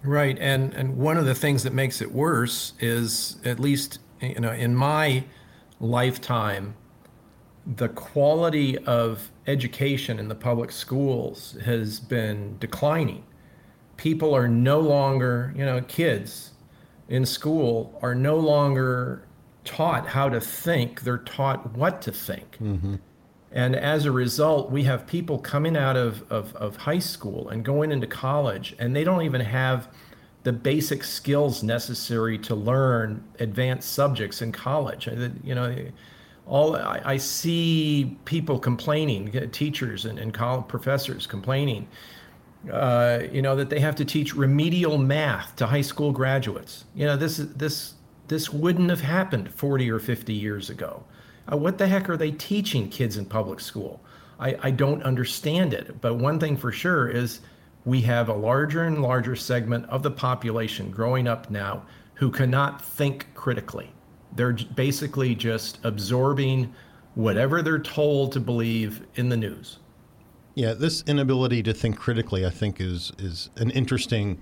Right, 0.03 0.37
and 0.39 0.73
and 0.73 0.97
one 0.97 1.17
of 1.17 1.25
the 1.25 1.35
things 1.35 1.63
that 1.63 1.73
makes 1.73 2.01
it 2.01 2.11
worse 2.11 2.73
is, 2.79 3.37
at 3.45 3.59
least 3.59 3.99
you 4.21 4.39
know, 4.39 4.51
in 4.51 4.75
my 4.75 5.23
lifetime, 5.79 6.75
the 7.65 7.89
quality 7.89 8.77
of 8.79 9.31
education 9.47 10.19
in 10.19 10.27
the 10.27 10.35
public 10.35 10.71
schools 10.71 11.57
has 11.63 11.99
been 11.99 12.57
declining 12.59 13.23
people 13.97 14.35
are 14.35 14.47
no 14.47 14.79
longer, 14.79 15.53
you 15.55 15.65
know, 15.65 15.81
kids 15.81 16.51
in 17.07 17.25
school 17.25 17.97
are 18.01 18.15
no 18.15 18.37
longer 18.37 19.25
taught 19.63 20.07
how 20.07 20.29
to 20.29 20.41
think, 20.41 21.01
they're 21.01 21.17
taught 21.17 21.73
what 21.73 22.01
to 22.01 22.11
think. 22.11 22.57
Mm-hmm. 22.61 22.95
And 23.53 23.75
as 23.75 24.05
a 24.05 24.11
result, 24.11 24.71
we 24.71 24.83
have 24.83 25.07
people 25.07 25.37
coming 25.37 25.77
out 25.77 25.95
of, 25.95 26.29
of, 26.31 26.55
of, 26.55 26.75
high 26.75 26.99
school 26.99 27.49
and 27.49 27.63
going 27.63 27.91
into 27.91 28.07
college, 28.07 28.75
and 28.79 28.95
they 28.95 29.03
don't 29.03 29.21
even 29.21 29.41
have 29.41 29.89
the 30.41 30.51
basic 30.51 31.03
skills 31.03 31.63
necessary 31.63 32.37
to 32.39 32.55
learn 32.55 33.23
advanced 33.39 33.93
subjects 33.93 34.41
in 34.41 34.51
college. 34.51 35.07
You 35.43 35.53
know, 35.55 35.75
all 36.47 36.75
I, 36.75 37.01
I 37.05 37.17
see 37.17 38.17
people 38.25 38.57
complaining, 38.57 39.31
teachers 39.51 40.05
and, 40.05 40.17
and 40.17 40.33
college 40.33 40.67
professors 40.67 41.27
complaining 41.27 41.87
uh, 42.71 43.23
you 43.31 43.41
know, 43.41 43.55
that 43.55 43.69
they 43.69 43.79
have 43.79 43.95
to 43.95 44.05
teach 44.05 44.35
remedial 44.35 44.97
math 44.97 45.55
to 45.57 45.65
high 45.65 45.81
school 45.81 46.11
graduates. 46.11 46.85
You 46.95 47.05
know, 47.05 47.17
this 47.17 47.37
this 47.37 47.95
this 48.27 48.49
wouldn't 48.49 48.89
have 48.89 49.01
happened 49.01 49.53
40 49.53 49.91
or 49.91 49.99
50 49.99 50.33
years 50.33 50.69
ago. 50.69 51.03
Uh, 51.51 51.57
what 51.57 51.77
the 51.77 51.87
heck 51.87 52.09
are 52.09 52.17
they 52.17 52.31
teaching 52.31 52.89
kids 52.89 53.17
in 53.17 53.25
public 53.25 53.59
school? 53.59 54.01
I, 54.39 54.55
I 54.61 54.71
don't 54.71 55.03
understand 55.03 55.73
it. 55.73 56.01
But 56.01 56.15
one 56.15 56.39
thing 56.39 56.57
for 56.57 56.71
sure 56.71 57.09
is 57.09 57.41
we 57.85 58.01
have 58.01 58.29
a 58.29 58.33
larger 58.33 58.83
and 58.83 59.01
larger 59.01 59.35
segment 59.35 59.85
of 59.87 60.03
the 60.03 60.11
population 60.11 60.89
growing 60.89 61.27
up 61.27 61.49
now 61.49 61.83
who 62.15 62.31
cannot 62.31 62.83
think 62.83 63.27
critically. 63.33 63.91
They're 64.35 64.53
basically 64.53 65.35
just 65.35 65.79
absorbing 65.83 66.73
whatever 67.15 67.61
they're 67.61 67.79
told 67.79 68.31
to 68.33 68.39
believe 68.39 69.05
in 69.15 69.29
the 69.29 69.37
news. 69.37 69.79
Yeah, 70.55 70.73
this 70.73 71.03
inability 71.07 71.63
to 71.63 71.73
think 71.73 71.97
critically, 71.97 72.45
I 72.45 72.49
think, 72.49 72.79
is 72.79 73.11
is 73.17 73.49
an 73.57 73.71
interesting 73.71 74.41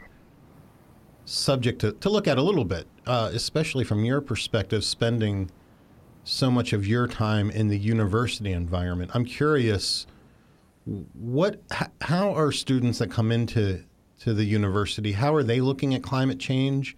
subject 1.26 1.80
to, 1.82 1.94
to 1.94 2.10
look 2.10 2.28
at 2.28 2.38
a 2.38 2.42
little 2.42 2.66
bit, 2.66 2.88
uh, 3.06 3.30
especially 3.34 3.84
from 3.84 4.04
your 4.04 4.20
perspective, 4.20 4.84
spending 4.84 5.50
so 6.24 6.52
much 6.52 6.74
of 6.74 6.86
your 6.86 7.08
time 7.08 7.50
in 7.50 7.68
the 7.68 7.78
university 7.78 8.52
environment. 8.52 9.12
I'm 9.14 9.26
curious, 9.26 10.06
what, 11.14 11.62
how 12.02 12.34
are 12.34 12.52
students 12.52 13.00
that 13.00 13.10
come 13.10 13.32
into 13.32 13.84
to 14.22 14.34
the 14.34 14.44
university, 14.44 15.14
how 15.14 15.34
are 15.34 15.42
they 15.42 15.62
looking 15.62 15.96
at 15.96 16.04
climate 16.04 16.40
change? 16.40 16.96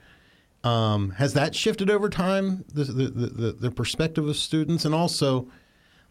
Um, 0.66 1.12
has 1.12 1.34
that 1.34 1.56
shifted 1.56 1.90
over 1.90 2.10
time, 2.10 2.66
the, 2.74 2.84
the, 2.84 3.08
the, 3.10 3.52
the, 3.54 3.72
perspective 3.72 4.28
of 4.28 4.36
students? 4.36 4.84
And 4.84 4.94
also, 4.94 5.48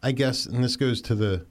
I 0.03 0.13
guess, 0.13 0.47
and 0.47 0.65
this 0.65 0.77
goes 0.77 1.03
to 1.03 1.15
the, 1.15 1.47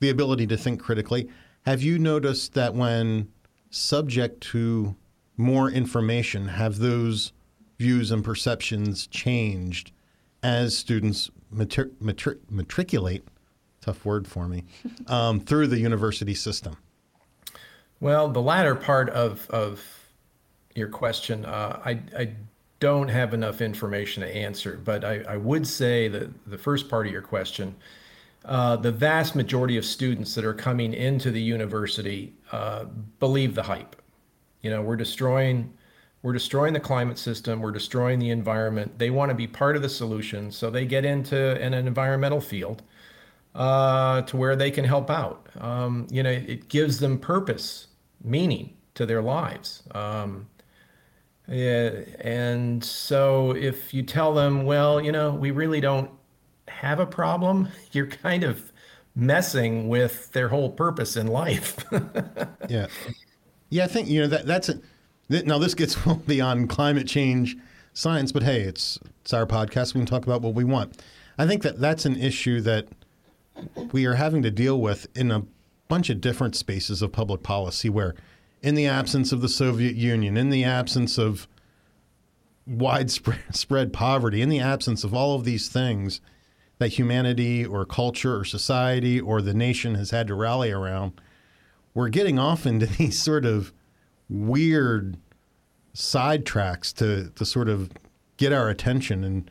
the 0.00 0.10
ability 0.10 0.46
to 0.48 0.56
think 0.56 0.82
critically, 0.82 1.28
have 1.66 1.82
you 1.82 1.98
noticed 1.98 2.54
that 2.54 2.74
when 2.74 3.28
subject 3.70 4.42
to 4.42 4.96
more 5.36 5.70
information, 5.70 6.48
have 6.48 6.78
those 6.78 7.32
views 7.78 8.10
and 8.10 8.22
perceptions 8.22 9.06
changed 9.06 9.92
as 10.42 10.76
students 10.76 11.30
matri- 11.50 11.90
matri- 12.00 12.38
matriculate, 12.48 13.26
tough 13.80 14.04
word 14.04 14.26
for 14.26 14.48
me, 14.48 14.64
um, 15.06 15.40
through 15.40 15.66
the 15.66 15.78
university 15.78 16.34
system? 16.34 16.76
Well, 18.00 18.28
the 18.28 18.40
latter 18.40 18.74
part 18.74 19.10
of, 19.10 19.48
of 19.50 19.84
your 20.74 20.88
question, 20.88 21.44
uh, 21.44 21.80
I, 21.84 22.00
I 22.16 22.32
don't 22.78 23.08
have 23.08 23.34
enough 23.34 23.60
information 23.60 24.22
to 24.22 24.34
answer, 24.34 24.80
but 24.82 25.04
I, 25.04 25.20
I 25.28 25.36
would 25.36 25.66
say 25.66 26.08
that 26.08 26.30
the 26.48 26.56
first 26.56 26.88
part 26.88 27.06
of 27.06 27.12
your 27.12 27.22
question, 27.22 27.76
uh, 28.46 28.76
the 28.76 28.90
vast 28.90 29.36
majority 29.36 29.76
of 29.76 29.84
students 29.84 30.34
that 30.34 30.46
are 30.46 30.54
coming 30.54 30.94
into 30.94 31.30
the 31.30 31.42
university 31.42 32.32
uh, 32.52 32.84
believe 33.18 33.54
the 33.54 33.62
hype. 33.62 33.96
You 34.62 34.70
know, 34.70 34.80
we're 34.80 34.96
destroying 34.96 35.74
we're 36.22 36.32
destroying 36.32 36.74
the 36.74 36.80
climate 36.80 37.18
system, 37.18 37.60
we're 37.60 37.72
destroying 37.72 38.18
the 38.18 38.30
environment. 38.30 38.98
They 38.98 39.10
want 39.10 39.30
to 39.30 39.34
be 39.34 39.46
part 39.46 39.76
of 39.76 39.82
the 39.82 39.88
solution, 39.88 40.50
so 40.50 40.70
they 40.70 40.84
get 40.84 41.04
into 41.04 41.60
an, 41.60 41.72
an 41.74 41.86
environmental 41.86 42.40
field 42.40 42.82
uh, 43.54 44.22
to 44.22 44.36
where 44.36 44.54
they 44.56 44.70
can 44.70 44.84
help 44.84 45.10
out. 45.10 45.48
Um, 45.58 46.06
you 46.10 46.22
know, 46.22 46.30
it 46.30 46.68
gives 46.68 46.98
them 46.98 47.18
purpose, 47.18 47.86
meaning 48.22 48.76
to 48.94 49.06
their 49.06 49.22
lives. 49.22 49.82
Um, 49.92 50.46
yeah, 51.48 51.90
and 52.20 52.84
so 52.84 53.52
if 53.52 53.92
you 53.92 54.02
tell 54.02 54.34
them, 54.34 54.64
well, 54.64 55.00
you 55.00 55.10
know, 55.10 55.32
we 55.32 55.50
really 55.50 55.80
don't 55.80 56.10
have 56.68 57.00
a 57.00 57.06
problem, 57.06 57.68
you're 57.92 58.06
kind 58.06 58.44
of 58.44 58.72
messing 59.16 59.88
with 59.88 60.30
their 60.32 60.48
whole 60.48 60.70
purpose 60.70 61.16
in 61.16 61.26
life. 61.26 61.84
yeah. 62.68 62.86
Yeah, 63.70 63.84
I 63.84 63.86
think, 63.86 64.08
you 64.08 64.20
know, 64.20 64.26
that 64.28 64.46
that's 64.46 64.68
a, 64.68 64.80
now 65.30 65.58
this 65.58 65.74
gets 65.74 65.96
beyond 66.26 66.68
climate 66.68 67.06
change 67.06 67.56
science, 67.92 68.32
but 68.32 68.42
hey, 68.42 68.62
it's 68.62 68.98
it's 69.22 69.32
our 69.32 69.46
podcast. 69.46 69.94
We 69.94 70.00
can 70.00 70.06
talk 70.06 70.24
about 70.24 70.42
what 70.42 70.54
we 70.54 70.64
want. 70.64 71.00
I 71.38 71.46
think 71.46 71.62
that 71.62 71.80
that's 71.80 72.04
an 72.04 72.16
issue 72.16 72.60
that 72.62 72.88
we 73.92 74.06
are 74.06 74.14
having 74.14 74.42
to 74.42 74.50
deal 74.50 74.80
with 74.80 75.06
in 75.16 75.30
a 75.30 75.42
bunch 75.88 76.10
of 76.10 76.20
different 76.20 76.56
spaces 76.56 77.02
of 77.02 77.12
public 77.12 77.42
policy 77.42 77.88
where 77.88 78.14
in 78.62 78.74
the 78.74 78.86
absence 78.86 79.32
of 79.32 79.40
the 79.40 79.48
Soviet 79.48 79.96
Union, 79.96 80.36
in 80.36 80.50
the 80.50 80.64
absence 80.64 81.18
of 81.18 81.48
widespread 82.66 83.92
poverty, 83.92 84.42
in 84.42 84.48
the 84.48 84.60
absence 84.60 85.04
of 85.04 85.14
all 85.14 85.34
of 85.34 85.44
these 85.44 85.68
things 85.68 86.20
that 86.78 86.88
humanity 86.88 87.64
or 87.64 87.84
culture 87.84 88.36
or 88.36 88.44
society 88.44 89.20
or 89.20 89.42
the 89.42 89.54
nation 89.54 89.94
has 89.94 90.10
had 90.10 90.26
to 90.26 90.34
rally 90.34 90.70
around, 90.70 91.20
we're 91.94 92.08
getting 92.08 92.38
off 92.38 92.66
into 92.66 92.86
these 92.98 93.18
sort 93.18 93.44
of 93.44 93.72
weird 94.30 95.16
sidetracks 95.94 96.94
to 96.94 97.30
to 97.30 97.44
sort 97.44 97.68
of 97.68 97.90
get 98.36 98.52
our 98.52 98.70
attention 98.70 99.24
and 99.24 99.50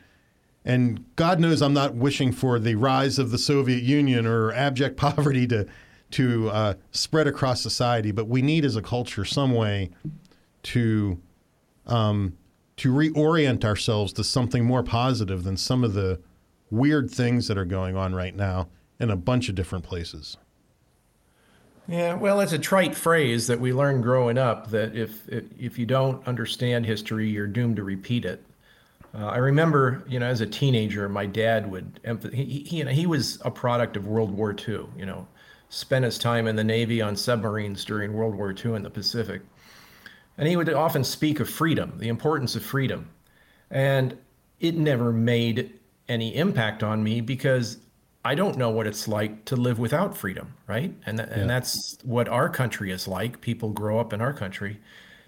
and 0.66 1.04
God 1.16 1.40
knows 1.40 1.62
I'm 1.62 1.74
not 1.74 1.96
wishing 1.96 2.32
for 2.32 2.60
the 2.60 2.76
rise 2.76 3.18
of 3.18 3.32
the 3.32 3.38
Soviet 3.38 3.82
Union 3.82 4.26
or 4.26 4.52
abject 4.52 4.98
poverty 4.98 5.48
to 5.48 5.68
to 6.12 6.50
uh, 6.50 6.74
spread 6.92 7.28
across 7.28 7.62
society, 7.62 8.12
but 8.12 8.28
we 8.28 8.42
need 8.42 8.66
as 8.66 8.76
a 8.76 8.82
culture 8.82 9.26
some 9.26 9.54
way 9.54 9.92
to 10.64 11.20
um, 11.86 12.38
to 12.78 12.94
reorient 12.94 13.66
ourselves 13.66 14.14
to 14.14 14.24
something 14.24 14.64
more 14.64 14.84
positive 14.84 15.44
than 15.44 15.58
some 15.58 15.84
of 15.84 15.94
the 15.94 16.20
weird 16.72 17.12
things 17.12 17.48
that 17.48 17.58
are 17.58 17.66
going 17.66 17.96
on 17.96 18.14
right 18.14 18.36
now 18.36 18.70
in 19.00 19.10
a 19.10 19.16
bunch 19.16 19.50
of 19.50 19.56
different 19.56 19.84
places. 19.84 20.38
Yeah, 21.90 22.14
well, 22.14 22.40
it's 22.40 22.54
a 22.54 22.60
trite 22.60 22.94
phrase 22.94 23.48
that 23.48 23.60
we 23.60 23.74
learned 23.74 24.04
growing 24.04 24.38
up 24.38 24.70
that 24.70 24.96
if 24.96 25.28
if 25.28 25.80
you 25.80 25.88
don't 25.88 26.26
understand 26.28 26.86
history, 26.86 27.28
you're 27.28 27.48
doomed 27.48 27.78
to 27.78 27.84
repeat 27.84 28.26
it. 28.26 28.46
Uh, 29.12 29.26
I 29.26 29.38
remember, 29.38 30.04
you 30.08 30.20
know, 30.20 30.28
as 30.28 30.40
a 30.42 30.46
teenager, 30.46 31.10
my 31.10 31.26
dad 31.26 31.72
would 31.72 32.00
he, 32.32 32.44
he, 32.44 32.78
you 32.78 32.84
know, 32.84 32.92
he 32.92 33.08
was 33.08 33.42
a 33.44 33.50
product 33.50 33.98
of 33.98 34.06
World 34.06 34.30
War 34.30 34.52
II. 34.52 34.86
You 34.96 35.08
know, 35.08 35.28
spent 35.70 36.06
his 36.06 36.20
time 36.20 36.46
in 36.46 36.56
the 36.56 36.64
Navy 36.64 37.02
on 37.02 37.16
submarines 37.16 37.84
during 37.84 38.14
World 38.14 38.36
War 38.36 38.54
II 38.54 38.76
in 38.76 38.84
the 38.84 38.92
Pacific, 38.92 39.42
and 40.38 40.48
he 40.48 40.56
would 40.56 40.72
often 40.72 41.04
speak 41.04 41.40
of 41.40 41.50
freedom, 41.50 41.94
the 41.98 42.10
importance 42.10 42.56
of 42.56 42.64
freedom, 42.64 43.10
and 43.72 44.16
it 44.60 44.76
never 44.76 45.12
made 45.12 45.80
any 46.08 46.36
impact 46.36 46.84
on 46.84 47.04
me 47.04 47.20
because 47.20 47.78
I 48.24 48.36
don't 48.36 48.58
know 48.58 48.70
what 48.70 48.86
it's 48.86 49.08
like 49.08 49.46
to 49.46 49.56
live 49.56 49.80
without 49.80 50.16
freedom, 50.16 50.54
right? 50.68 50.94
And 51.06 51.18
th- 51.18 51.30
yeah. 51.30 51.40
and 51.40 51.50
that's 51.50 51.98
what 52.04 52.28
our 52.28 52.50
country 52.50 52.92
is 52.92 53.08
like. 53.08 53.42
People 53.42 53.70
grow 53.70 54.00
up 54.00 54.12
in 54.12 54.22
our 54.22 54.34
country 54.34 54.80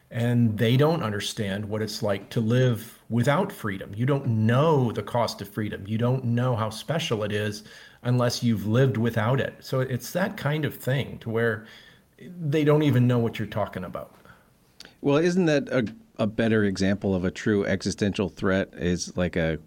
and 0.10 0.58
they 0.58 0.76
don't 0.76 1.02
understand 1.02 1.64
what 1.66 1.82
it's 1.82 2.04
like 2.04 2.30
to 2.30 2.42
live 2.42 3.00
without 3.10 3.50
freedom. 3.50 3.94
You 3.96 4.06
don't 4.06 4.28
know 4.28 4.92
the 4.92 5.02
cost 5.02 5.42
of 5.42 5.48
freedom. 5.48 5.86
You 5.88 5.98
don't 5.98 6.26
know 6.26 6.56
how 6.56 6.70
special 6.70 7.24
it 7.24 7.32
is 7.32 7.64
unless 8.04 8.44
you've 8.44 8.68
lived 8.68 8.98
without 8.98 9.40
it. 9.40 9.56
So 9.62 9.80
it's 9.80 10.12
that 10.12 10.36
kind 10.36 10.66
of 10.66 10.76
thing 10.76 11.18
to 11.20 11.30
where 11.30 11.66
they 12.20 12.66
don't 12.66 12.84
even 12.84 13.08
know 13.08 13.20
what 13.20 13.40
you're 13.40 13.48
talking 13.48 13.86
about. 13.86 14.14
Well, 15.00 15.18
isn't 15.18 15.46
that 15.46 15.70
a, 15.70 15.88
a 16.22 16.28
better 16.28 16.66
example 16.66 17.16
of 17.16 17.24
a 17.24 17.32
true 17.32 17.66
existential 17.66 18.28
threat 18.28 18.70
is 18.74 19.16
like 19.16 19.38
a 19.38 19.60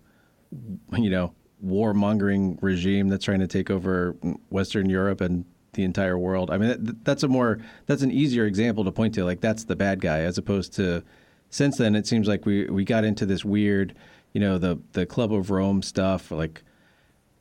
you 0.93 1.11
know, 1.11 1.35
warmongering 1.64 2.59
regime 2.62 3.09
that's 3.09 3.24
trying 3.24 3.40
to 3.40 3.46
take 3.46 3.70
over 3.70 4.12
Western 4.50 4.88
Europe 4.88 5.20
and 5.20 5.44
the 5.74 5.84
entire 5.84 6.16
world. 6.16 6.50
I 6.50 6.59
mean, 6.59 6.68
that, 6.68 7.05
that's 7.05 7.22
a 7.22 7.28
more 7.28 7.59
that's 7.86 8.02
an 8.02 8.11
easier 8.11 8.46
example 8.46 8.84
to 8.84 8.92
point 8.92 9.14
to. 9.14 9.24
Like 9.24 9.40
that's 9.40 9.64
the 9.64 9.76
bad 9.76 10.00
guy, 10.00 10.20
as 10.20 10.38
opposed 10.38 10.72
to 10.74 11.02
since 11.50 11.78
then 11.78 11.94
it 11.94 12.07
seems 12.07 12.26
like 12.26 12.46
we 12.46 12.66
we 12.66 12.84
got 12.84 13.05
into 13.05 13.26
this 13.26 13.44
weird, 13.44 13.94
you 14.32 14.40
know, 14.40 14.59
the 14.59 14.78
the 14.92 15.07
Club 15.07 15.32
of 15.32 15.50
Rome 15.50 15.82
stuff. 15.82 16.30
Like 16.30 16.62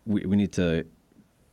we 0.06 0.26
we 0.26 0.36
need 0.36 0.52
to 0.54 0.86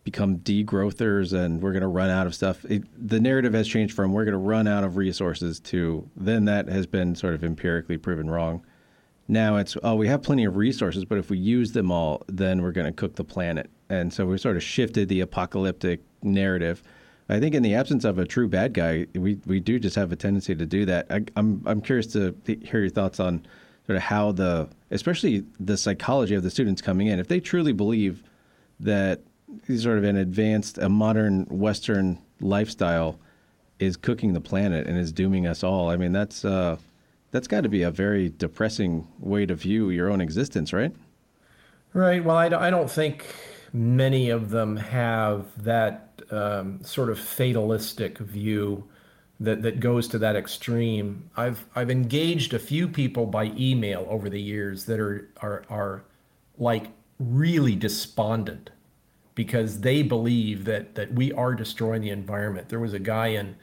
become 0.02 0.38
degrowthers 0.38 1.32
and 1.32 1.62
we're 1.62 1.72
going 1.72 1.82
to 1.82 1.88
run 1.88 2.10
out 2.10 2.26
of 2.26 2.34
stuff. 2.34 2.64
It, 2.64 2.84
the 2.96 3.20
narrative 3.20 3.52
has 3.52 3.68
changed 3.68 3.94
from 3.94 4.12
we're 4.12 4.24
going 4.24 4.32
to 4.32 4.38
run 4.38 4.66
out 4.66 4.82
of 4.82 4.96
resources 4.96 5.60
to 5.60 6.08
then 6.16 6.46
that 6.46 6.68
has 6.68 6.86
been 6.86 7.14
sort 7.14 7.34
of 7.34 7.44
empirically 7.44 7.98
proven 7.98 8.30
wrong. 8.30 8.64
Now 9.30 9.58
it's, 9.58 9.76
oh, 9.84 9.94
we 9.94 10.08
have 10.08 10.22
plenty 10.22 10.44
of 10.44 10.56
resources, 10.56 11.04
but 11.04 11.16
if 11.16 11.30
we 11.30 11.38
use 11.38 11.70
them 11.70 11.92
all, 11.92 12.24
then 12.26 12.62
we're 12.62 12.72
going 12.72 12.88
to 12.88 12.92
cook 12.92 13.14
the 13.14 13.22
planet. 13.22 13.70
And 13.88 14.12
so 14.12 14.26
we 14.26 14.36
sort 14.38 14.56
of 14.56 14.62
shifted 14.64 15.08
the 15.08 15.20
apocalyptic 15.20 16.00
narrative. 16.20 16.82
I 17.28 17.38
think 17.38 17.54
in 17.54 17.62
the 17.62 17.76
absence 17.76 18.04
of 18.04 18.18
a 18.18 18.26
true 18.26 18.48
bad 18.48 18.74
guy, 18.74 19.06
we, 19.14 19.38
we 19.46 19.60
do 19.60 19.78
just 19.78 19.94
have 19.94 20.10
a 20.10 20.16
tendency 20.16 20.56
to 20.56 20.66
do 20.66 20.84
that. 20.86 21.06
I, 21.10 21.24
I'm 21.36 21.62
I'm 21.64 21.80
curious 21.80 22.08
to 22.08 22.34
hear 22.44 22.80
your 22.80 22.90
thoughts 22.90 23.20
on 23.20 23.46
sort 23.86 23.96
of 23.96 24.02
how 24.02 24.32
the, 24.32 24.68
especially 24.90 25.44
the 25.60 25.76
psychology 25.76 26.34
of 26.34 26.42
the 26.42 26.50
students 26.50 26.82
coming 26.82 27.06
in, 27.06 27.20
if 27.20 27.28
they 27.28 27.38
truly 27.38 27.72
believe 27.72 28.24
that 28.80 29.20
sort 29.78 29.98
of 29.98 30.02
an 30.02 30.16
advanced, 30.16 30.78
a 30.78 30.88
modern 30.88 31.44
Western 31.44 32.18
lifestyle 32.40 33.16
is 33.78 33.96
cooking 33.96 34.32
the 34.32 34.40
planet 34.40 34.88
and 34.88 34.98
is 34.98 35.12
dooming 35.12 35.46
us 35.46 35.62
all. 35.62 35.88
I 35.88 35.96
mean, 35.96 36.10
that's 36.10 36.44
uh, 36.44 36.78
that's 37.30 37.48
got 37.48 37.62
to 37.62 37.68
be 37.68 37.82
a 37.82 37.90
very 37.90 38.28
depressing 38.28 39.06
way 39.18 39.46
to 39.46 39.54
view 39.54 39.90
your 39.90 40.10
own 40.10 40.20
existence, 40.20 40.72
right? 40.72 40.92
Right. 41.92 42.24
Well, 42.24 42.36
I 42.36 42.48
don't, 42.48 42.62
I 42.62 42.70
don't 42.70 42.90
think 42.90 43.24
many 43.72 44.30
of 44.30 44.50
them 44.50 44.76
have 44.76 45.46
that 45.62 46.22
um, 46.30 46.82
sort 46.82 47.10
of 47.10 47.18
fatalistic 47.18 48.18
view 48.18 48.88
that, 49.40 49.62
that 49.62 49.80
goes 49.80 50.06
to 50.08 50.18
that 50.18 50.36
extreme. 50.36 51.30
I've 51.36 51.66
I've 51.74 51.90
engaged 51.90 52.52
a 52.52 52.58
few 52.58 52.86
people 52.86 53.26
by 53.26 53.52
email 53.56 54.06
over 54.08 54.28
the 54.28 54.40
years 54.40 54.84
that 54.84 55.00
are 55.00 55.28
are 55.38 55.64
are 55.70 56.04
like 56.58 56.88
really 57.18 57.74
despondent 57.74 58.70
because 59.34 59.80
they 59.80 60.02
believe 60.02 60.64
that 60.66 60.94
that 60.94 61.14
we 61.14 61.32
are 61.32 61.54
destroying 61.54 62.02
the 62.02 62.10
environment. 62.10 62.68
There 62.68 62.80
was 62.80 62.92
a 62.92 62.98
guy 62.98 63.28
in 63.28 63.56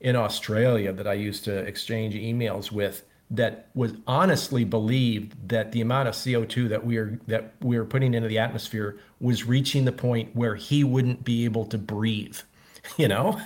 in 0.00 0.16
Australia 0.16 0.92
that 0.92 1.06
I 1.06 1.14
used 1.14 1.44
to 1.44 1.56
exchange 1.58 2.14
emails 2.14 2.70
with 2.70 3.04
that 3.32 3.68
was 3.74 3.94
honestly 4.06 4.64
believed 4.64 5.48
that 5.48 5.72
the 5.72 5.80
amount 5.80 6.08
of 6.08 6.14
CO2 6.14 6.68
that 6.68 6.84
we 6.84 6.98
are 6.98 7.18
that 7.26 7.54
we 7.62 7.76
are 7.78 7.84
putting 7.84 8.14
into 8.14 8.28
the 8.28 8.38
atmosphere 8.38 8.98
was 9.20 9.44
reaching 9.46 9.84
the 9.86 9.92
point 9.92 10.36
where 10.36 10.54
he 10.54 10.84
wouldn't 10.84 11.24
be 11.24 11.44
able 11.46 11.64
to 11.66 11.78
breathe, 11.78 12.38
you 12.98 13.08
know. 13.08 13.40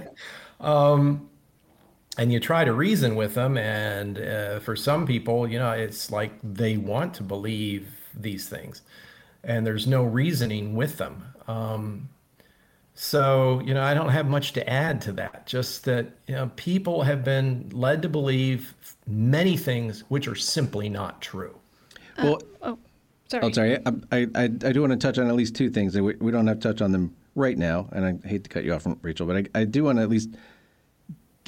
um, 0.60 1.28
and 2.18 2.32
you 2.32 2.40
try 2.40 2.64
to 2.64 2.72
reason 2.72 3.14
with 3.14 3.34
them, 3.34 3.58
and 3.58 4.18
uh, 4.18 4.58
for 4.60 4.74
some 4.74 5.06
people, 5.06 5.46
you 5.46 5.58
know, 5.58 5.72
it's 5.72 6.10
like 6.10 6.32
they 6.42 6.78
want 6.78 7.14
to 7.14 7.22
believe 7.22 7.88
these 8.14 8.48
things. 8.48 8.82
and 9.44 9.66
there's 9.66 9.86
no 9.86 10.02
reasoning 10.04 10.74
with 10.74 10.98
them. 10.98 11.24
Um, 11.48 12.08
so, 12.98 13.60
you 13.62 13.74
know, 13.74 13.82
I 13.82 13.92
don't 13.92 14.08
have 14.08 14.26
much 14.26 14.54
to 14.54 14.68
add 14.68 15.02
to 15.02 15.12
that. 15.12 15.46
Just 15.46 15.84
that, 15.84 16.06
you 16.26 16.34
know, 16.34 16.50
people 16.56 17.02
have 17.02 17.22
been 17.22 17.68
led 17.70 18.00
to 18.02 18.08
believe 18.08 18.74
many 19.06 19.58
things 19.58 20.02
which 20.08 20.26
are 20.26 20.34
simply 20.34 20.88
not 20.88 21.20
true. 21.20 21.54
Well, 22.18 22.40
Uh, 22.62 22.72
oh, 22.72 22.78
sorry. 23.28 23.44
Oh, 23.44 23.52
sorry. 23.52 23.78
I, 23.84 23.92
I, 24.10 24.26
I, 24.34 24.44
I 24.44 24.48
do 24.48 24.80
want 24.80 24.92
to 24.92 24.96
touch 24.96 25.18
on 25.18 25.28
at 25.28 25.34
least 25.34 25.54
two 25.54 25.68
things. 25.68 25.94
We, 25.94 26.14
we 26.14 26.32
don't 26.32 26.46
have 26.46 26.58
to 26.60 26.68
touch 26.68 26.80
on 26.80 26.92
them 26.92 27.14
right 27.34 27.58
now, 27.58 27.86
and 27.92 28.06
I 28.24 28.26
hate 28.26 28.44
to 28.44 28.50
cut 28.50 28.64
you 28.64 28.72
off, 28.72 28.86
Rachael, 29.02 29.26
but 29.26 29.36
I, 29.36 29.60
I 29.60 29.64
do 29.64 29.84
want 29.84 29.98
to 29.98 30.02
at 30.02 30.08
least 30.08 30.30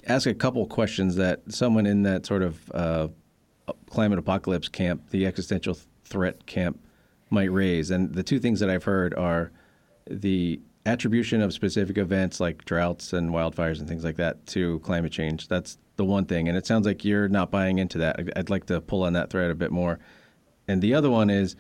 ask 0.07 0.27
a 0.27 0.35
couple 0.35 0.67
questions 0.67 1.17
that 1.17 1.41
someone 1.49 1.87
in 1.87 2.03
that 2.03 2.27
sort 2.27 2.43
of 2.43 2.71
uh, 2.75 3.09
climate 3.89 4.19
apocalypse 4.19 4.69
camp, 4.69 5.09
the 5.11 5.25
existential 5.25 5.79
threat 6.05 6.45
camp, 6.45 6.79
might 7.31 7.51
raise. 7.51 7.91
And 7.91 8.15
the 8.15 8.23
two 8.23 8.39
things 8.39 8.61
that 8.61 8.69
I've 8.69 8.85
heard 8.85 9.15
are 9.15 9.51
the 10.11 10.61
attribution 10.89 11.43
of 11.43 11.53
specific 11.53 11.99
events 11.99 12.41
like 12.41 12.65
droughts 12.65 13.13
and 13.13 13.31
wildfires 13.31 13.79
and 13.79 13.87
things 13.89 14.05
like 14.05 14.17
that 14.17 14.47
to 14.47 14.79
climate 14.81 15.13
change. 15.13 15.47
That's 15.49 15.79
the 15.97 16.05
one 16.05 16.25
thing. 16.25 16.49
And 16.49 16.57
it 16.57 16.67
sounds 16.67 16.87
like 16.87 17.05
you're 17.05 17.29
not 17.29 17.51
buying 17.51 17.79
into 17.79 17.99
that. 17.99 18.19
I'd 18.37 18.51
like 18.51 18.67
to 18.67 18.81
pull 18.81 19.03
on 19.03 19.13
that 19.13 19.31
thread 19.31 19.51
a 19.51 19.55
bit 19.55 19.71
more. 19.71 19.99
And 20.67 20.81
the 20.81 20.95
other 20.95 21.11
one 21.11 21.31
is 21.31 21.57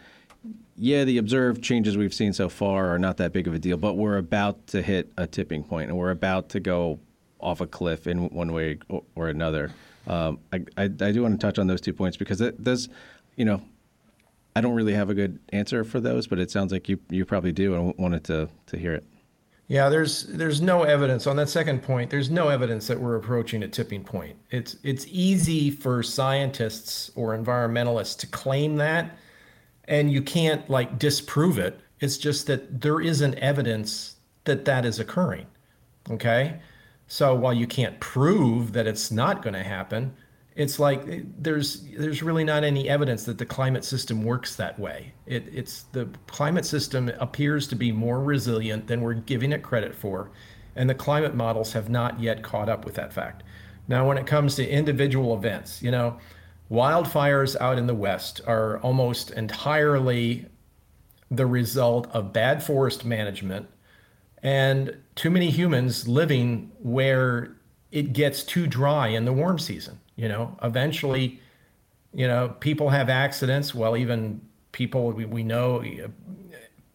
yeah, 0.77 1.05
the 1.05 1.19
observed 1.19 1.63
changes 1.63 1.97
we've 1.97 2.15
seen 2.15 2.33
so 2.33 2.49
far 2.49 2.95
are 2.95 2.99
not 2.99 3.17
that 3.17 3.33
big 3.33 3.49
of 3.49 3.55
a 3.55 3.59
deal, 3.59 3.77
but 3.77 3.95
we're 3.95 4.17
about 4.17 4.69
to 4.69 4.81
hit 4.81 5.13
a 5.17 5.27
tipping 5.27 5.65
point 5.65 5.91
and 5.91 5.99
we're 5.99 6.13
about 6.13 6.51
to 6.51 6.61
go 6.61 7.01
off 7.41 7.61
a 7.61 7.67
cliff 7.67 8.07
in 8.07 8.29
one 8.31 8.53
way 8.53 8.79
or 9.17 9.29
another. 9.29 9.73
Um, 10.07 10.39
I, 10.53 10.65
I, 10.77 10.85
I, 10.85 10.89
do 10.89 11.23
want 11.23 11.39
to 11.39 11.47
touch 11.47 11.59
on 11.59 11.67
those 11.67 11.81
two 11.81 11.93
points 11.93 12.17
because 12.17 12.41
it 12.41 12.63
does, 12.63 12.89
you 13.37 13.45
know, 13.45 13.61
I 14.57 14.61
don't 14.61 14.75
really 14.75 14.95
have 14.95 15.11
a 15.11 15.15
good 15.15 15.39
answer 15.51 15.85
for 15.85 16.01
those, 16.01 16.27
but 16.27 16.39
it 16.39 16.51
sounds 16.51 16.73
like 16.73 16.89
you, 16.89 16.99
you 17.11 17.25
probably 17.25 17.53
do 17.53 17.75
and 17.75 17.95
wanted 17.99 18.25
to, 18.25 18.49
to 18.67 18.79
hear 18.79 18.95
it. 18.95 19.05
Yeah, 19.69 19.91
there's 19.91 20.25
there's 20.25 20.63
no 20.63 20.85
evidence 20.85 21.27
on 21.27 21.37
that 21.37 21.51
second 21.51 21.83
point. 21.83 22.11
There's 22.11 22.31
no 22.31 22.49
evidence 22.49 22.87
that 22.87 22.99
we're 22.99 23.17
approaching 23.17 23.63
a 23.63 23.69
tipping 23.69 24.03
point. 24.03 24.37
It's 24.51 24.77
it's 24.83 25.07
easy 25.11 25.71
for 25.71 26.03
scientists 26.03 27.11
or 27.15 27.37
environmentalists 27.37 28.19
to 28.21 28.27
claim 28.29 28.77
that, 28.77 29.19
and 29.85 30.11
you 30.11 30.23
can't 30.23 30.69
like 30.71 30.99
disprove 30.99 31.59
it. 31.59 31.79
It's 32.01 32.17
just 32.17 32.47
that 32.47 32.81
there 32.81 33.01
isn't 33.01 33.35
evidence 33.35 34.17
that 34.45 34.65
that 34.65 34.87
is 34.87 34.99
occurring. 34.99 35.47
Okay, 36.11 36.61
so 37.07 37.35
while 37.35 37.53
you 37.53 37.67
can't 37.67 38.01
prove 38.01 38.73
that 38.73 38.87
it's 38.87 39.11
not 39.11 39.43
going 39.43 39.55
to 39.55 39.63
happen, 39.63 40.15
it's 40.59 40.81
like 40.81 41.09
eh, 41.09 41.21
there's 41.39 41.85
there's 41.97 42.23
really 42.23 42.45
not 42.45 42.65
any 42.65 42.89
evidence 42.89 43.25
that 43.25 43.39
the 43.39 43.47
climate 43.47 43.85
system 43.85 44.25
works 44.25 44.57
that 44.57 44.79
way. 44.79 45.15
It, 45.25 45.49
it's 45.55 45.85
the 45.93 46.09
climate 46.27 46.67
system 46.67 47.11
appears 47.21 47.69
to 47.69 47.77
be 47.77 47.93
more 47.93 48.21
resilient 48.21 48.89
than 48.89 49.01
we're 49.01 49.15
giving 49.15 49.53
it 49.53 49.63
credit 49.63 49.95
for, 49.95 50.33
and 50.75 50.91
the 50.91 50.97
climate 50.97 51.35
models 51.35 51.73
have 51.73 51.89
not 51.89 52.21
yet 52.21 52.43
caught 52.43 52.69
up 52.69 52.85
with 52.85 52.97
that 52.97 53.13
fact. 53.13 53.45
Now, 53.87 54.07
when 54.07 54.19
it 54.19 54.27
comes 54.27 54.57
to 54.57 54.69
individual 54.69 55.33
events, 55.33 55.81
you 55.81 55.93
know, 55.93 56.19
wildfires 56.71 57.57
out 57.61 57.79
in 57.79 57.87
the 57.87 57.95
West 57.95 58.41
are 58.47 58.79
almost 58.81 59.31
entirely 59.31 60.47
the 61.31 61.47
result 61.47 62.09
of 62.11 62.33
bad 62.33 62.65
forest 62.65 63.05
management 63.05 63.69
and 64.43 64.97
too 65.15 65.31
many 65.31 65.51
humans 65.51 66.09
living 66.09 66.73
where 66.81 67.57
it 67.93 68.13
gets 68.13 68.43
too 68.43 68.67
dry 68.67 69.09
in 69.09 69.25
the 69.25 69.33
warm 69.33 69.59
season. 69.59 70.01
You 70.19 70.29
know, 70.29 70.59
eventually, 70.65 71.41
you 72.13 72.27
know, 72.27 72.49
people 72.59 72.91
have 72.91 73.09
accidents. 73.09 73.73
Well, 73.73 73.97
even 73.97 74.41
people 74.73 75.13
we, 75.13 75.25
we 75.25 75.45
know 75.45 75.85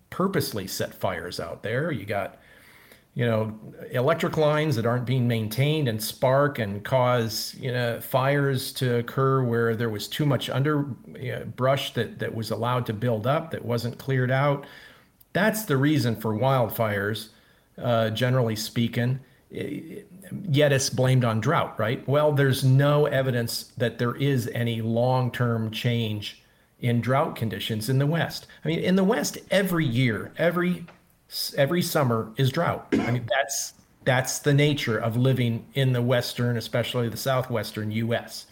purposely 0.09 0.67
set 0.67 0.93
fires 0.93 1.39
out 1.39 1.63
there. 1.63 1.89
You 1.89 2.05
got, 2.05 2.37
you 3.15 3.25
know, 3.25 3.57
electric 3.91 4.35
lines 4.35 4.75
that 4.75 4.85
aren't 4.85 5.05
being 5.05 5.25
maintained 5.25 5.87
and 5.87 6.03
spark 6.03 6.59
and 6.59 6.83
cause, 6.83 7.55
you 7.57 7.71
know, 7.71 8.01
fires 8.01 8.73
to 8.73 8.97
occur 8.97 9.41
where 9.41 9.73
there 9.73 9.89
was 9.89 10.09
too 10.09 10.25
much 10.25 10.49
underbrush 10.49 11.93
that, 11.93 12.19
that 12.19 12.35
was 12.35 12.51
allowed 12.51 12.85
to 12.87 12.93
build 12.93 13.25
up 13.25 13.51
that 13.51 13.63
wasn't 13.63 13.97
cleared 13.97 14.31
out. 14.31 14.65
That's 15.31 15.63
the 15.63 15.77
reason 15.77 16.17
for 16.17 16.33
wildfires, 16.33 17.29
uh, 17.81 18.09
generally 18.09 18.57
speaking 18.57 19.21
yet 20.49 20.71
it's 20.71 20.89
blamed 20.89 21.23
on 21.25 21.39
drought, 21.39 21.77
right? 21.79 22.07
Well, 22.07 22.31
there's 22.31 22.63
no 22.63 23.05
evidence 23.05 23.71
that 23.77 23.97
there 23.97 24.15
is 24.15 24.49
any 24.53 24.81
long 24.81 25.31
term 25.31 25.71
change 25.71 26.41
in 26.79 27.01
drought 27.01 27.35
conditions 27.35 27.89
in 27.89 27.97
the 27.97 28.05
West. 28.05 28.47
I 28.63 28.67
mean, 28.67 28.79
in 28.79 28.95
the 28.95 29.03
West, 29.03 29.37
every 29.51 29.85
year, 29.85 30.31
every 30.37 30.85
every 31.57 31.81
summer 31.81 32.31
is 32.37 32.51
drought. 32.51 32.87
I 32.93 33.11
mean, 33.11 33.25
that's 33.29 33.73
that's 34.03 34.39
the 34.39 34.53
nature 34.53 34.97
of 34.97 35.15
living 35.15 35.65
in 35.73 35.93
the 35.93 36.01
western, 36.01 36.57
especially 36.57 37.09
the 37.09 37.17
southwestern 37.17 37.91
U.S. 37.91 38.45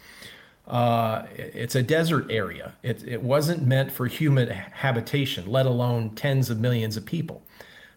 Uh, 0.67 1.25
it's 1.35 1.75
a 1.75 1.83
desert 1.83 2.27
area. 2.29 2.73
It, 2.83 3.05
it 3.05 3.21
wasn't 3.21 3.63
meant 3.63 3.91
for 3.91 4.07
human 4.07 4.47
habitation, 4.49 5.51
let 5.51 5.65
alone 5.65 6.11
tens 6.11 6.49
of 6.49 6.59
millions 6.59 6.95
of 6.95 7.05
people. 7.05 7.43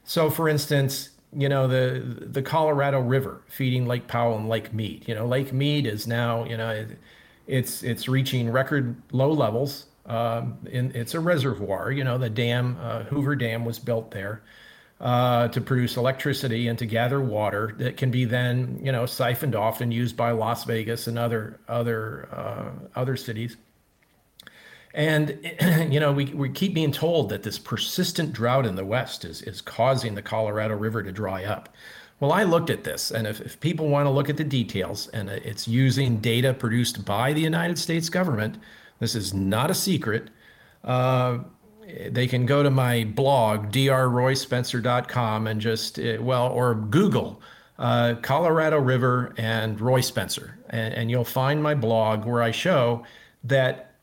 So, 0.02 0.30
for 0.30 0.48
instance, 0.48 1.10
you 1.36 1.48
know 1.48 1.66
the 1.66 2.00
the 2.20 2.42
Colorado 2.42 3.00
River 3.00 3.42
feeding 3.48 3.86
Lake 3.86 4.06
Powell 4.06 4.36
and 4.36 4.48
Lake 4.48 4.72
Mead. 4.72 5.04
You 5.08 5.14
know, 5.14 5.26
Lake 5.26 5.52
Mead 5.52 5.86
is 5.86 6.06
now 6.06 6.44
you 6.44 6.56
know 6.56 6.86
it's 7.46 7.82
it's 7.82 8.08
reaching 8.08 8.50
record 8.50 8.96
low 9.12 9.30
levels. 9.30 9.86
Um, 10.06 10.58
in, 10.70 10.92
it's 10.94 11.14
a 11.14 11.20
reservoir. 11.20 11.90
You 11.90 12.04
know, 12.04 12.18
the 12.18 12.30
dam 12.30 12.76
uh, 12.80 13.04
Hoover 13.04 13.36
Dam 13.36 13.64
was 13.64 13.78
built 13.78 14.10
there 14.10 14.42
uh, 15.00 15.48
to 15.48 15.60
produce 15.60 15.96
electricity 15.96 16.68
and 16.68 16.78
to 16.78 16.86
gather 16.86 17.20
water 17.20 17.74
that 17.78 17.96
can 17.96 18.10
be 18.10 18.24
then 18.24 18.80
you 18.82 18.92
know 18.92 19.06
siphoned 19.06 19.54
off 19.54 19.80
and 19.80 19.92
used 19.92 20.16
by 20.16 20.30
Las 20.30 20.64
Vegas 20.64 21.06
and 21.06 21.18
other 21.18 21.58
other 21.68 22.28
uh, 22.32 22.70
other 22.94 23.16
cities. 23.16 23.56
And 24.94 25.38
you 25.92 26.00
know, 26.00 26.12
we, 26.12 26.26
we 26.26 26.48
keep 26.48 26.72
being 26.72 26.92
told 26.92 27.28
that 27.28 27.42
this 27.42 27.58
persistent 27.58 28.32
drought 28.32 28.64
in 28.64 28.76
the 28.76 28.84
West 28.84 29.24
is 29.24 29.42
is 29.42 29.60
causing 29.60 30.14
the 30.14 30.22
Colorado 30.22 30.76
River 30.76 31.02
to 31.02 31.12
dry 31.12 31.44
up. 31.44 31.68
Well, 32.20 32.32
I 32.32 32.44
looked 32.44 32.70
at 32.70 32.84
this, 32.84 33.10
and 33.10 33.26
if, 33.26 33.40
if 33.40 33.58
people 33.58 33.88
want 33.88 34.06
to 34.06 34.10
look 34.10 34.30
at 34.30 34.36
the 34.36 34.44
details, 34.44 35.08
and 35.08 35.28
it's 35.28 35.66
using 35.66 36.18
data 36.18 36.54
produced 36.54 37.04
by 37.04 37.32
the 37.32 37.40
United 37.40 37.76
States 37.76 38.08
government, 38.08 38.56
this 39.00 39.16
is 39.16 39.34
not 39.34 39.70
a 39.70 39.74
secret. 39.74 40.30
Uh, 40.84 41.38
they 42.10 42.28
can 42.28 42.46
go 42.46 42.62
to 42.62 42.70
my 42.70 43.04
blog, 43.04 43.72
drroyspencer.com, 43.72 45.46
and 45.48 45.60
just, 45.60 45.98
uh, 45.98 46.18
well, 46.20 46.48
or 46.52 46.76
Google 46.76 47.42
uh, 47.78 48.14
Colorado 48.22 48.78
River 48.78 49.34
and 49.36 49.80
Roy 49.80 50.00
Spencer, 50.00 50.56
and, 50.70 50.94
and 50.94 51.10
you'll 51.10 51.24
find 51.24 51.62
my 51.62 51.74
blog 51.74 52.24
where 52.24 52.42
I 52.42 52.52
show 52.52 53.04
that 53.42 53.93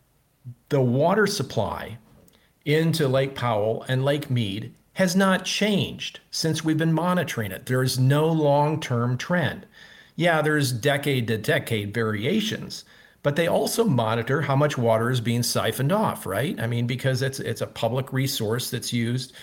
the 0.70 0.82
water 0.82 1.28
supply 1.28 1.98
into 2.66 3.08
Lake 3.08 3.36
Powell 3.36 3.84
and 3.88 4.06
Lake 4.06 4.30
Mead 4.30 4.74
has 4.94 5.16
not 5.16 5.46
changed 5.46 6.20
since 6.32 6.64
we've 6.64 6.78
been 6.78 6.94
monitoring 6.94 7.52
it. 7.52 7.66
There 7.66 7.84
is 7.84 7.98
no 7.98 8.28
long 8.28 8.80
term 8.80 9.18
trend. 9.18 9.66
Yeah, 10.16 10.42
there's 10.42 10.72
decade 10.72 11.28
to 11.28 11.38
decade 11.38 11.94
variations, 11.94 12.84
but 13.24 13.36
they 13.36 13.48
also 13.48 13.86
monitor 13.86 14.42
how 14.42 14.56
much 14.56 14.78
water 14.78 15.10
is 15.10 15.22
being 15.22 15.44
siphoned 15.44 15.92
off, 15.92 16.26
right? 16.26 16.60
I 16.60 16.68
mean, 16.68 16.88
because 16.88 17.22
it's 17.22 17.40
it's 17.40 17.62
a 17.62 17.68
public 17.68 18.12
resource 18.12 18.70
that's 18.70 18.92
used 18.92 19.34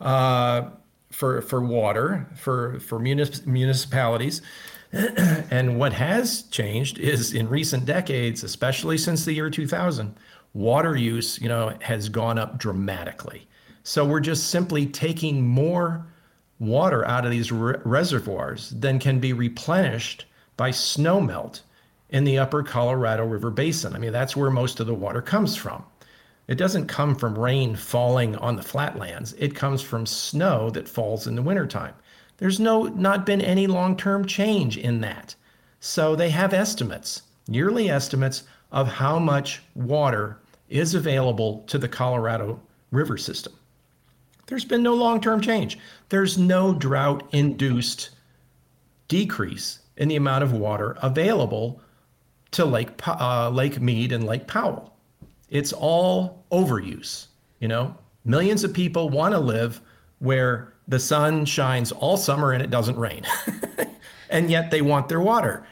uh, 0.00 0.70
for 1.10 1.42
for 1.42 1.60
water 1.60 2.28
for 2.36 2.78
for 2.80 3.00
municip- 3.00 3.46
municipalities. 3.46 4.42
and 4.92 5.78
what 5.78 5.92
has 5.92 6.42
changed 6.44 6.98
is 6.98 7.32
in 7.32 7.48
recent 7.48 7.84
decades, 7.86 8.42
especially 8.42 8.98
since 8.98 9.24
the 9.24 9.32
year 9.32 9.48
2000, 9.48 10.16
water 10.54 10.96
use, 10.96 11.40
you 11.40 11.48
know, 11.48 11.76
has 11.80 12.08
gone 12.08 12.38
up 12.38 12.58
dramatically. 12.58 13.46
So 13.82 14.04
we're 14.04 14.20
just 14.20 14.48
simply 14.48 14.86
taking 14.86 15.46
more 15.46 16.06
water 16.58 17.06
out 17.06 17.24
of 17.24 17.30
these 17.30 17.50
re- 17.50 17.76
reservoirs 17.84 18.70
than 18.70 18.98
can 18.98 19.18
be 19.18 19.32
replenished 19.32 20.26
by 20.56 20.70
snowmelt 20.70 21.60
in 22.10 22.24
the 22.24 22.38
upper 22.38 22.62
Colorado 22.62 23.24
River 23.24 23.50
basin. 23.50 23.94
I 23.94 23.98
mean, 23.98 24.12
that's 24.12 24.36
where 24.36 24.50
most 24.50 24.80
of 24.80 24.86
the 24.86 24.94
water 24.94 25.22
comes 25.22 25.56
from. 25.56 25.84
It 26.48 26.58
doesn't 26.58 26.88
come 26.88 27.14
from 27.14 27.38
rain 27.38 27.76
falling 27.76 28.34
on 28.36 28.56
the 28.56 28.62
flatlands. 28.62 29.34
It 29.34 29.54
comes 29.54 29.80
from 29.80 30.04
snow 30.04 30.68
that 30.70 30.88
falls 30.88 31.28
in 31.28 31.36
the 31.36 31.42
wintertime. 31.42 31.94
There's 32.38 32.58
no 32.58 32.82
not 32.82 33.24
been 33.24 33.40
any 33.40 33.66
long-term 33.66 34.26
change 34.26 34.76
in 34.76 35.00
that. 35.02 35.36
So 35.78 36.16
they 36.16 36.30
have 36.30 36.52
estimates, 36.52 37.22
yearly 37.46 37.88
estimates 37.88 38.42
of 38.72 38.88
how 38.88 39.18
much 39.18 39.62
water 39.74 40.39
is 40.70 40.94
available 40.94 41.64
to 41.66 41.78
the 41.78 41.88
Colorado 41.88 42.60
River 42.90 43.18
system. 43.18 43.52
There's 44.46 44.64
been 44.64 44.82
no 44.82 44.94
long 44.94 45.20
term 45.20 45.40
change. 45.40 45.78
There's 46.08 46.38
no 46.38 46.72
drought 46.74 47.28
induced 47.32 48.10
decrease 49.08 49.80
in 49.96 50.08
the 50.08 50.16
amount 50.16 50.44
of 50.44 50.52
water 50.52 50.96
available 51.02 51.80
to 52.52 52.64
Lake, 52.64 52.88
uh, 53.06 53.50
Lake 53.50 53.80
Mead 53.80 54.12
and 54.12 54.24
Lake 54.24 54.46
Powell. 54.46 54.96
It's 55.50 55.72
all 55.72 56.44
overuse. 56.50 57.26
You 57.60 57.68
know, 57.68 57.96
Millions 58.24 58.64
of 58.64 58.72
people 58.74 59.08
want 59.08 59.32
to 59.32 59.40
live 59.40 59.80
where 60.18 60.74
the 60.88 60.98
sun 60.98 61.44
shines 61.46 61.90
all 61.92 62.16
summer 62.16 62.52
and 62.52 62.62
it 62.62 62.70
doesn't 62.70 62.96
rain. 62.96 63.24
and 64.30 64.50
yet 64.50 64.70
they 64.70 64.82
want 64.82 65.08
their 65.08 65.20
water. 65.20 65.66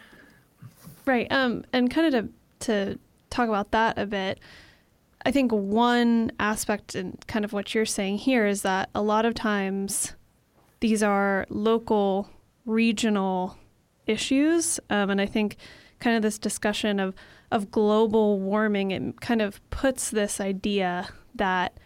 Right. 1.05 1.31
Um, 1.31 1.65
and 1.73 1.91
kind 1.91 2.15
of 2.15 2.25
to, 2.61 2.67
to 2.67 2.99
talk 3.29 3.49
about 3.49 3.71
that 3.73 3.99
a 3.99 4.07
bit, 4.07 4.41
I 5.25 5.31
think 5.31 5.53
one 5.53 6.33
aspect 6.39 6.95
and 6.95 7.23
kind 7.27 7.45
of 7.45 7.53
what 7.53 7.75
you're 7.75 7.87
saying 7.87 8.19
here 8.19 8.47
is 8.47 8.63
that 8.63 8.89
a 8.95 9.03
lot 9.03 9.25
of 9.25 9.35
times 9.35 10.15
these 10.81 11.03
are 11.03 11.45
local, 11.49 12.31
regional 12.65 13.57
issues. 14.07 14.79
Um, 14.91 15.11
and 15.11 15.21
I 15.21 15.27
think 15.27 15.57
kind 15.99 16.17
of 16.17 16.23
this 16.23 16.39
discussion 16.39 17.01
of, 17.01 17.15
of 17.51 17.71
global 17.71 18.39
warming, 18.39 18.91
it 18.91 19.21
kind 19.21 19.43
of 19.43 19.61
puts 19.71 20.11
this 20.11 20.41
idea 20.41 21.09
that 21.35 21.79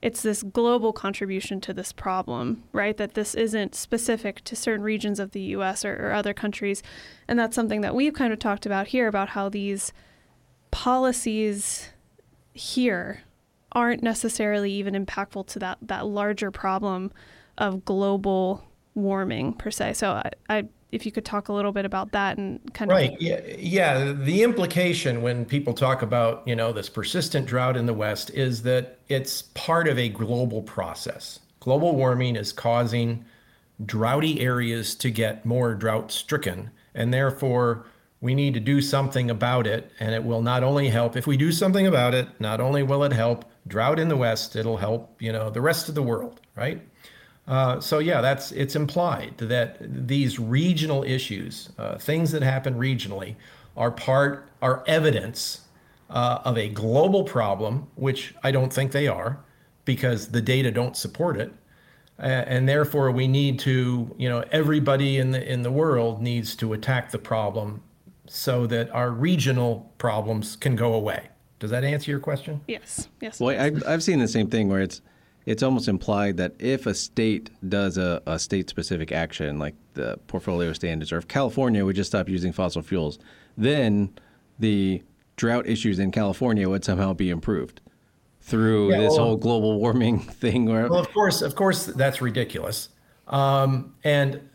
it's 0.00 0.22
this 0.22 0.42
global 0.42 0.92
contribution 0.92 1.60
to 1.60 1.74
this 1.74 1.92
problem, 1.92 2.62
right? 2.72 2.96
That 2.96 3.14
this 3.14 3.34
isn't 3.34 3.74
specific 3.74 4.42
to 4.44 4.54
certain 4.54 4.84
regions 4.84 5.18
of 5.18 5.32
the 5.32 5.40
US 5.40 5.84
or, 5.84 5.94
or, 5.96 6.12
other 6.12 6.32
countries. 6.32 6.82
And 7.26 7.38
that's 7.38 7.56
something 7.56 7.80
that 7.80 7.96
we've 7.96 8.14
kind 8.14 8.32
of 8.32 8.38
talked 8.38 8.64
about 8.64 8.88
here 8.88 9.08
about 9.08 9.30
how 9.30 9.48
these 9.48 9.92
policies 10.70 11.90
here 12.58 13.22
aren't 13.72 14.02
necessarily 14.02 14.72
even 14.72 14.94
impactful 14.94 15.46
to 15.46 15.58
that, 15.58 15.78
that 15.82 16.06
larger 16.06 16.50
problem 16.50 17.12
of 17.56 17.84
global 17.84 18.64
warming 18.94 19.52
per 19.52 19.70
se. 19.70 19.94
So 19.94 20.12
I, 20.12 20.30
I 20.48 20.64
if 20.90 21.04
you 21.04 21.12
could 21.12 21.24
talk 21.24 21.48
a 21.48 21.52
little 21.52 21.72
bit 21.72 21.84
about 21.84 22.12
that 22.12 22.38
and 22.38 22.72
kind 22.74 22.90
right. 22.90 23.08
of 23.08 23.12
right 23.12 23.20
yeah 23.20 23.40
yeah 23.58 24.12
the 24.12 24.42
implication 24.42 25.22
when 25.22 25.44
people 25.44 25.74
talk 25.74 26.02
about 26.02 26.42
you 26.46 26.56
know 26.56 26.72
this 26.72 26.88
persistent 26.88 27.46
drought 27.46 27.76
in 27.76 27.86
the 27.86 27.94
west 27.94 28.30
is 28.30 28.62
that 28.62 28.98
it's 29.08 29.42
part 29.54 29.86
of 29.86 29.98
a 29.98 30.08
global 30.08 30.62
process 30.62 31.40
global 31.60 31.94
warming 31.94 32.36
is 32.36 32.52
causing 32.52 33.24
droughty 33.84 34.40
areas 34.40 34.94
to 34.94 35.10
get 35.10 35.44
more 35.44 35.74
drought 35.74 36.10
stricken 36.10 36.70
and 36.94 37.12
therefore 37.12 37.84
we 38.20 38.34
need 38.34 38.54
to 38.54 38.60
do 38.60 38.80
something 38.80 39.30
about 39.30 39.66
it 39.66 39.92
and 40.00 40.14
it 40.14 40.24
will 40.24 40.42
not 40.42 40.62
only 40.64 40.88
help 40.88 41.16
if 41.16 41.26
we 41.26 41.36
do 41.36 41.52
something 41.52 41.86
about 41.86 42.14
it 42.14 42.28
not 42.40 42.60
only 42.60 42.82
will 42.82 43.04
it 43.04 43.12
help 43.12 43.44
drought 43.66 43.98
in 43.98 44.08
the 44.08 44.16
west 44.16 44.56
it'll 44.56 44.78
help 44.78 45.20
you 45.20 45.32
know 45.32 45.50
the 45.50 45.60
rest 45.60 45.88
of 45.88 45.94
the 45.94 46.02
world 46.02 46.40
right? 46.58 46.82
Uh, 47.46 47.80
so 47.80 47.98
yeah, 47.98 48.20
that's 48.20 48.52
it's 48.52 48.76
implied 48.76 49.38
that 49.38 49.78
these 49.80 50.38
regional 50.38 51.02
issues, 51.04 51.70
uh, 51.78 51.96
things 51.96 52.30
that 52.32 52.42
happen 52.42 52.74
regionally, 52.74 53.36
are 53.76 53.90
part 53.90 54.50
are 54.60 54.84
evidence 54.86 55.62
uh, 56.10 56.40
of 56.44 56.58
a 56.58 56.68
global 56.68 57.24
problem, 57.24 57.86
which 57.94 58.34
I 58.42 58.50
don't 58.50 58.72
think 58.72 58.92
they 58.92 59.08
are, 59.08 59.38
because 59.86 60.28
the 60.28 60.42
data 60.42 60.70
don't 60.70 60.94
support 60.94 61.38
it, 61.38 61.50
and 62.18 62.68
therefore 62.68 63.10
we 63.10 63.26
need 63.26 63.58
to, 63.60 64.14
you 64.18 64.28
know, 64.28 64.44
everybody 64.52 65.16
in 65.16 65.30
the 65.30 65.50
in 65.50 65.62
the 65.62 65.72
world 65.72 66.20
needs 66.20 66.54
to 66.56 66.74
attack 66.74 67.10
the 67.12 67.18
problem 67.18 67.82
so 68.28 68.66
that 68.66 68.90
our 68.90 69.10
regional 69.10 69.92
problems 69.98 70.56
can 70.56 70.76
go 70.76 70.94
away. 70.94 71.28
Does 71.58 71.70
that 71.70 71.84
answer 71.84 72.10
your 72.10 72.20
question? 72.20 72.60
Yes. 72.68 73.08
Yes. 73.20 73.40
Well, 73.40 73.58
I've, 73.58 73.82
I've 73.86 74.02
seen 74.02 74.20
the 74.20 74.28
same 74.28 74.48
thing 74.48 74.68
where 74.68 74.80
it's 74.80 75.00
it's 75.46 75.62
almost 75.62 75.88
implied 75.88 76.36
that 76.36 76.52
if 76.58 76.84
a 76.84 76.92
state 76.92 77.48
does 77.66 77.96
a, 77.96 78.20
a 78.26 78.38
state 78.38 78.68
specific 78.68 79.12
action 79.12 79.58
like 79.58 79.74
the 79.94 80.18
portfolio 80.26 80.74
standards, 80.74 81.10
or 81.10 81.16
if 81.16 81.26
California 81.26 81.82
would 81.86 81.96
just 81.96 82.10
stop 82.10 82.28
using 82.28 82.52
fossil 82.52 82.82
fuels, 82.82 83.18
then 83.56 84.10
the 84.58 85.02
drought 85.36 85.66
issues 85.66 85.98
in 85.98 86.10
California 86.10 86.68
would 86.68 86.84
somehow 86.84 87.14
be 87.14 87.30
improved 87.30 87.80
through 88.42 88.90
yeah, 88.90 88.98
this 88.98 89.16
well, 89.16 89.24
whole 89.24 89.36
global 89.36 89.78
warming 89.78 90.18
thing. 90.42 90.66
Where, 90.66 90.86
well, 90.86 91.00
of 91.00 91.10
course, 91.12 91.40
of 91.40 91.54
course, 91.54 91.86
that's 91.86 92.20
ridiculous. 92.20 92.90
Um, 93.26 93.94
and 94.04 94.50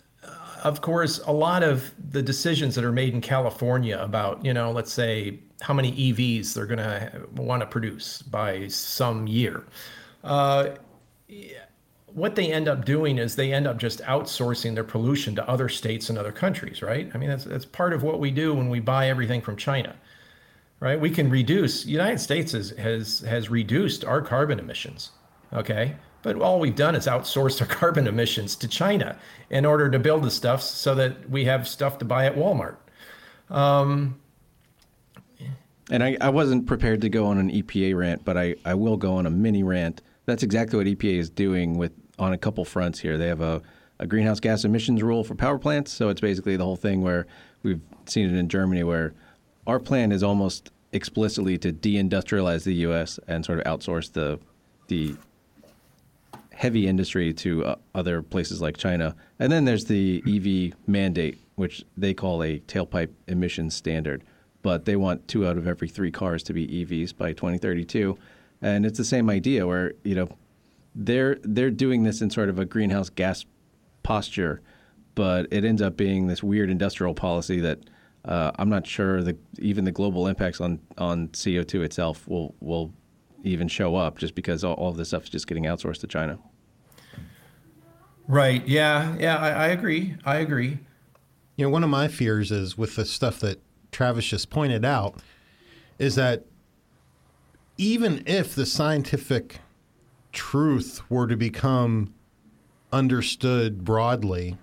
of 0.63 0.81
course, 0.81 1.19
a 1.25 1.31
lot 1.31 1.61
of 1.61 1.93
the 2.11 2.21
decisions 2.21 2.75
that 2.75 2.83
are 2.85 2.91
made 2.91 3.13
in 3.13 3.21
California 3.21 3.99
about, 4.01 4.43
you 4.43 4.53
know, 4.53 4.71
let's 4.71 4.91
say 4.91 5.39
how 5.61 5.73
many 5.73 5.91
EVs 5.91 6.53
they're 6.53 6.65
going 6.65 6.79
to 6.79 7.27
want 7.35 7.61
to 7.61 7.65
produce 7.65 8.21
by 8.21 8.67
some 8.69 9.27
year. 9.27 9.65
Uh, 10.23 10.69
what 12.07 12.35
they 12.35 12.51
end 12.51 12.67
up 12.67 12.85
doing 12.85 13.17
is 13.17 13.35
they 13.35 13.51
end 13.51 13.67
up 13.67 13.77
just 13.77 13.99
outsourcing 14.03 14.73
their 14.73 14.83
pollution 14.83 15.35
to 15.35 15.49
other 15.49 15.67
states 15.67 16.09
and 16.09 16.17
other 16.17 16.31
countries, 16.31 16.81
right? 16.81 17.11
I 17.13 17.17
mean, 17.17 17.29
that's, 17.29 17.43
that's 17.43 17.65
part 17.65 17.91
of 17.91 18.03
what 18.03 18.19
we 18.19 18.31
do 18.31 18.53
when 18.53 18.69
we 18.69 18.79
buy 18.79 19.09
everything 19.09 19.41
from 19.41 19.57
China, 19.57 19.95
right? 20.79 20.99
We 20.99 21.09
can 21.09 21.29
reduce, 21.29 21.85
United 21.85 22.19
States 22.19 22.53
has, 22.53 22.69
has, 22.71 23.19
has 23.21 23.49
reduced 23.49 24.05
our 24.05 24.21
carbon 24.21 24.59
emissions, 24.59 25.11
okay? 25.51 25.95
But 26.23 26.37
all 26.37 26.59
we've 26.59 26.75
done 26.75 26.95
is 26.95 27.05
outsourced 27.05 27.61
our 27.61 27.67
carbon 27.79 28.07
emissions 28.07 28.55
to 28.57 28.67
China 28.67 29.17
in 29.49 29.65
order 29.65 29.89
to 29.89 29.99
build 29.99 30.23
the 30.23 30.31
stuff 30.31 30.61
so 30.61 30.95
that 30.95 31.29
we 31.29 31.45
have 31.45 31.67
stuff 31.67 31.99
to 31.99 32.05
buy 32.05 32.25
at 32.25 32.35
Walmart. 32.35 32.77
Um, 33.49 34.19
and 35.91 36.03
I, 36.03 36.17
I 36.19 36.29
wasn't 36.29 36.65
prepared 36.65 37.01
to 37.01 37.09
go 37.09 37.25
on 37.25 37.37
an 37.37 37.51
EPA 37.51 37.95
rant, 37.95 38.25
but 38.25 38.37
I, 38.37 38.55
I 38.65 38.73
will 38.73 38.97
go 38.97 39.15
on 39.15 39.25
a 39.25 39.29
mini 39.29 39.61
rant 39.61 40.01
that's 40.25 40.43
exactly 40.43 40.77
what 40.77 40.87
EPA 40.87 41.19
is 41.19 41.29
doing 41.29 41.77
with 41.77 41.91
on 42.19 42.33
a 42.33 42.37
couple 42.37 42.63
fronts 42.65 42.99
here. 42.99 43.17
They 43.17 43.27
have 43.27 43.41
a, 43.41 43.61
a 43.99 44.07
greenhouse 44.07 44.39
gas 44.39 44.63
emissions 44.63 45.03
rule 45.03 45.23
for 45.23 45.35
power 45.35 45.57
plants, 45.57 45.91
so 45.91 46.09
it's 46.09 46.21
basically 46.21 46.55
the 46.55 46.63
whole 46.63 46.75
thing 46.75 47.01
where 47.01 47.27
we've 47.63 47.81
seen 48.05 48.29
it 48.29 48.37
in 48.37 48.47
Germany, 48.47 48.83
where 48.83 49.13
our 49.67 49.79
plan 49.79 50.11
is 50.11 50.23
almost 50.23 50.71
explicitly 50.91 51.57
to 51.57 51.73
deindustrialize 51.73 52.63
the 52.63 52.75
U.S. 52.75 53.19
and 53.27 53.43
sort 53.43 53.59
of 53.59 53.65
outsource 53.65 54.11
the 54.11 54.39
the 54.87 55.15
heavy 56.53 56.87
industry 56.87 57.33
to 57.33 57.65
uh, 57.65 57.75
other 57.95 58.21
places 58.21 58.61
like 58.61 58.77
China. 58.77 59.15
And 59.39 59.51
then 59.51 59.65
there's 59.65 59.85
the 59.85 60.23
EV 60.27 60.77
mandate, 60.87 61.39
which 61.55 61.83
they 61.97 62.13
call 62.13 62.43
a 62.43 62.59
tailpipe 62.59 63.09
emissions 63.27 63.75
standard, 63.75 64.23
but 64.61 64.85
they 64.85 64.95
want 64.95 65.27
two 65.27 65.45
out 65.47 65.57
of 65.57 65.67
every 65.67 65.89
three 65.89 66.11
cars 66.11 66.43
to 66.43 66.53
be 66.53 66.67
EVs 66.67 67.15
by 67.17 67.33
2032 67.33 68.17
and 68.63 68.85
it's 68.85 68.97
the 68.97 69.05
same 69.05 69.29
idea 69.29 69.67
where 69.67 69.93
you 70.03 70.15
know 70.15 70.29
they're 70.95 71.37
they're 71.43 71.69
doing 71.69 72.03
this 72.03 72.21
in 72.21 72.29
sort 72.29 72.49
of 72.49 72.57
a 72.57 72.65
greenhouse 72.65 73.09
gas 73.09 73.45
posture, 74.01 74.61
but 75.15 75.47
it 75.51 75.63
ends 75.63 75.81
up 75.81 75.97
being 75.97 76.27
this 76.27 76.41
weird 76.41 76.69
industrial 76.69 77.13
policy 77.13 77.59
that 77.59 77.79
uh, 78.25 78.51
I'm 78.57 78.69
not 78.69 78.87
sure 78.87 79.21
the 79.21 79.37
even 79.59 79.83
the 79.83 79.91
global 79.91 80.27
impacts 80.27 80.61
on 80.61 80.79
on 80.97 81.27
CO2 81.29 81.83
itself 81.83 82.27
will 82.27 82.55
will 82.61 82.91
even 83.43 83.67
show 83.67 83.95
up 83.95 84.17
just 84.17 84.35
because 84.35 84.63
all, 84.63 84.73
all 84.75 84.89
of 84.89 84.97
this 84.97 85.09
stuff 85.09 85.25
is 85.25 85.29
just 85.29 85.47
getting 85.47 85.65
outsourced 85.65 85.99
to 85.99 86.07
China. 86.07 86.39
Right. 88.27 88.65
Yeah. 88.67 89.15
Yeah. 89.19 89.37
I, 89.37 89.49
I 89.49 89.67
agree. 89.67 90.15
I 90.25 90.37
agree. 90.37 90.79
You 91.55 91.65
know, 91.65 91.69
one 91.69 91.83
of 91.83 91.89
my 91.89 92.07
fears 92.07 92.51
is 92.51 92.77
with 92.77 92.95
the 92.95 93.05
stuff 93.05 93.39
that 93.41 93.61
Travis 93.91 94.25
just 94.25 94.49
pointed 94.49 94.83
out, 94.83 95.19
is 95.99 96.15
that 96.15 96.45
even 97.77 98.23
if 98.25 98.55
the 98.55 98.65
scientific 98.65 99.59
truth 100.31 101.01
were 101.09 101.27
to 101.27 101.35
become 101.35 102.13
understood 102.91 103.83
broadly, 103.83 104.57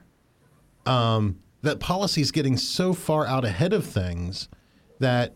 um, 0.87 1.39
that 1.63 1.79
policy 1.79 2.23
is 2.23 2.33
getting 2.33 2.57
so 2.57 2.93
far 2.93 3.27
out 3.27 3.45
ahead 3.45 3.73
of 3.73 3.85
things 3.85 4.49
that 4.99 5.35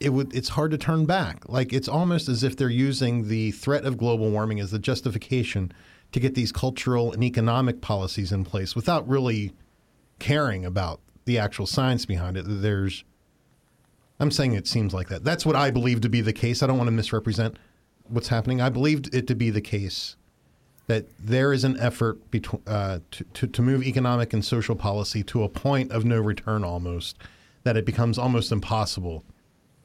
it 0.00 0.14
would 0.14 0.34
it's 0.34 0.48
hard 0.48 0.70
to 0.70 0.78
turn 0.78 1.04
back. 1.04 1.48
Like 1.48 1.72
it's 1.72 1.88
almost 1.88 2.28
as 2.28 2.42
if 2.42 2.56
they're 2.56 2.70
using 2.70 3.28
the 3.28 3.52
threat 3.52 3.84
of 3.84 3.98
global 3.98 4.30
warming 4.30 4.58
as 4.58 4.70
the 4.70 4.78
justification 4.78 5.72
to 6.12 6.18
get 6.18 6.34
these 6.34 6.50
cultural 6.50 7.12
and 7.12 7.22
economic 7.22 7.80
policies 7.80 8.32
in 8.32 8.44
place 8.44 8.74
without 8.74 9.06
really 9.08 9.52
caring 10.18 10.64
about 10.64 11.00
the 11.26 11.38
actual 11.38 11.66
science 11.66 12.06
behind 12.06 12.36
it. 12.36 12.44
There's 12.46 13.04
I'm 14.18 14.30
saying 14.30 14.54
it 14.54 14.66
seems 14.66 14.92
like 14.92 15.08
that. 15.08 15.22
That's 15.22 15.46
what 15.46 15.56
I 15.56 15.70
believe 15.70 16.00
to 16.00 16.08
be 16.08 16.20
the 16.22 16.32
case. 16.32 16.62
I 16.62 16.66
don't 16.66 16.78
want 16.78 16.88
to 16.88 16.92
misrepresent 16.92 17.56
what's 18.08 18.28
happening. 18.28 18.60
I 18.60 18.70
believed 18.70 19.14
it 19.14 19.26
to 19.28 19.34
be 19.34 19.50
the 19.50 19.60
case 19.60 20.16
that 20.88 21.06
there 21.18 21.52
is 21.52 21.62
an 21.62 21.78
effort 21.78 22.30
between, 22.30 22.60
uh, 22.66 22.98
to, 23.12 23.24
to, 23.24 23.46
to 23.46 23.62
move 23.62 23.82
economic 23.82 24.32
and 24.32 24.44
social 24.44 24.74
policy 24.74 25.22
to 25.22 25.44
a 25.44 25.48
point 25.48 25.92
of 25.92 26.04
no 26.04 26.20
return 26.20 26.64
almost, 26.64 27.16
that 27.62 27.76
it 27.76 27.86
becomes 27.86 28.18
almost 28.18 28.50
impossible 28.50 29.24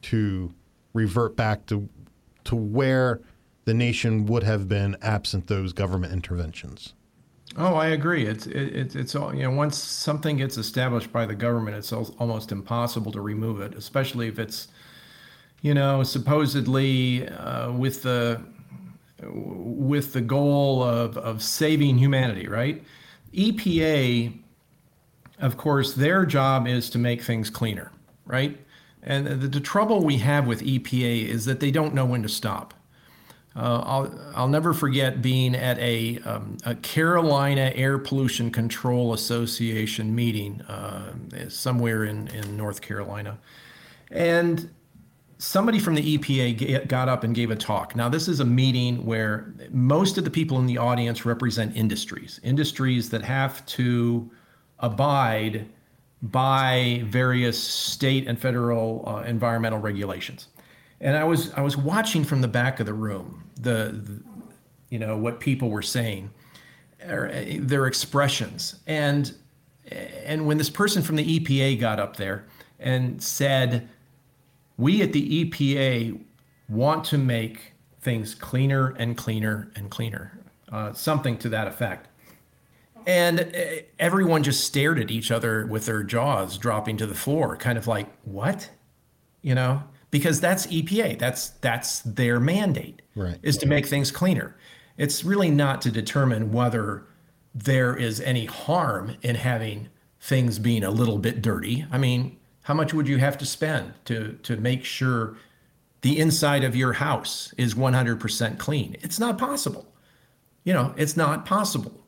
to 0.02 0.52
revert 0.92 1.36
back 1.36 1.66
to, 1.66 1.88
to 2.44 2.56
where 2.56 3.20
the 3.64 3.74
nation 3.74 4.26
would 4.26 4.44
have 4.44 4.68
been 4.68 4.96
absent 5.02 5.48
those 5.48 5.72
government 5.72 6.12
interventions. 6.12 6.94
Oh, 7.58 7.74
I 7.74 7.88
agree. 7.88 8.26
It's 8.26 8.46
it, 8.46 8.94
it's 8.94 9.14
all 9.14 9.34
you 9.34 9.42
know. 9.44 9.50
Once 9.50 9.78
something 9.78 10.36
gets 10.36 10.58
established 10.58 11.12
by 11.12 11.24
the 11.24 11.34
government, 11.34 11.76
it's 11.76 11.92
almost 11.92 12.52
impossible 12.52 13.12
to 13.12 13.20
remove 13.20 13.60
it, 13.60 13.74
especially 13.74 14.28
if 14.28 14.38
it's, 14.38 14.68
you 15.62 15.72
know, 15.72 16.02
supposedly 16.02 17.26
uh, 17.28 17.72
with 17.72 18.02
the 18.02 18.42
with 19.22 20.12
the 20.12 20.20
goal 20.20 20.82
of 20.82 21.16
of 21.16 21.42
saving 21.42 21.96
humanity. 21.96 22.46
Right? 22.46 22.84
EPA, 23.32 24.38
of 25.38 25.56
course, 25.56 25.94
their 25.94 26.26
job 26.26 26.66
is 26.66 26.90
to 26.90 26.98
make 26.98 27.22
things 27.22 27.48
cleaner. 27.48 27.90
Right? 28.26 28.60
And 29.06 29.26
the, 29.26 29.48
the 29.48 29.60
trouble 29.60 30.02
we 30.02 30.18
have 30.18 30.46
with 30.46 30.62
EPA 30.62 31.26
is 31.26 31.44
that 31.44 31.60
they 31.60 31.70
don't 31.70 31.94
know 31.94 32.04
when 32.04 32.22
to 32.22 32.28
stop. 32.28 32.74
Uh, 33.54 33.80
I'll, 33.86 34.20
I'll 34.34 34.48
never 34.48 34.74
forget 34.74 35.22
being 35.22 35.54
at 35.54 35.78
a, 35.78 36.18
um, 36.26 36.58
a 36.66 36.74
Carolina 36.74 37.72
Air 37.74 37.96
Pollution 37.96 38.50
Control 38.50 39.14
Association 39.14 40.14
meeting 40.14 40.60
uh, 40.62 41.14
somewhere 41.48 42.04
in, 42.04 42.28
in 42.28 42.56
North 42.56 42.82
Carolina. 42.82 43.38
And 44.10 44.68
somebody 45.38 45.78
from 45.78 45.94
the 45.94 46.18
EPA 46.18 46.86
got 46.88 47.08
up 47.08 47.24
and 47.24 47.34
gave 47.34 47.50
a 47.50 47.56
talk. 47.56 47.96
Now, 47.96 48.10
this 48.10 48.28
is 48.28 48.40
a 48.40 48.44
meeting 48.44 49.06
where 49.06 49.54
most 49.70 50.18
of 50.18 50.24
the 50.24 50.30
people 50.30 50.58
in 50.58 50.66
the 50.66 50.76
audience 50.76 51.24
represent 51.24 51.76
industries, 51.76 52.40
industries 52.42 53.08
that 53.10 53.22
have 53.22 53.64
to 53.66 54.30
abide 54.80 55.66
by 56.22 57.02
various 57.06 57.62
state 57.62 58.26
and 58.26 58.38
federal 58.38 59.04
uh, 59.06 59.22
environmental 59.22 59.78
regulations. 59.78 60.48
And 61.00 61.16
I 61.16 61.24
was 61.24 61.52
I 61.52 61.60
was 61.60 61.76
watching 61.76 62.24
from 62.24 62.40
the 62.40 62.48
back 62.48 62.80
of 62.80 62.86
the 62.86 62.94
room 62.94 63.44
the, 63.60 64.00
the 64.02 64.22
you 64.88 64.98
know 64.98 65.16
what 65.16 65.40
people 65.40 65.68
were 65.70 65.82
saying, 65.82 66.30
er, 67.06 67.30
their 67.58 67.86
expressions, 67.86 68.76
and 68.86 69.34
and 69.90 70.46
when 70.46 70.58
this 70.58 70.70
person 70.70 71.02
from 71.02 71.16
the 71.16 71.38
EPA 71.38 71.78
got 71.78 72.00
up 72.00 72.16
there 72.16 72.46
and 72.80 73.22
said, 73.22 73.88
"We 74.78 75.02
at 75.02 75.12
the 75.12 75.44
EPA 75.44 76.18
want 76.68 77.04
to 77.06 77.18
make 77.18 77.74
things 78.00 78.34
cleaner 78.34 78.94
and 78.98 79.16
cleaner 79.18 79.70
and 79.76 79.90
cleaner," 79.90 80.38
uh, 80.72 80.94
something 80.94 81.36
to 81.38 81.50
that 81.50 81.68
effect. 81.68 82.08
And 83.06 83.40
uh, 83.40 83.82
everyone 83.98 84.42
just 84.42 84.64
stared 84.64 84.98
at 84.98 85.10
each 85.10 85.30
other 85.30 85.66
with 85.66 85.86
their 85.86 86.02
jaws 86.02 86.58
dropping 86.58 86.96
to 86.98 87.06
the 87.06 87.14
floor, 87.14 87.56
kind 87.56 87.78
of 87.78 87.86
like, 87.86 88.08
"What?" 88.24 88.70
You 89.42 89.54
know 89.54 89.82
because 90.10 90.40
that's 90.40 90.66
EPA. 90.68 91.18
That's 91.18 91.50
that's 91.60 92.00
their 92.00 92.40
mandate 92.40 93.02
right. 93.14 93.38
is 93.42 93.58
to 93.58 93.66
make 93.66 93.86
things 93.86 94.10
cleaner. 94.10 94.56
It's 94.96 95.24
really 95.24 95.50
not 95.50 95.82
to 95.82 95.90
determine 95.90 96.52
whether 96.52 97.06
there 97.54 97.94
is 97.94 98.20
any 98.20 98.46
harm 98.46 99.16
in 99.22 99.36
having 99.36 99.88
things 100.20 100.58
being 100.58 100.84
a 100.84 100.90
little 100.90 101.18
bit 101.18 101.42
dirty. 101.42 101.84
I 101.90 101.98
mean, 101.98 102.38
how 102.62 102.74
much 102.74 102.94
would 102.94 103.08
you 103.08 103.18
have 103.18 103.36
to 103.38 103.46
spend 103.46 103.92
to 104.06 104.38
to 104.44 104.56
make 104.56 104.84
sure 104.84 105.36
the 106.02 106.18
inside 106.18 106.64
of 106.64 106.76
your 106.76 106.94
house 106.94 107.52
is 107.58 107.74
100% 107.74 108.58
clean? 108.58 108.96
It's 109.00 109.18
not 109.18 109.38
possible. 109.38 109.92
You 110.64 110.72
know, 110.72 110.94
it's 110.96 111.16
not 111.16 111.44
possible. 111.44 112.05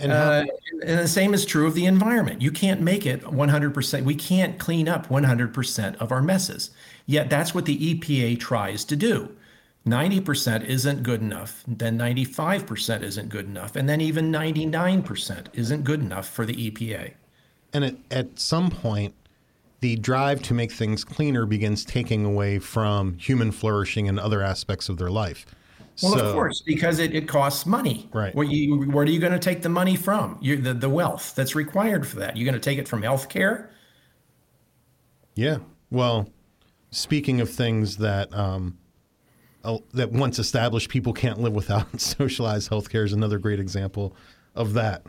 And, 0.00 0.12
how- 0.12 0.18
uh, 0.18 0.44
and 0.84 0.98
the 1.00 1.08
same 1.08 1.34
is 1.34 1.44
true 1.44 1.66
of 1.66 1.74
the 1.74 1.86
environment. 1.86 2.40
You 2.42 2.50
can't 2.50 2.80
make 2.80 3.04
it 3.06 3.22
100%. 3.22 4.04
We 4.04 4.14
can't 4.14 4.58
clean 4.58 4.88
up 4.88 5.08
100% 5.08 5.96
of 5.96 6.12
our 6.12 6.22
messes. 6.22 6.70
Yet 7.06 7.30
that's 7.30 7.54
what 7.54 7.64
the 7.64 7.94
EPA 7.94 8.38
tries 8.38 8.84
to 8.86 8.96
do. 8.96 9.34
90% 9.86 10.66
isn't 10.66 11.02
good 11.02 11.22
enough, 11.22 11.64
then 11.66 11.98
95% 11.98 13.02
isn't 13.02 13.28
good 13.30 13.46
enough, 13.46 13.74
and 13.74 13.88
then 13.88 14.02
even 14.02 14.30
99% 14.30 15.46
isn't 15.54 15.84
good 15.84 16.00
enough 16.00 16.28
for 16.28 16.44
the 16.44 16.70
EPA. 16.70 17.12
And 17.72 17.84
at, 17.84 17.96
at 18.10 18.38
some 18.38 18.70
point, 18.70 19.14
the 19.80 19.96
drive 19.96 20.42
to 20.42 20.54
make 20.54 20.72
things 20.72 21.04
cleaner 21.04 21.46
begins 21.46 21.84
taking 21.84 22.24
away 22.24 22.58
from 22.58 23.16
human 23.18 23.50
flourishing 23.50 24.08
and 24.08 24.18
other 24.20 24.42
aspects 24.42 24.88
of 24.88 24.98
their 24.98 25.10
life. 25.10 25.46
Well, 26.02 26.12
so, 26.12 26.26
of 26.26 26.32
course, 26.32 26.60
because 26.60 27.00
it, 27.00 27.14
it 27.14 27.26
costs 27.26 27.66
money. 27.66 28.08
Right. 28.12 28.34
Where, 28.34 28.46
you, 28.46 28.90
where 28.90 29.04
are 29.04 29.08
you 29.08 29.18
going 29.18 29.32
to 29.32 29.38
take 29.38 29.62
the 29.62 29.68
money 29.68 29.96
from? 29.96 30.38
You, 30.40 30.56
the, 30.56 30.74
the 30.74 30.88
wealth 30.88 31.34
that's 31.34 31.54
required 31.54 32.06
for 32.06 32.20
that. 32.20 32.36
You're 32.36 32.44
going 32.44 32.54
to 32.54 32.60
take 32.60 32.78
it 32.78 32.86
from 32.86 33.02
healthcare? 33.02 33.68
Yeah. 35.34 35.58
Well, 35.90 36.28
speaking 36.90 37.40
of 37.40 37.50
things 37.50 37.96
that 37.96 38.32
um, 38.34 38.78
that 39.92 40.12
once 40.12 40.38
established 40.38 40.88
people 40.88 41.12
can't 41.12 41.40
live 41.40 41.52
without, 41.52 41.86
socialized 42.00 42.70
healthcare 42.70 43.04
is 43.04 43.12
another 43.12 43.38
great 43.38 43.60
example 43.60 44.14
of 44.54 44.74
that. 44.74 45.04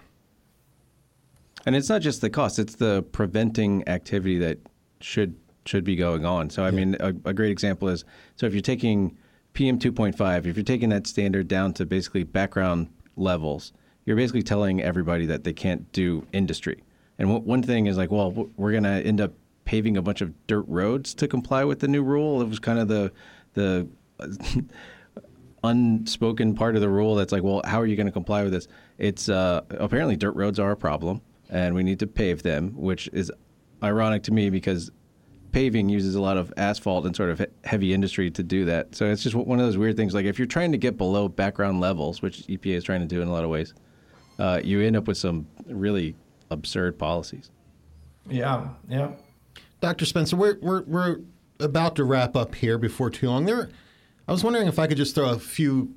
And 1.66 1.76
it's 1.76 1.90
not 1.90 2.02
just 2.02 2.22
the 2.22 2.30
cost; 2.30 2.58
it's 2.58 2.76
the 2.76 3.04
preventing 3.12 3.88
activity 3.88 4.38
that 4.40 4.60
should 5.02 5.36
should 5.66 5.84
be 5.84 5.96
going 5.96 6.26
on. 6.26 6.50
So, 6.50 6.64
I 6.64 6.70
yeah. 6.70 6.72
mean, 6.72 6.98
a, 7.00 7.10
a 7.26 7.34
great 7.34 7.52
example 7.52 7.90
is 7.90 8.06
so 8.36 8.46
if 8.46 8.54
you're 8.54 8.62
taking 8.62 9.18
PM 9.54 9.80
2.5, 9.80 10.46
if 10.46 10.56
you're 10.56 10.64
taking 10.64 10.90
that 10.90 11.08
standard 11.08 11.48
down 11.48 11.74
to 11.74 11.86
basically 11.86 12.24
background 12.24 12.90
levels, 13.16 13.74
you're 14.06 14.16
basically 14.16 14.44
telling 14.44 14.82
everybody 14.82 15.26
that 15.26 15.44
they 15.44 15.54
can't 15.54 15.92
do 15.92 16.26
industry. 16.32 16.84
And 17.18 17.28
w- 17.28 17.46
one 17.46 17.62
thing 17.62 17.88
is 17.88 17.98
like, 17.98 18.12
well, 18.12 18.32
we're 18.58 18.72
going 18.72 18.84
to 18.84 18.90
end 18.90 19.22
up 19.22 19.34
paving 19.66 19.98
a 19.98 20.02
bunch 20.02 20.22
of 20.22 20.34
dirt 20.48 20.66
roads 20.68 21.14
to 21.16 21.28
comply 21.28 21.64
with 21.64 21.80
the 21.80 21.88
new 21.88 22.02
rule. 22.02 22.42
It 22.42 22.48
was 22.48 22.60
kind 22.60 22.80
of 22.80 22.88
the 22.88 23.12
the 23.54 23.88
unspoken 25.64 26.56
part 26.56 26.76
of 26.76 26.82
the 26.82 26.90
rule 26.90 27.16
that's 27.16 27.32
like, 27.32 27.44
well, 27.44 27.62
how 27.66 27.80
are 27.82 27.86
you 27.86 27.96
going 27.96 28.08
to 28.08 28.12
comply 28.12 28.44
with 28.44 28.52
this? 28.52 28.68
It's 28.98 29.30
uh, 29.30 29.62
apparently 29.72 30.16
dirt 30.16 30.36
roads 30.36 30.60
are 30.60 30.72
a 30.72 30.78
problem, 30.78 31.22
and 31.50 31.76
we 31.76 31.84
need 31.84 32.00
to 32.00 32.08
pave 32.08 32.44
them, 32.44 32.74
which 32.76 33.10
is 33.14 33.32
ironic 33.84 34.24
to 34.24 34.32
me 34.32 34.50
because 34.50 34.92
paving 35.52 35.90
uses 35.90 36.16
a 36.16 36.22
lot 36.22 36.38
of 36.38 36.54
asphalt 36.58 37.06
and 37.06 37.16
sort 37.16 37.30
of 37.30 37.46
heavy 37.64 37.94
industry 37.94 38.30
to 38.32 38.44
do 38.44 38.66
that. 38.66 38.96
So 38.96 39.06
it's 39.06 39.24
just 39.24 39.36
one 39.36 39.60
of 39.60 39.66
those 39.66 39.78
weird 39.78 39.98
things. 39.98 40.14
Like 40.14 40.26
if 40.26 40.38
you're 40.38 40.48
trying 40.48 40.72
to 40.72 40.78
get 40.78 40.98
below 40.98 41.28
background 41.28 41.80
levels, 41.80 42.22
which 42.22 42.40
EPA 42.48 42.76
is 42.76 42.84
trying 42.84 43.02
to 43.02 43.08
do 43.08 43.22
in 43.22 43.28
a 43.28 43.32
lot 43.32 43.44
of 43.44 43.50
ways, 43.50 43.74
uh, 44.38 44.62
you 44.64 44.82
end 44.82 44.96
up 44.96 45.08
with 45.08 45.18
some 45.18 45.48
really 45.66 46.16
absurd 46.52 46.98
policies. 46.98 47.52
Yeah, 48.30 48.70
yeah. 48.88 49.12
Dr. 49.82 50.06
Spencer, 50.06 50.36
we're, 50.36 50.58
we're, 50.62 50.84
we're 50.84 51.18
about 51.60 51.96
to 51.96 52.04
wrap 52.04 52.36
up 52.36 52.56
here 52.56 52.78
before 52.78 53.10
too 53.10 53.28
long. 53.28 53.46
There, 53.46 53.70
I 54.28 54.32
was 54.32 54.44
wondering 54.44 54.68
if 54.68 54.78
I 54.78 54.88
could 54.88 54.98
just 54.98 55.16
throw 55.16 55.30
a 55.30 55.40
few 55.40 55.94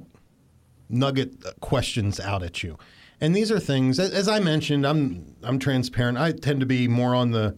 nugget 0.88 1.60
questions 1.60 2.20
out 2.20 2.42
at 2.42 2.62
you. 2.62 2.78
And 3.20 3.36
these 3.36 3.52
are 3.52 3.60
things, 3.60 4.00
as 4.00 4.26
I 4.26 4.40
mentioned, 4.40 4.84
I'm 4.84 5.36
I'm 5.44 5.60
transparent. 5.60 6.18
I 6.18 6.32
tend 6.32 6.58
to 6.58 6.66
be 6.66 6.88
more 6.88 7.14
on 7.14 7.30
the 7.30 7.56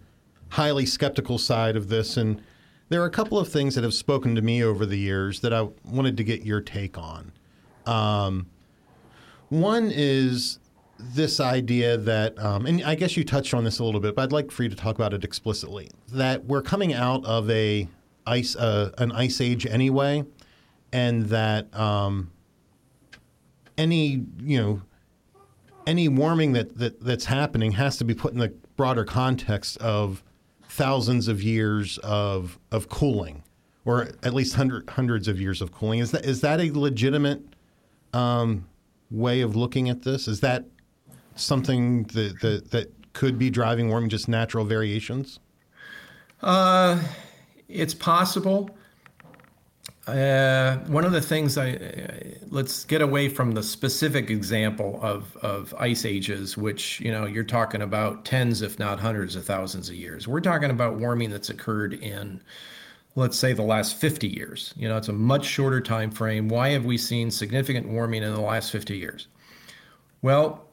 highly 0.55 0.87
skeptical 0.87 1.37
side 1.37 1.75
of 1.75 1.89
this, 1.89 2.17
and 2.17 2.41
there 2.89 3.03
are 3.03 3.07
a 3.07 3.11
couple 3.11 3.39
of 3.39 3.49
things 3.49 3.75
that 3.75 3.83
have 3.83 3.93
spoken 3.93 4.37
to 4.37 4.41
me 4.41 4.63
over 4.63 4.87
the 4.87 4.97
years 4.97 5.41
that 5.41 5.53
I 5.53 5.67
wanted 5.85 6.17
to 6.17 6.25
get 6.25 6.45
your 6.45 6.61
take 6.61 6.97
on. 6.97 7.33
Um, 7.87 8.47
one 9.49 9.91
is 9.93 10.61
this 10.97 11.41
idea 11.41 11.97
that, 11.97 12.39
um, 12.39 12.67
and 12.67 12.85
I 12.85 12.95
guess 12.95 13.17
you 13.17 13.25
touched 13.25 13.53
on 13.53 13.65
this 13.65 13.81
a 13.81 13.85
little 13.85 14.01
bit, 14.01 14.15
but 14.15 14.23
I'd 14.23 14.33
like 14.33 14.53
for 14.53 14.63
you 14.63 14.69
to 14.69 14.77
talk 14.77 14.95
about 14.95 15.13
it 15.13 15.25
explicitly. 15.25 15.91
That 16.13 16.45
we're 16.45 16.63
coming 16.63 16.95
out 16.95 17.25
of 17.25 17.51
a 17.51 17.89
ice, 18.25 18.55
uh, 18.55 18.93
an 18.99 19.11
ice 19.11 19.41
age 19.41 19.67
anyway, 19.67 20.25
and 20.93 21.27
that 21.27 21.75
um, 21.77 22.31
any 23.77 24.25
you 24.41 24.63
know 24.63 24.83
any 25.85 26.07
warming 26.07 26.53
that, 26.53 26.79
that 26.79 27.01
that's 27.01 27.25
happening 27.25 27.73
has 27.73 27.97
to 27.99 28.05
be 28.05 28.15
put 28.15 28.33
in 28.33 28.39
the 28.39 28.55
broader 28.77 29.05
context 29.05 29.77
of 29.79 30.23
thousands 30.75 31.29
of 31.29 31.43
years 31.43 31.99
of 31.99 32.59
of 32.72 32.89
cooling, 32.89 33.43
or 33.85 34.09
at 34.22 34.35
least 34.35 34.55
hundred, 34.57 34.89
hundreds 34.91 35.29
of 35.29 35.41
years 35.41 35.62
of 35.62 35.72
cooling. 35.72 36.01
Is 36.01 36.11
that 36.11 36.25
is 36.25 36.41
that 36.41 36.61
a 36.61 36.70
legitimate 36.72 37.43
um, 38.12 38.66
way 39.11 39.41
of 39.41 39.55
looking 39.55 39.89
at 39.89 40.03
this? 40.03 40.27
Is 40.27 40.41
that 40.41 40.64
something 41.37 42.05
that, 42.05 42.41
that, 42.41 42.70
that 42.70 43.12
could 43.12 43.39
be 43.39 43.51
driving 43.51 43.89
warming, 43.89 44.11
just 44.11 44.29
natural 44.29 44.64
variations? 44.64 45.39
Uh, 46.43 47.01
it's 47.68 47.95
possible. 47.95 48.77
Uh, 50.07 50.77
one 50.87 51.05
of 51.07 51.13
the 51.13 51.21
things 51.21 51.57
I 51.57 52.37
let's 52.51 52.85
get 52.85 53.01
away 53.01 53.31
from 53.31 53.53
the 53.53 53.63
specific 53.63 54.29
example 54.29 54.99
of 55.03 55.35
of 55.39 55.75
ice 55.79 56.05
ages, 56.05 56.59
which 56.59 57.01
you 57.01 57.11
know 57.11 57.25
you're 57.25 57.43
talking 57.43 57.81
about 57.81 58.27
tens, 58.27 58.61
if 58.61 58.79
not 58.79 59.01
hundreds 59.01 59.35
of 59.35 59.47
thousands 59.47 59.89
of 59.89 59.95
years. 59.95 60.29
We're 60.29 60.41
talking 60.41 60.71
about 60.71 60.97
warming 60.97 61.31
that's 61.31 61.49
occurred 61.49 61.95
in, 61.95 62.43
let's 63.15 63.39
say, 63.39 63.55
the 63.55 63.63
last 63.63 63.97
50 63.97 64.29
years. 64.29 64.75
You 64.77 64.89
know, 64.89 64.99
it's 64.99 65.09
a 65.09 65.13
much 65.13 65.47
shorter 65.47 65.81
time 65.81 66.11
frame. 66.11 66.51
Why 66.51 66.71
have 66.71 66.85
we 66.85 66.99
seen 66.99 67.31
significant 67.31 67.89
warming 67.89 68.23
in 68.23 68.35
the 68.35 68.43
last 68.43 68.73
50 68.73 68.99
years? 68.99 69.29
Well, 70.21 70.64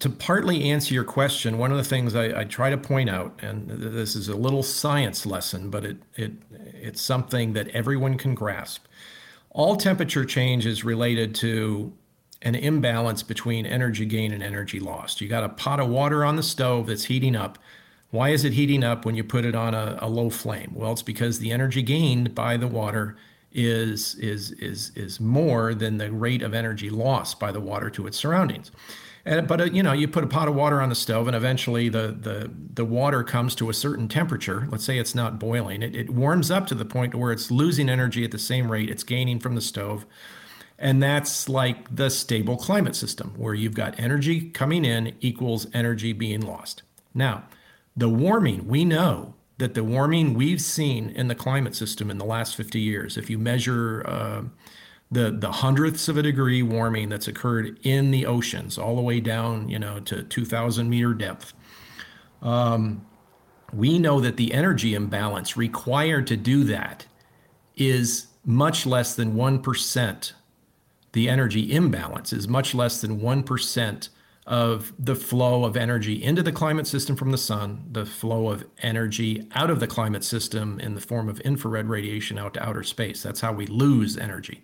to 0.00 0.10
partly 0.10 0.70
answer 0.70 0.94
your 0.94 1.04
question, 1.04 1.58
one 1.58 1.70
of 1.70 1.76
the 1.76 1.84
things 1.84 2.14
I, 2.14 2.40
I, 2.40 2.44
try 2.44 2.70
to 2.70 2.78
point 2.78 3.10
out, 3.10 3.38
and 3.42 3.68
this 3.68 4.14
is 4.14 4.28
a 4.28 4.36
little 4.36 4.62
science 4.62 5.26
lesson, 5.26 5.70
but 5.70 5.84
it, 5.84 5.96
it 6.14 6.32
it's 6.52 7.00
something 7.00 7.52
that 7.54 7.68
everyone 7.68 8.16
can 8.16 8.34
grasp. 8.34 8.84
All 9.50 9.76
temperature 9.76 10.24
change 10.24 10.66
is 10.66 10.84
related 10.84 11.34
to 11.36 11.92
an 12.42 12.54
imbalance 12.54 13.22
between 13.22 13.66
energy 13.66 14.06
gain 14.06 14.32
and 14.32 14.42
energy 14.42 14.78
lost. 14.78 15.20
You 15.20 15.28
got 15.28 15.42
a 15.42 15.48
pot 15.48 15.80
of 15.80 15.88
water 15.88 16.24
on 16.24 16.36
the 16.36 16.42
stove 16.42 16.86
that's 16.86 17.04
heating 17.04 17.34
up. 17.34 17.58
Why 18.10 18.28
is 18.28 18.44
it 18.44 18.52
heating 18.52 18.84
up 18.84 19.04
when 19.04 19.16
you 19.16 19.24
put 19.24 19.44
it 19.44 19.56
on 19.56 19.74
a, 19.74 19.98
a 20.00 20.08
low 20.08 20.30
flame? 20.30 20.72
Well, 20.74 20.92
it's 20.92 21.02
because 21.02 21.40
the 21.40 21.50
energy 21.50 21.82
gained 21.82 22.34
by 22.34 22.56
the 22.56 22.68
water 22.68 23.16
is 23.50 24.14
is 24.16 24.52
is 24.52 24.92
is 24.94 25.18
more 25.18 25.74
than 25.74 25.96
the 25.96 26.12
rate 26.12 26.42
of 26.42 26.54
energy 26.54 26.90
lost 26.90 27.40
by 27.40 27.50
the 27.50 27.60
water 27.60 27.90
to 27.90 28.06
its 28.06 28.16
surroundings. 28.16 28.70
And, 29.28 29.46
but 29.46 29.60
uh, 29.60 29.64
you 29.64 29.82
know, 29.82 29.92
you 29.92 30.08
put 30.08 30.24
a 30.24 30.26
pot 30.26 30.48
of 30.48 30.54
water 30.54 30.80
on 30.80 30.88
the 30.88 30.94
stove, 30.94 31.26
and 31.26 31.36
eventually 31.36 31.90
the 31.90 32.16
the 32.18 32.50
the 32.74 32.84
water 32.84 33.22
comes 33.22 33.54
to 33.56 33.68
a 33.68 33.74
certain 33.74 34.08
temperature. 34.08 34.66
Let's 34.70 34.84
say 34.84 34.98
it's 34.98 35.14
not 35.14 35.38
boiling. 35.38 35.82
It, 35.82 35.94
it 35.94 36.10
warms 36.10 36.50
up 36.50 36.66
to 36.68 36.74
the 36.74 36.86
point 36.86 37.14
where 37.14 37.30
it's 37.30 37.50
losing 37.50 37.90
energy 37.90 38.24
at 38.24 38.30
the 38.30 38.38
same 38.38 38.72
rate 38.72 38.88
it's 38.88 39.02
gaining 39.04 39.38
from 39.38 39.54
the 39.54 39.60
stove, 39.60 40.06
And 40.78 41.02
that's 41.02 41.48
like 41.48 41.94
the 41.94 42.08
stable 42.08 42.56
climate 42.56 42.96
system 42.96 43.34
where 43.36 43.54
you've 43.54 43.74
got 43.74 43.98
energy 44.00 44.48
coming 44.50 44.84
in 44.84 45.14
equals 45.20 45.66
energy 45.74 46.14
being 46.14 46.40
lost. 46.40 46.82
Now, 47.14 47.44
the 47.96 48.08
warming, 48.08 48.66
we 48.66 48.84
know 48.84 49.34
that 49.58 49.74
the 49.74 49.84
warming 49.84 50.34
we've 50.34 50.62
seen 50.62 51.10
in 51.10 51.28
the 51.28 51.34
climate 51.34 51.74
system 51.74 52.10
in 52.10 52.18
the 52.18 52.24
last 52.24 52.56
50 52.56 52.80
years, 52.80 53.18
if 53.18 53.28
you 53.28 53.38
measure 53.38 54.04
uh, 54.06 54.42
the 55.10 55.30
the 55.30 55.50
hundredths 55.50 56.08
of 56.08 56.16
a 56.16 56.22
degree 56.22 56.62
warming 56.62 57.08
that's 57.08 57.28
occurred 57.28 57.78
in 57.82 58.10
the 58.10 58.26
oceans, 58.26 58.78
all 58.78 58.96
the 58.96 59.02
way 59.02 59.20
down, 59.20 59.68
you 59.68 59.78
know, 59.78 60.00
to 60.00 60.22
2,000 60.22 60.88
meter 60.88 61.14
depth, 61.14 61.54
um, 62.42 63.06
we 63.72 63.98
know 63.98 64.20
that 64.20 64.36
the 64.36 64.52
energy 64.52 64.94
imbalance 64.94 65.56
required 65.56 66.26
to 66.26 66.36
do 66.36 66.64
that 66.64 67.06
is 67.76 68.26
much 68.44 68.86
less 68.86 69.14
than 69.14 69.34
one 69.34 69.60
percent. 69.60 70.34
The 71.12 71.28
energy 71.28 71.72
imbalance 71.72 72.32
is 72.32 72.46
much 72.46 72.74
less 72.74 73.00
than 73.00 73.20
one 73.20 73.42
percent 73.42 74.10
of 74.48 74.94
the 74.98 75.14
flow 75.14 75.66
of 75.66 75.76
energy 75.76 76.24
into 76.24 76.42
the 76.42 76.50
climate 76.50 76.86
system 76.86 77.14
from 77.14 77.30
the 77.30 77.38
sun, 77.38 77.86
the 77.92 78.06
flow 78.06 78.48
of 78.48 78.64
energy 78.78 79.46
out 79.54 79.68
of 79.68 79.78
the 79.78 79.86
climate 79.86 80.24
system 80.24 80.80
in 80.80 80.94
the 80.94 81.02
form 81.02 81.28
of 81.28 81.38
infrared 81.40 81.86
radiation 81.86 82.38
out 82.38 82.54
to 82.54 82.66
outer 82.66 82.82
space. 82.82 83.22
That's 83.22 83.42
how 83.42 83.52
we 83.52 83.66
lose 83.66 84.16
energy. 84.16 84.62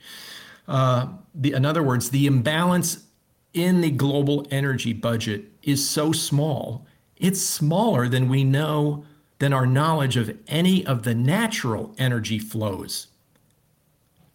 Uh, 0.66 1.09
the, 1.35 1.53
in 1.53 1.66
other 1.66 1.82
words, 1.82 2.09
the 2.11 2.26
imbalance 2.26 3.05
in 3.53 3.82
the 3.82 3.91
global 3.91 4.47
energy 4.51 4.95
budget 4.95 5.45
is 5.62 5.87
so 5.87 6.12
small, 6.12 6.87
it's 7.18 7.43
smaller 7.43 8.09
than 8.09 8.30
we 8.30 8.43
know, 8.43 9.05
than 9.39 9.53
our 9.53 9.66
knowledge 9.66 10.16
of 10.16 10.35
any 10.49 10.85
of 10.87 11.03
the 11.03 11.14
natural 11.14 11.95
energy 11.99 12.39
flows 12.39 13.09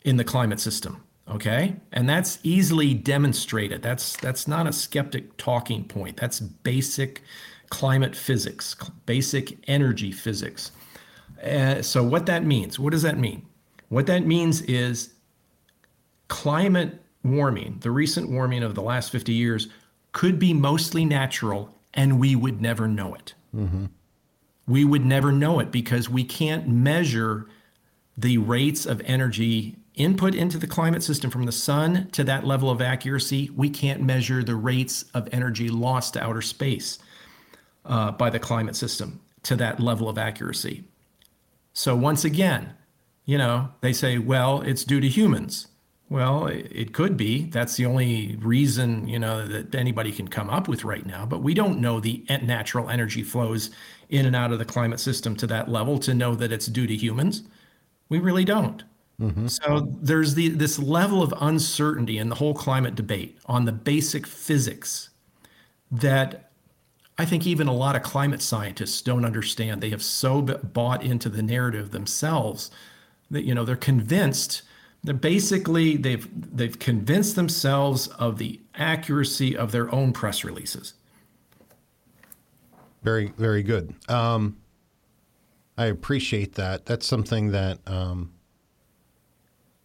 in 0.04 0.18
the 0.18 0.24
climate 0.24 0.60
system 0.60 1.04
okay? 1.30 1.76
And 1.92 2.10
that's 2.10 2.40
easily 2.44 2.94
demonstrated. 2.94 3.82
That's 3.82 4.18
that's 4.18 4.48
not 4.48 4.68
a 4.68 4.74
skeptic 4.74 5.38
talking 5.38 5.84
point. 5.84 6.18
That's 6.18 6.40
basic 6.40 7.22
climate 7.70 8.16
physics 8.16 8.76
basic 9.06 9.58
energy 9.70 10.12
physics. 10.12 10.72
Uh, 11.44 11.82
so 11.82 12.04
what 12.04 12.26
that 12.26 12.44
means 12.44 12.80
what 12.80 12.92
does 12.92 13.04
that 13.04 13.18
mean? 13.18 13.46
What 13.90 14.08
that 14.08 14.26
means 14.26 14.62
is 14.62 15.14
climate 16.28 17.02
warming 17.24 17.78
the 17.82 17.92
recent 17.92 18.30
warming 18.30 18.64
of 18.64 18.76
the 18.76 18.82
last 18.82 19.12
50 19.12 19.34
years 19.34 19.68
could 20.14 20.40
be 20.40 20.54
mostly 20.54 21.06
natural 21.06 21.76
and 21.94 22.20
we 22.20 22.36
would 22.36 22.62
never 22.62 22.88
know 22.88 23.14
it. 23.16 23.34
Mm-hmm. 23.56 23.86
we 24.68 24.86
would 24.86 25.04
never 25.04 25.32
know 25.32 25.60
it 25.60 25.72
because 25.72 26.08
we 26.08 26.24
can't 26.24 26.68
measure 26.68 27.48
the 28.16 28.38
rates 28.38 28.86
of 28.86 29.02
energy 29.06 29.79
input 30.00 30.34
into 30.34 30.58
the 30.58 30.68
climate 30.68 31.04
system 31.04 31.30
from 31.30 31.46
the 31.46 31.52
sun 31.52 32.10
to 32.14 32.24
that 32.24 32.46
level 32.46 32.72
of 32.72 32.82
accuracy, 32.82 33.52
we 33.56 33.70
can't 33.70 34.02
measure 34.02 34.44
the 34.44 34.56
rates 34.56 35.04
of 35.14 35.30
energy 35.32 35.70
lost 35.70 36.14
to 36.14 36.24
outer 36.24 36.42
space 36.42 36.98
uh, 37.86 38.12
by 38.12 38.30
the 38.30 38.40
climate 38.40 38.76
system 38.76 39.20
to 39.44 39.56
that 39.56 39.80
level 39.80 40.10
of 40.10 40.18
accuracy. 40.18 40.84
So 41.74 41.96
once 41.96 42.26
again, 42.26 42.74
you 43.26 43.38
know, 43.38 43.70
they 43.82 43.94
say, 43.94 44.18
well, 44.18 44.62
it's 44.62 44.84
due 44.84 45.00
to 45.00 45.08
humans. 45.08 45.68
Well, 46.10 46.48
it 46.48 46.92
could 46.92 47.18
be. 47.18 47.44
That's 47.44 47.76
the 47.76 47.86
only 47.86 48.36
reason, 48.38 49.08
you 49.08 49.20
know, 49.20 49.46
that 49.48 49.76
anybody 49.76 50.12
can 50.12 50.28
come 50.28 50.50
up 50.50 50.68
with 50.68 50.84
right 50.84 51.06
now. 51.06 51.28
But 51.28 51.44
we 51.44 51.54
don't 51.54 51.80
know 51.80 52.00
the 52.00 52.26
natural 52.42 52.90
energy 52.90 53.22
flows 53.22 53.70
in 54.10 54.26
and 54.26 54.36
out 54.36 54.52
of 54.52 54.58
the 54.58 54.66
climate 54.66 55.00
system 55.00 55.36
to 55.36 55.48
that 55.48 55.70
level 55.70 56.00
to 56.00 56.16
know 56.16 56.34
that 56.34 56.52
it's 56.52 56.66
due 56.66 56.88
to 56.88 56.96
humans. 56.96 57.44
We 58.10 58.18
really 58.18 58.44
don't. 58.44 58.84
Mm-hmm. 59.20 59.48
So 59.48 59.88
there's 60.02 60.34
the 60.34 60.50
this 60.50 60.80
level 60.80 61.22
of 61.22 61.34
uncertainty 61.42 62.18
in 62.18 62.30
the 62.30 62.36
whole 62.36 62.54
climate 62.54 62.96
debate 62.96 63.38
on 63.48 63.66
the 63.66 63.72
basic 63.74 64.26
physics 64.26 65.10
that 65.92 66.52
I 67.18 67.26
think 67.26 67.46
even 67.46 67.68
a 67.68 67.74
lot 67.74 67.98
of 67.98 68.04
climate 68.04 68.42
scientists 68.42 69.02
don't 69.02 69.26
understand. 69.26 69.82
They 69.82 69.90
have 69.90 70.04
so 70.04 70.42
bought 70.42 71.04
into 71.04 71.28
the 71.28 71.44
narrative 71.44 71.92
themselves 71.92 72.72
that 73.30 73.44
you 73.44 73.54
know 73.54 73.66
they're 73.66 73.76
convinced 73.76 74.62
that 75.04 75.16
basically 75.16 75.98
they've 75.98 76.28
they've 76.56 76.80
convinced 76.80 77.36
themselves 77.36 78.08
of 78.08 78.38
the 78.38 78.62
accuracy 78.76 79.56
of 79.56 79.74
their 79.74 79.94
own 79.94 80.14
press 80.14 80.46
releases. 80.46 80.94
Very 83.04 83.34
very 83.38 83.64
good. 83.64 83.94
Um, 84.08 84.58
I 85.78 85.88
appreciate 85.88 86.56
that. 86.56 86.86
That's 86.86 87.06
something 87.06 87.52
that. 87.52 87.80
Um, 87.86 88.32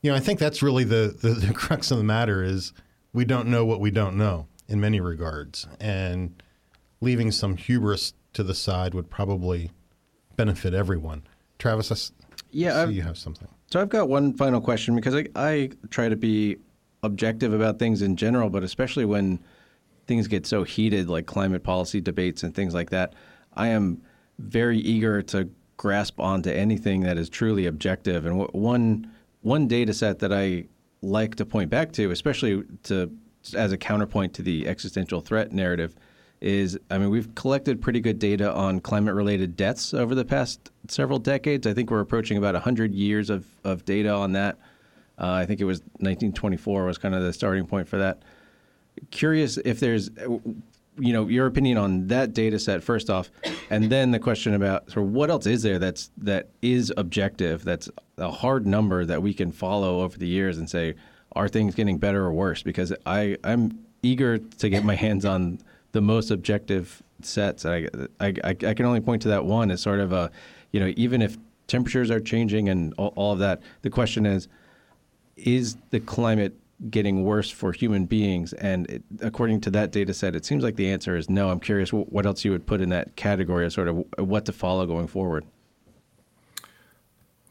you 0.04 0.10
know, 0.10 0.16
I 0.16 0.20
think 0.20 0.38
that's 0.38 0.62
really 0.62 0.84
the, 0.84 1.16
the, 1.18 1.30
the 1.30 1.54
crux 1.54 1.90
of 1.90 1.96
the 1.96 2.04
matter 2.04 2.42
is 2.42 2.74
we 3.14 3.24
don't 3.24 3.48
know 3.48 3.64
what 3.64 3.80
we 3.80 3.90
don't 3.90 4.18
know 4.18 4.46
in 4.68 4.78
many 4.78 5.00
regards, 5.00 5.66
and 5.80 6.42
leaving 7.00 7.30
some 7.30 7.56
hubris 7.56 8.12
to 8.34 8.42
the 8.42 8.54
side 8.54 8.92
would 8.92 9.08
probably 9.08 9.70
benefit 10.36 10.74
everyone. 10.74 11.22
Travis, 11.58 11.90
I 11.90 11.96
yeah, 12.50 12.84
see 12.84 12.92
you 12.92 13.02
have 13.02 13.16
something. 13.16 13.48
So 13.70 13.80
I've 13.80 13.88
got 13.88 14.10
one 14.10 14.34
final 14.34 14.60
question 14.60 14.94
because 14.94 15.14
I, 15.14 15.26
I 15.36 15.70
try 15.88 16.10
to 16.10 16.16
be 16.16 16.58
objective 17.02 17.54
about 17.54 17.78
things 17.78 18.02
in 18.02 18.16
general, 18.16 18.50
but 18.50 18.62
especially 18.62 19.06
when 19.06 19.42
things 20.06 20.28
get 20.28 20.46
so 20.46 20.64
heated, 20.64 21.08
like 21.08 21.24
climate 21.24 21.62
policy 21.62 22.02
debates 22.02 22.42
and 22.42 22.54
things 22.54 22.74
like 22.74 22.90
that, 22.90 23.14
I 23.54 23.68
am 23.68 24.02
very 24.38 24.78
eager 24.78 25.22
to 25.22 25.48
grasp 25.78 26.20
onto 26.20 26.50
anything 26.50 27.00
that 27.04 27.16
is 27.16 27.30
truly 27.30 27.64
objective. 27.64 28.26
And 28.26 28.46
one 28.52 29.10
one 29.44 29.68
data 29.68 29.92
set 29.92 30.20
that 30.20 30.32
I 30.32 30.64
like 31.02 31.34
to 31.36 31.44
point 31.44 31.70
back 31.70 31.92
to, 31.92 32.10
especially 32.10 32.64
to 32.84 33.12
as 33.54 33.72
a 33.72 33.76
counterpoint 33.76 34.32
to 34.34 34.42
the 34.42 34.66
existential 34.66 35.20
threat 35.20 35.52
narrative, 35.52 35.94
is 36.40 36.78
I 36.90 36.96
mean 36.96 37.10
we've 37.10 37.34
collected 37.34 37.80
pretty 37.80 38.00
good 38.00 38.18
data 38.18 38.52
on 38.52 38.80
climate-related 38.80 39.54
deaths 39.54 39.92
over 39.92 40.14
the 40.14 40.24
past 40.24 40.70
several 40.88 41.18
decades. 41.18 41.66
I 41.66 41.74
think 41.74 41.90
we're 41.90 42.00
approaching 42.00 42.38
about 42.38 42.54
100 42.54 42.94
years 42.94 43.28
of, 43.28 43.46
of 43.64 43.84
data 43.84 44.10
on 44.10 44.32
that. 44.32 44.58
Uh, 45.18 45.32
I 45.32 45.46
think 45.46 45.60
it 45.60 45.64
was 45.64 45.80
1924 45.98 46.86
was 46.86 46.98
kind 46.98 47.14
of 47.14 47.22
the 47.22 47.32
starting 47.32 47.66
point 47.66 47.86
for 47.86 47.98
that. 47.98 48.22
Curious 49.10 49.58
if 49.58 49.78
there's 49.78 50.08
you 50.98 51.12
know 51.12 51.28
your 51.28 51.46
opinion 51.46 51.76
on 51.76 52.06
that 52.06 52.32
data 52.32 52.58
set 52.58 52.82
first 52.82 53.10
off, 53.10 53.30
and 53.70 53.90
then 53.90 54.10
the 54.10 54.18
question 54.18 54.54
about 54.54 54.90
sort 54.90 55.06
of 55.06 55.12
what 55.12 55.30
else 55.30 55.46
is 55.46 55.62
there 55.62 55.78
that's 55.78 56.10
that 56.18 56.48
is 56.62 56.92
objective, 56.96 57.64
that's 57.64 57.88
a 58.18 58.30
hard 58.30 58.66
number 58.66 59.04
that 59.04 59.22
we 59.22 59.34
can 59.34 59.52
follow 59.52 60.00
over 60.00 60.18
the 60.18 60.28
years 60.28 60.58
and 60.58 60.68
say, 60.68 60.94
are 61.32 61.48
things 61.48 61.74
getting 61.74 61.98
better 61.98 62.24
or 62.24 62.32
worse? 62.32 62.62
Because 62.62 62.92
I 63.06 63.36
I'm 63.44 63.78
eager 64.02 64.38
to 64.38 64.68
get 64.68 64.84
my 64.84 64.94
hands 64.94 65.24
on 65.24 65.58
the 65.92 66.00
most 66.00 66.30
objective 66.30 67.02
sets. 67.22 67.64
I, 67.64 67.88
I, 68.20 68.34
I 68.44 68.54
can 68.74 68.84
only 68.84 69.00
point 69.00 69.22
to 69.22 69.28
that 69.28 69.44
one 69.44 69.70
as 69.70 69.80
sort 69.80 70.00
of 70.00 70.12
a, 70.12 70.30
you 70.72 70.80
know, 70.80 70.92
even 70.96 71.22
if 71.22 71.38
temperatures 71.66 72.10
are 72.10 72.20
changing 72.20 72.68
and 72.68 72.92
all, 72.98 73.12
all 73.16 73.32
of 73.32 73.38
that, 73.38 73.62
the 73.82 73.90
question 73.90 74.26
is, 74.26 74.48
is 75.36 75.76
the 75.90 76.00
climate 76.00 76.54
getting 76.90 77.24
worse 77.24 77.50
for 77.50 77.72
human 77.72 78.06
beings? 78.06 78.52
And 78.54 78.88
it, 78.90 79.02
according 79.20 79.60
to 79.62 79.70
that 79.70 79.92
data 79.92 80.14
set, 80.14 80.36
it 80.36 80.44
seems 80.44 80.62
like 80.64 80.76
the 80.76 80.90
answer 80.90 81.16
is 81.16 81.30
no. 81.30 81.50
I'm 81.50 81.60
curious 81.60 81.92
what 81.92 82.26
else 82.26 82.44
you 82.44 82.50
would 82.50 82.66
put 82.66 82.80
in 82.80 82.88
that 82.90 83.16
category 83.16 83.66
as 83.66 83.74
sort 83.74 83.88
of 83.88 84.04
uh, 84.18 84.24
what 84.24 84.44
to 84.46 84.52
follow 84.52 84.86
going 84.86 85.06
forward. 85.06 85.44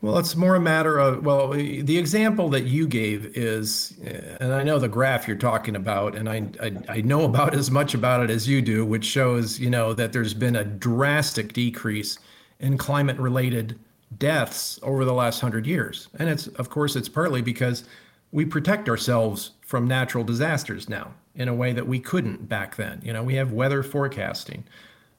Well, 0.04 0.18
it's 0.18 0.36
more 0.36 0.56
a 0.56 0.60
matter 0.60 1.00
of, 1.00 1.26
well, 1.26 1.52
the 1.52 1.98
example 1.98 2.50
that 2.50 2.66
you 2.66 2.88
gave 2.88 3.38
is, 3.38 3.98
and 4.42 4.54
I 4.54 4.62
know 4.62 4.78
the 4.78 4.90
graph 4.90 5.30
you're 5.30 5.38
talking 5.38 5.78
about, 5.78 6.14
and 6.18 6.28
I, 6.28 6.50
I, 6.62 6.72
I, 6.90 7.02
know 7.02 7.24
about 7.24 7.56
as 7.56 7.72
much 7.72 7.94
about 7.94 8.22
it 8.22 8.30
as 8.30 8.46
you 8.46 8.62
do, 8.62 8.86
which 8.86 9.06
shows, 9.06 9.62
you 9.62 9.70
know, 9.70 9.94
that 9.94 10.12
there's 10.12 10.34
been 10.34 10.58
a 10.58 10.66
drastic 10.66 11.54
decrease 11.54 12.20
in 12.60 12.78
climate 12.78 13.18
related 13.18 13.80
deaths 14.18 14.78
over 14.84 15.06
the 15.06 15.14
last 15.14 15.40
hundred 15.40 15.66
years. 15.66 16.10
And 16.20 16.28
it's, 16.28 16.48
of 16.48 16.70
course, 16.70 16.98
it's 16.98 17.08
partly 17.08 17.42
because 17.42 17.86
we 18.34 18.44
protect 18.44 18.90
ourselves 18.90 19.52
from 19.62 19.88
natural 19.88 20.26
disasters 20.26 20.90
now 20.90 21.14
in 21.36 21.48
a 21.48 21.54
way 21.54 21.72
that 21.72 21.88
we 21.88 22.00
couldn't 22.00 22.50
back 22.50 22.76
then. 22.76 23.00
You 23.04 23.14
know, 23.14 23.24
we 23.24 23.36
have 23.36 23.54
weather 23.54 23.84
forecasting 23.84 24.66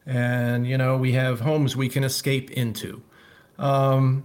and, 0.05 0.67
you 0.67 0.77
know, 0.77 0.99
we 0.99 1.12
have 1.12 1.41
homes 1.41 1.77
we 1.77 1.89
can 1.89 2.05
escape 2.05 2.51
into. 2.51 3.03
Um, 3.59 4.25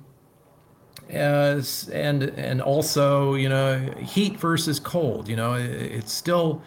as, 1.10 1.90
and 1.90 2.24
and 2.24 2.62
also 2.62 3.34
you 3.34 3.50
know 3.50 3.80
heat 4.00 4.38
versus 4.38 4.80
cold 4.80 5.28
you 5.28 5.36
know 5.36 5.54
it's 5.54 6.14
still 6.14 6.62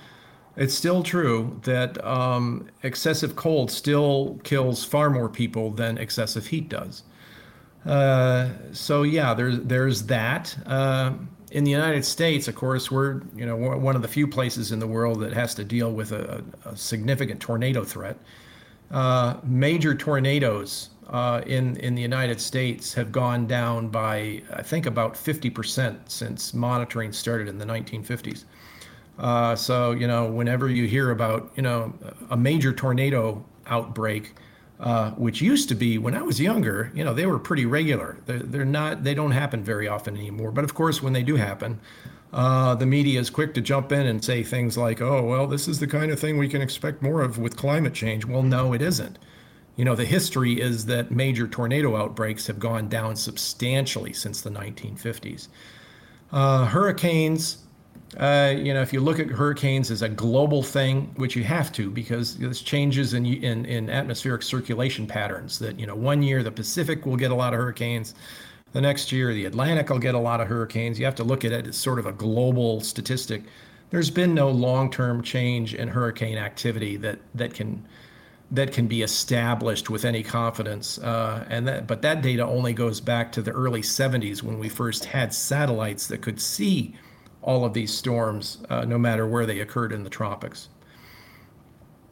it's 0.57 0.75
still 0.75 1.03
true 1.03 1.61
that 1.63 2.05
um, 2.05 2.69
excessive 2.83 3.37
cold 3.37 3.71
still 3.71 4.41
kills 4.43 4.85
far 4.85 5.11
more 5.11 5.29
people 5.29 5.71
than 5.71 5.97
excessive 5.97 6.47
heat 6.49 6.69
does 6.69 7.05
uh, 7.87 8.49
so 8.73 9.05
yeah 9.05 9.33
there's 9.33 9.61
there's 9.61 10.05
that 10.05 10.57
uh, 10.67 11.13
in 11.53 11.65
the 11.65 11.71
United 11.71 12.05
States, 12.05 12.49
of 12.49 12.55
course, 12.55 12.91
we're 12.91 13.21
you 13.37 13.45
know 13.45 13.57
one 13.57 13.95
of 13.95 14.03
the 14.03 14.09
few 14.09 14.27
places 14.27 14.73
in 14.73 14.79
the 14.79 14.87
world 14.87 15.21
that 15.21 15.33
has 15.35 15.55
to 15.57 15.65
deal 15.65 15.93
with 15.93 16.11
a, 16.13 16.43
a 16.65 16.77
significant 16.77 17.41
tornado 17.41 17.85
threat. 17.85 18.17
Uh, 18.91 19.37
major 19.45 19.95
tornadoes 19.95 20.91
uh, 21.09 21.43
in 21.47 21.77
in 21.77 21.95
the 21.95 22.01
United 22.01 22.41
States 22.41 22.95
have 22.95 23.13
gone 23.13 23.47
down 23.47 23.89
by 23.89 24.43
I 24.53 24.63
think 24.63 24.87
about 24.87 25.15
50% 25.15 25.99
since 26.09 26.55
monitoring 26.55 27.13
started 27.13 27.49
in 27.49 27.59
the 27.59 27.67
1950s. 27.67 28.45
Uh, 29.19 29.55
so 29.55 29.91
you 29.91 30.07
know, 30.07 30.27
whenever 30.27 30.71
you 30.71 30.87
hear 30.87 31.11
about 31.11 31.53
you 31.55 31.63
know 31.63 31.93
a 32.31 32.37
major 32.37 32.73
tornado 32.73 33.45
outbreak, 33.67 34.35
uh, 34.81 35.11
which 35.13 35.41
used 35.41 35.69
to 35.69 35.75
be 35.75 35.99
when 35.99 36.15
I 36.15 36.23
was 36.23 36.41
younger, 36.41 36.91
you 36.95 37.05
know, 37.05 37.15
they 37.15 37.27
were 37.27 37.39
pretty 37.39 37.67
regular. 37.67 38.19
They're, 38.27 38.39
they're 38.41 38.65
not, 38.65 39.05
they 39.05 39.15
don't 39.15 39.31
happen 39.31 39.63
very 39.63 39.87
often 39.87 40.17
anymore. 40.17 40.51
But 40.51 40.65
of 40.65 40.75
course, 40.75 41.03
when 41.03 41.13
they 41.13 41.23
do 41.23 41.37
happen, 41.37 41.81
uh, 42.33 42.75
the 42.75 42.87
media 42.87 43.21
is 43.21 43.31
quick 43.31 43.55
to 43.55 43.61
jump 43.61 43.93
in 43.93 44.07
and 44.07 44.25
say 44.25 44.43
things 44.43 44.79
like, 44.79 45.03
"Oh, 45.03 45.23
well, 45.23 45.47
this 45.47 45.69
is 45.69 45.81
the 45.81 45.87
kind 45.87 46.11
of 46.11 46.19
thing 46.19 46.39
we 46.39 46.49
can 46.49 46.63
expect 46.63 47.03
more 47.03 47.21
of 47.21 47.39
with 47.39 47.57
climate 47.57 47.93
change." 47.93 48.25
Well, 48.25 48.43
no, 48.43 48.73
it 48.73 48.81
isn't. 48.81 49.19
You 49.77 49.85
know, 49.85 49.95
the 49.95 50.05
history 50.05 50.61
is 50.61 50.87
that 50.87 51.11
major 51.11 51.47
tornado 51.47 51.97
outbreaks 51.97 52.47
have 52.47 52.59
gone 52.59 52.89
down 52.89 53.17
substantially 53.17 54.13
since 54.13 54.41
the 54.41 54.51
1950s. 54.51 55.49
Uh, 56.31 56.67
hurricanes 56.67 57.59
uh, 58.19 58.55
you 58.57 58.75
know, 58.75 58.83
if 58.83 58.93
you 58.93 59.01
look 59.01 59.19
at 59.19 59.29
hurricanes 59.29 59.91
as 59.91 60.03
a 60.03 60.09
global 60.09 60.63
thing, 60.63 61.13
which 61.17 61.35
you 61.35 61.45
have 61.45 61.73
to 61.73 61.91
because 61.91 62.37
there's 62.37 62.61
changes 62.61 63.15
in, 63.15 63.25
in, 63.25 63.65
in 63.65 63.89
atmospheric 63.89 64.43
circulation 64.43 65.07
patterns. 65.07 65.59
That 65.59 65.81
you 65.81 65.87
know, 65.87 65.95
one 65.95 66.23
year 66.23 66.43
the 66.43 66.51
Pacific 66.51 67.07
will 67.07 67.17
get 67.17 67.31
a 67.31 67.35
lot 67.35 67.55
of 67.55 67.61
hurricanes, 67.61 68.15
the 68.73 68.81
next 68.81 69.13
year 69.13 69.33
the 69.33 69.47
Atlantic 69.47 69.89
will 69.89 69.99
get 69.99 70.15
a 70.15 70.19
lot 70.19 70.41
of 70.41 70.49
hurricanes. 70.49 70.99
You 70.99 71.07
have 71.07 71.15
to 71.17 71.25
look 71.25 71.45
at 71.45 71.53
it 71.53 71.67
as 71.67 71.77
sort 71.77 71.99
of 71.99 72.07
a 72.07 72.13
global 72.13 72.81
statistic. 72.81 73.43
There's 73.91 74.11
been 74.11 74.35
no 74.35 74.51
long-term 74.51 75.23
change 75.23 75.75
in 75.75 75.89
hurricane 75.89 76.39
activity 76.39 76.97
that 76.99 77.19
that 77.35 77.55
can 77.55 77.87
that 78.51 78.73
can 78.73 78.87
be 78.87 79.01
established 79.01 79.89
with 79.89 80.05
any 80.05 80.23
confidence. 80.23 80.99
Uh, 80.99 81.47
and 81.49 81.67
that, 81.67 81.87
but 81.87 82.03
that 82.03 82.21
data 82.21 82.45
only 82.45 82.75
goes 82.75 83.01
back 83.01 83.33
to 83.33 83.41
the 83.41 83.51
early 83.51 83.81
70s 83.81 84.43
when 84.43 84.59
we 84.59 84.69
first 84.69 85.07
had 85.07 85.33
satellites 85.33 86.09
that 86.09 86.21
could 86.21 86.39
see 86.39 86.95
all 87.43 87.65
of 87.65 87.75
these 87.75 87.93
storms, 87.93 88.59
uh, 88.71 88.85
no 88.85 88.99
matter 88.99 89.27
where 89.27 89.47
they 89.47 89.61
occurred 89.61 89.93
in 89.93 90.05
the 90.05 90.11
tropics. 90.11 90.69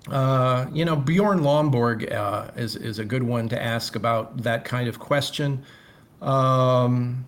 Uh, 0.09 0.67
you 0.73 0.85
know, 0.85 0.97
Bjorn 0.97 1.41
Lomborg 1.41 2.11
uh, 2.13 2.51
is, 2.57 2.75
is 2.77 2.99
a 2.99 3.05
good 3.05 3.23
one 3.23 3.49
to 3.49 3.63
ask 3.63 3.97
about 3.97 4.37
that 4.39 4.65
kind 4.65 4.89
of 4.89 4.99
question. 4.99 5.63
Um, 6.21 7.27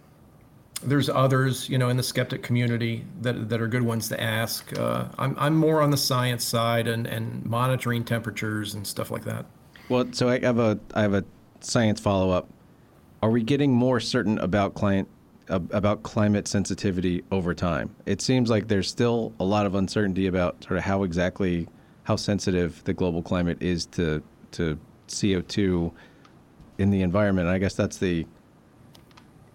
there's 0.82 1.09
others, 1.09 1.68
you 1.68 1.78
know, 1.78 1.90
in 1.90 1.96
the 1.96 2.03
skeptic 2.03 2.42
community 2.42 3.05
that, 3.20 3.48
that 3.48 3.61
are 3.61 3.68
good 3.68 3.82
ones 3.82 4.09
to 4.09 4.20
ask. 4.20 4.76
Uh, 4.76 5.07
I'm, 5.18 5.36
I'm 5.38 5.57
more 5.57 5.80
on 5.80 5.90
the 5.90 5.96
science 5.96 6.44
side 6.44 6.88
and, 6.88 7.07
and 7.07 7.44
monitoring 7.46 8.05
temperatures 8.05 8.74
and 8.74 8.86
stuff 8.86 9.11
like 9.11 9.24
that. 9.24 9.46
Well, 9.88 10.09
so 10.12 10.28
I 10.28 10.40
have 10.40 10.59
a 10.59 10.78
I 10.94 11.03
have 11.03 11.14
a 11.14 11.24
science 11.61 12.00
follow 12.00 12.30
up. 12.30 12.48
Are 13.22 13.30
we 13.30 13.42
getting 13.42 13.72
more 13.72 14.00
certain 14.00 14.38
about 14.38 14.74
about 15.49 16.03
climate 16.03 16.47
sensitivity 16.49 17.24
over 17.30 17.55
time. 17.55 17.95
It 18.07 18.20
seems 18.20 18.49
like 18.51 18.68
there's 18.68 18.88
still 18.88 19.32
a 19.40 19.45
lot 19.45 19.66
of 19.66 19.74
uncertainty 19.74 20.26
about 20.26 20.62
sort 20.64 20.78
of 20.78 20.84
how 20.84 21.03
exactly 21.03 21.68
how 22.05 22.16
sensitive 22.16 22.82
the 22.84 22.93
global 22.93 23.22
climate 23.22 23.59
is 23.61 23.86
to 23.86 24.22
to 24.53 24.78
CO2 25.09 25.93
in 26.78 26.90
the 26.90 27.03
environment. 27.03 27.47
And 27.49 27.55
I 27.55 27.59
guess 27.59 27.74
that's 27.74 27.99
the 27.99 28.26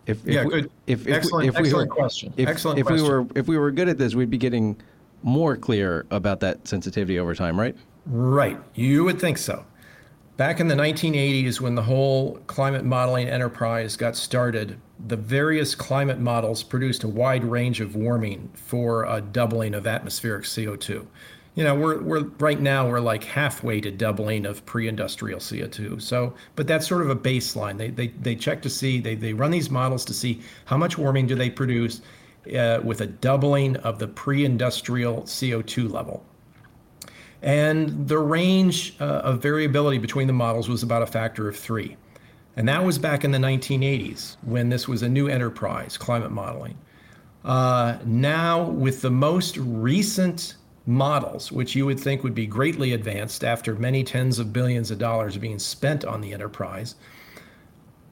if, 0.06 0.26
if 0.26 0.34
yeah, 0.34 0.44
we, 0.44 0.50
good. 0.50 0.72
If, 0.88 1.08
if, 1.08 1.14
excellent, 1.16 1.50
if 1.50 1.56
we 1.56 1.68
excellent 1.68 1.90
were, 1.90 1.96
question. 1.96 2.34
If, 2.38 2.48
excellent 2.48 2.80
if 2.80 2.88
question. 2.88 3.04
we 3.04 3.10
were 3.10 3.28
if 3.36 3.48
we 3.48 3.58
were 3.58 3.72
good 3.72 3.90
at 3.90 3.98
this, 3.98 4.16
we'd 4.16 4.30
be 4.30 4.38
getting 4.38 4.78
more 5.24 5.58
clear 5.58 6.06
about 6.12 6.40
that 6.40 6.68
sensitivity 6.68 7.20
over 7.20 7.36
time, 7.36 7.60
right? 7.60 7.76
Right. 8.06 8.58
You 8.74 9.04
would 9.04 9.20
think 9.20 9.38
so. 9.38 9.66
Back 10.38 10.60
in 10.60 10.68
the 10.68 10.76
1980s, 10.76 11.60
when 11.60 11.74
the 11.74 11.82
whole 11.82 12.36
climate 12.46 12.86
modeling 12.86 13.28
enterprise 13.28 13.96
got 13.98 14.16
started, 14.16 14.80
the 15.08 15.18
various 15.18 15.74
climate 15.74 16.20
models 16.20 16.62
produced 16.62 17.04
a 17.04 17.08
wide 17.08 17.44
range 17.44 17.82
of 17.82 17.96
warming 17.96 18.52
for 18.54 19.06
a 19.06 19.20
doubling 19.20 19.74
of 19.74 19.88
atmospheric 19.88 20.44
CO2. 20.44 21.08
You 21.56 21.64
know, 21.64 21.74
we're, 21.74 22.04
we're 22.04 22.24
right 22.38 22.60
now 22.60 22.88
we're 22.88 23.00
like 23.00 23.24
halfway 23.24 23.82
to 23.82 23.90
doubling 23.90 24.46
of 24.46 24.64
pre-industrial 24.68 25.40
CO2. 25.40 26.00
So, 26.00 26.36
but 26.56 26.68
that's 26.68 26.88
sort 26.88 27.02
of 27.02 27.10
a 27.10 27.16
baseline. 27.16 27.80
They 27.80 27.90
they 27.90 28.10
they 28.10 28.36
check 28.36 28.62
to 28.62 28.70
see 28.70 29.00
they 29.00 29.16
they 29.16 29.34
run 29.34 29.50
these 29.50 29.72
models 29.72 30.06
to 30.06 30.14
see 30.14 30.42
how 30.66 30.78
much 30.78 31.00
warming 31.00 31.26
do 31.26 31.34
they 31.34 31.50
produce 31.50 32.02
uh, 32.56 32.80
with 32.84 33.02
a 33.02 33.08
doubling 33.08 33.76
of 33.78 33.98
the 33.98 34.08
pre-industrial 34.08 35.24
CO2 35.24 35.92
level. 35.92 36.24
And 37.42 38.08
the 38.08 38.18
range 38.18 38.96
uh, 39.00 39.04
of 39.04 39.42
variability 39.42 40.00
between 40.00 40.28
the 40.28 40.34
models 40.34 40.70
was 40.70 40.84
about 40.84 41.02
a 41.02 41.08
factor 41.08 41.48
of 41.48 41.56
three. 41.56 41.98
And 42.56 42.68
that 42.68 42.84
was 42.84 42.98
back 42.98 43.24
in 43.24 43.32
the 43.32 43.38
1980s 43.38 44.38
when 44.42 44.70
this 44.70 44.88
was 44.88 45.04
a 45.04 45.10
new 45.10 45.28
enterprise, 45.28 45.98
climate 45.98 46.32
modeling. 46.32 46.78
Uh, 47.46 47.98
now, 48.04 48.64
with 48.64 49.02
the 49.02 49.12
most 49.12 49.58
recent 49.58 50.56
models, 50.88 51.52
which 51.52 51.76
you 51.76 51.86
would 51.86 52.00
think 52.00 52.24
would 52.24 52.34
be 52.34 52.48
greatly 52.48 52.94
advanced 52.94 53.44
after 53.44 53.76
many 53.76 54.04
tens 54.04 54.40
of 54.40 54.52
billions 54.52 54.90
of 54.90 54.98
dollars 54.98 55.38
being 55.38 55.60
spent 55.60 56.04
on 56.04 56.20
the 56.20 56.34
enterprise, 56.34 56.96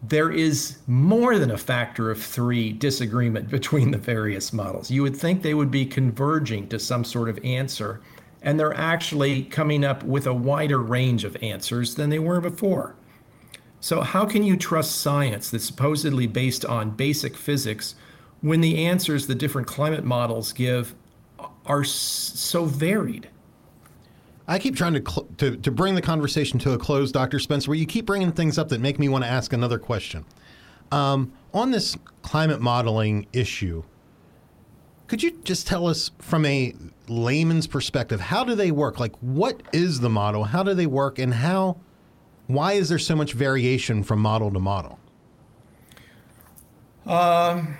there 0.03 0.31
is 0.31 0.77
more 0.85 1.39
than 1.39 1.51
a 1.51 1.57
factor 1.57 2.11
of 2.11 2.21
three 2.21 2.71
disagreement 2.71 3.49
between 3.57 3.91
the 3.91 3.97
various 3.97 4.53
models. 4.53 4.91
You 4.91 5.01
would 5.03 5.15
think 5.17 5.41
they 5.41 5.53
would 5.53 5.71
be 5.71 5.85
converging 5.85 6.67
to 6.69 6.77
some 6.77 7.03
sort 7.03 7.29
of 7.29 7.43
answer 7.43 8.01
and 8.45 8.59
they're 8.59 8.75
actually 8.75 9.43
coming 9.43 9.83
up 9.83 10.03
with 10.03 10.27
a 10.27 10.33
wider 10.33 10.77
range 10.77 11.25
of 11.25 11.35
answers 11.41 11.95
than 11.95 12.11
they 12.11 12.19
were 12.19 12.39
before. 12.39 12.95
So, 13.81 14.01
how 14.01 14.25
can 14.25 14.43
you 14.43 14.55
trust 14.55 15.01
science 15.01 15.49
that's 15.49 15.65
supposedly 15.65 16.27
based 16.27 16.63
on 16.63 16.91
basic 16.91 17.35
physics 17.35 17.95
when 18.41 18.61
the 18.61 18.85
answers 18.85 19.27
the 19.27 19.35
different 19.35 19.67
climate 19.67 20.05
models 20.05 20.53
give 20.53 20.95
are 21.65 21.83
so 21.83 22.65
varied? 22.65 23.29
I 24.47 24.59
keep 24.59 24.75
trying 24.75 24.93
to, 24.93 25.11
cl- 25.11 25.27
to, 25.37 25.57
to 25.57 25.71
bring 25.71 25.95
the 25.95 26.01
conversation 26.01 26.59
to 26.59 26.73
a 26.73 26.77
close, 26.77 27.11
Dr. 27.11 27.39
Spencer, 27.39 27.71
where 27.71 27.77
you 27.77 27.87
keep 27.87 28.05
bringing 28.05 28.31
things 28.31 28.59
up 28.59 28.69
that 28.69 28.79
make 28.79 28.99
me 28.99 29.09
want 29.09 29.23
to 29.23 29.29
ask 29.29 29.53
another 29.53 29.79
question. 29.79 30.23
Um, 30.91 31.33
on 31.51 31.71
this 31.71 31.97
climate 32.21 32.61
modeling 32.61 33.25
issue, 33.33 33.83
could 35.07 35.23
you 35.23 35.31
just 35.43 35.65
tell 35.65 35.87
us 35.87 36.11
from 36.19 36.45
a 36.45 36.75
layman's 37.07 37.67
perspective, 37.67 38.19
how 38.19 38.43
do 38.43 38.55
they 38.55 38.71
work? 38.71 38.99
Like, 38.99 39.15
what 39.17 39.61
is 39.73 39.99
the 39.99 40.09
model? 40.09 40.43
How 40.45 40.63
do 40.63 40.73
they 40.73 40.85
work? 40.85 41.19
And 41.19 41.33
how, 41.33 41.77
why 42.47 42.73
is 42.73 42.89
there 42.89 42.99
so 42.99 43.15
much 43.15 43.33
variation 43.33 44.03
from 44.03 44.19
model 44.19 44.51
to 44.51 44.59
model? 44.59 44.99
Um, 47.05 47.77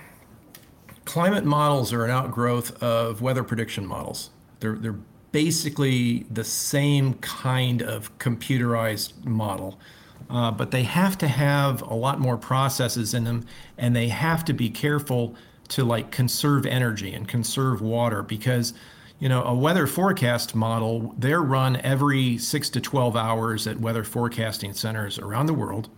climate 1.04 1.44
models 1.44 1.92
are 1.92 2.04
an 2.04 2.10
outgrowth 2.10 2.82
of 2.82 3.20
weather 3.22 3.42
prediction 3.42 3.86
models. 3.86 4.30
They're, 4.60 4.76
they're 4.76 4.98
basically 5.32 6.24
the 6.30 6.44
same 6.44 7.14
kind 7.14 7.82
of 7.82 8.16
computerized 8.18 9.24
model. 9.24 9.78
Uh, 10.30 10.50
but 10.50 10.70
they 10.70 10.82
have 10.82 11.16
to 11.18 11.28
have 11.28 11.82
a 11.82 11.94
lot 11.94 12.18
more 12.18 12.36
processes 12.36 13.14
in 13.14 13.24
them, 13.24 13.46
and 13.78 13.94
they 13.94 14.08
have 14.08 14.44
to 14.44 14.52
be 14.52 14.70
careful 14.70 15.34
to 15.68 15.84
like 15.84 16.10
conserve 16.10 16.66
energy 16.66 17.12
and 17.12 17.28
conserve 17.28 17.80
water 17.80 18.22
because 18.22 18.72
you 19.18 19.28
know 19.28 19.42
a 19.44 19.54
weather 19.54 19.86
forecast 19.86 20.54
model 20.54 21.14
they're 21.18 21.42
run 21.42 21.76
every 21.76 22.38
6 22.38 22.70
to 22.70 22.80
12 22.80 23.16
hours 23.16 23.66
at 23.66 23.80
weather 23.80 24.04
forecasting 24.04 24.72
centers 24.72 25.18
around 25.18 25.46
the 25.46 25.54
world. 25.54 25.88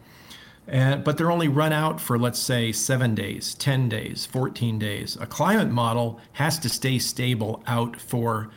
And, 0.71 1.03
but 1.03 1.17
they're 1.17 1.31
only 1.31 1.49
run 1.49 1.73
out 1.73 1.99
for 1.99 2.19
let's 2.19 2.39
say 2.39 2.73
7 2.73 3.15
days 3.15 3.55
10 3.55 3.89
days 3.89 4.27
14 4.27 4.79
days. 4.79 5.17
A 5.21 5.27
climate 5.27 5.71
model 5.71 6.21
has 6.33 6.59
to 6.61 6.69
stay 6.69 6.99
stable 6.99 7.63
out 7.67 7.99
for 7.99 8.51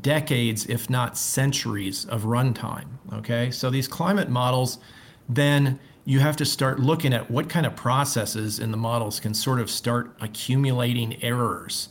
decades 0.00 0.66
if 0.66 0.88
not 0.88 1.16
centuries 1.16 2.04
of 2.06 2.22
runtime 2.22 2.86
okay? 3.12 3.50
So 3.50 3.70
these 3.70 3.88
climate 3.88 4.28
models 4.28 4.78
then 5.28 5.78
you 6.04 6.20
have 6.20 6.36
to 6.36 6.44
start 6.44 6.78
looking 6.78 7.12
at 7.12 7.30
what 7.30 7.48
kind 7.48 7.66
of 7.66 7.74
processes 7.74 8.60
in 8.60 8.70
the 8.70 8.76
models 8.76 9.18
can 9.18 9.34
sort 9.34 9.60
of 9.60 9.68
start 9.68 10.16
accumulating 10.20 11.20
errors. 11.22 11.88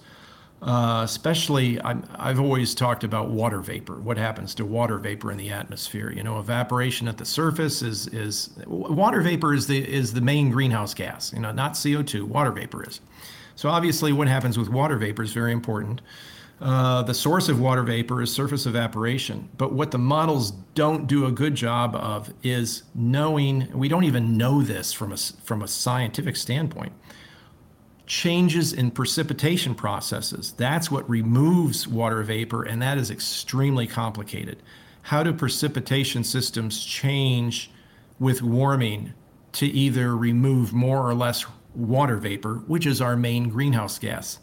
Uh, 0.66 1.04
especially, 1.04 1.80
i 1.82 1.96
have 2.18 2.40
always 2.40 2.74
talked 2.74 3.04
about 3.04 3.30
water 3.30 3.60
vapor. 3.60 4.00
What 4.00 4.18
happens 4.18 4.56
to 4.56 4.66
water 4.66 4.98
vapor 4.98 5.32
in 5.32 5.38
the 5.38 5.52
atmosphere? 5.52 6.12
You 6.12 6.24
know, 6.24 6.40
evaporation 6.40 7.08
at 7.08 7.20
the 7.20 7.26
surface 7.26 7.84
is 7.84 8.08
is 8.08 8.50
water 8.66 9.22
vapor 9.22 9.54
is 9.54 9.68
the 9.68 9.88
is 9.88 10.14
the 10.14 10.22
main 10.22 10.50
greenhouse 10.50 10.96
gas. 10.96 11.32
You 11.32 11.40
know, 11.40 11.52
not 11.52 11.74
CO2. 11.74 12.24
Water 12.24 12.50
vapor 12.50 12.84
is. 12.88 13.00
So 13.56 13.70
obviously, 13.70 14.12
what 14.12 14.28
happens 14.28 14.58
with 14.58 14.70
water 14.70 14.98
vapor 14.98 15.22
is 15.22 15.34
very 15.34 15.52
important. 15.52 16.02
Uh, 16.60 17.04
the 17.04 17.14
source 17.14 17.48
of 17.48 17.60
water 17.60 17.84
vapor 17.84 18.24
is 18.24 18.34
surface 18.34 18.66
evaporation. 18.66 19.50
But 19.58 19.74
what 19.74 19.92
the 19.92 20.00
models 20.00 20.52
don't 20.74 21.06
do 21.06 21.28
a 21.28 21.32
good 21.32 21.54
job 21.54 21.96
of 21.96 22.34
is 22.44 22.84
knowing, 22.96 23.70
we 23.74 23.90
don't 23.90 24.06
even 24.06 24.38
know 24.38 24.62
this 24.62 24.94
from 24.94 25.12
a, 25.12 25.18
from 25.18 25.62
a 25.62 25.68
scientific 25.68 26.38
standpoint, 26.38 26.94
changes 28.06 28.74
in 28.74 28.92
precipitation 28.92 29.76
processes. 29.76 30.54
That's 30.58 30.92
what 30.92 31.10
removes 31.10 31.88
water 31.88 32.22
vapor, 32.24 32.64
and 32.64 32.82
that 32.82 32.98
is 32.98 33.10
extremely 33.10 33.88
complicated. 33.88 34.62
How 35.04 35.24
do 35.24 35.34
precipitation 35.34 36.24
systems 36.24 36.84
change 36.84 37.72
with 38.20 38.42
warming 38.42 39.14
to 39.54 39.68
either 39.68 40.16
remove 40.16 40.74
more 40.74 41.08
or 41.08 41.14
less 41.14 41.46
water 41.74 42.18
vapor, 42.18 42.56
which 42.68 42.86
is 42.86 43.02
our 43.02 43.16
main 43.16 43.50
greenhouse 43.50 44.00
gas. 44.00 44.40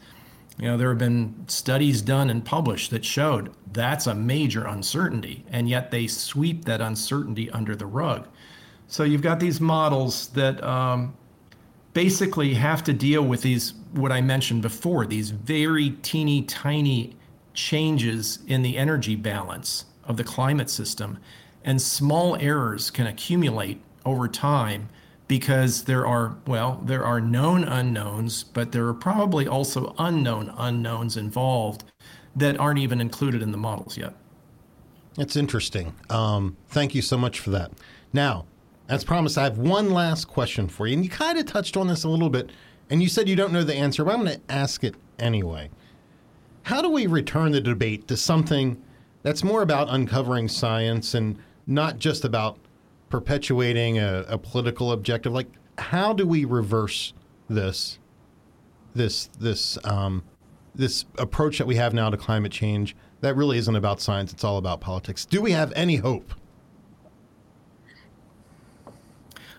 You 0.59 0.69
know, 0.69 0.77
there 0.77 0.91
have 0.91 0.99
been 0.99 1.45
studies 1.49 2.03
done 2.03 2.31
and 2.31 2.45
published 2.45 2.91
that 2.91 3.05
showed 3.05 3.53
that's 3.73 4.07
a 4.07 4.15
major 4.15 4.65
uncertainty, 4.65 5.45
and 5.51 5.69
yet 5.69 5.91
they 5.91 6.07
sweep 6.07 6.65
that 6.67 6.81
uncertainty 6.81 7.51
under 7.51 7.75
the 7.75 7.87
rug. 7.87 8.29
So 8.87 9.05
you've 9.05 9.23
got 9.23 9.41
these 9.41 9.61
models 9.61 10.29
that 10.29 10.63
um, 10.63 11.15
basically 11.93 12.55
have 12.55 12.83
to 12.85 12.93
deal 12.93 13.23
with 13.23 13.43
these, 13.43 13.75
what 13.93 14.13
I 14.13 14.21
mentioned 14.21 14.63
before, 14.63 15.07
these 15.07 15.31
very 15.31 15.91
teeny 16.03 16.43
tiny 16.43 17.17
changes 17.55 18.39
in 18.47 18.63
the 18.63 18.79
energy 18.79 19.17
balance 19.17 19.85
of 20.05 20.17
the 20.17 20.25
climate 20.25 20.71
system. 20.71 21.19
And 21.65 21.81
small 21.81 22.37
errors 22.37 22.91
can 22.91 23.07
accumulate 23.07 23.81
over 24.05 24.27
time 24.27 24.89
because 25.29 25.85
there 25.85 26.07
are, 26.07 26.37
well, 26.47 26.83
there 26.85 27.05
are 27.05 27.21
known 27.21 27.65
unknowns, 27.65 28.43
but 28.43 28.73
there 28.73 28.87
are 28.87 28.95
probably 28.95 29.47
also 29.47 29.95
unknown 29.99 30.53
unknowns 30.59 31.17
involved 31.17 31.85
that 32.35 32.59
aren't 32.59 32.79
even 32.79 33.01
included 33.01 33.43
in 33.43 33.53
the 33.53 33.59
models 33.59 33.97
yet. 33.97 34.15
It's 35.19 35.37
interesting. 35.37 35.95
Um, 36.11 36.57
thank 36.69 36.95
you 36.95 37.03
so 37.03 37.19
much 37.19 37.39
for 37.39 37.51
that. 37.51 37.71
Now, 38.13 38.47
as 38.93 39.05
promised, 39.05 39.39
I 39.39 39.45
have 39.45 39.57
one 39.57 39.91
last 39.91 40.27
question 40.29 40.69
for 40.69 40.87
you. 40.87 40.93
And 40.93 41.03
you 41.03 41.11
kind 41.11 41.39
of 41.39 41.47
touched 41.47 41.79
on 41.79 41.87
this 41.87 42.05
a 42.05 42.11
little 42.11 42.29
bit, 42.29 42.51
and 42.91 43.03
you 43.03 43.09
said 43.09 43.27
you 43.27 43.35
don't 43.35 43.51
know 43.51 43.65
the 43.65 43.75
answer, 43.75 44.05
but 44.05 44.13
I'm 44.13 44.23
going 44.23 44.37
to 44.37 44.53
ask 44.53 44.85
it 44.85 44.97
anyway. 45.19 45.71
How 46.65 46.83
do 46.83 46.91
we 46.91 47.07
return 47.07 47.53
the 47.53 47.61
debate 47.63 48.07
to 48.09 48.19
something 48.19 48.83
that's 49.23 49.43
more 49.43 49.63
about 49.63 49.89
uncovering 49.89 50.47
science 50.47 51.15
and 51.15 51.39
not 51.67 51.99
just 51.99 52.27
about 52.27 52.59
perpetuating 53.09 53.99
a, 53.99 54.27
a 54.29 54.37
political 54.37 54.93
objective? 54.93 55.33
Like, 55.33 55.49
how 55.79 56.13
do 56.13 56.27
we 56.27 56.45
reverse 56.45 57.15
this, 57.49 57.99
this, 58.95 59.31
this, 59.41 59.79
um, 59.85 60.23
this 60.75 61.07
approach 61.17 61.57
that 61.57 61.67
we 61.67 61.77
have 61.77 61.95
now 61.95 62.11
to 62.11 62.19
climate 62.19 62.53
change 62.53 62.95
that 63.23 63.37
really 63.37 63.57
isn't 63.57 63.75
about 63.75 64.03
science; 64.03 64.35
it's 64.35 64.45
all 64.45 64.59
about 64.59 64.83
politics? 64.83 65.25
Do 65.25 65.41
we 65.41 65.53
have 65.53 65.73
any 65.75 65.97
hope? 65.97 66.35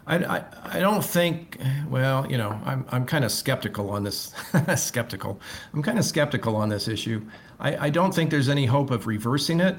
I, 0.05 0.17
I, 0.17 0.43
I, 0.63 0.79
don't 0.79 1.03
think, 1.03 1.57
well, 1.89 2.29
you 2.29 2.37
know, 2.37 2.59
I'm, 2.65 2.85
I'm 2.89 3.05
kind 3.05 3.23
of 3.23 3.31
skeptical 3.31 3.89
on 3.89 4.03
this. 4.03 4.33
skeptical. 4.75 5.39
I'm 5.73 5.81
kind 5.81 5.97
of 5.97 6.05
skeptical 6.05 6.55
on 6.55 6.69
this 6.69 6.87
issue. 6.87 7.25
I, 7.59 7.85
I 7.85 7.89
don't 7.89 8.13
think 8.13 8.29
there's 8.29 8.49
any 8.49 8.65
hope 8.65 8.91
of 8.91 9.07
reversing 9.07 9.61
it. 9.61 9.77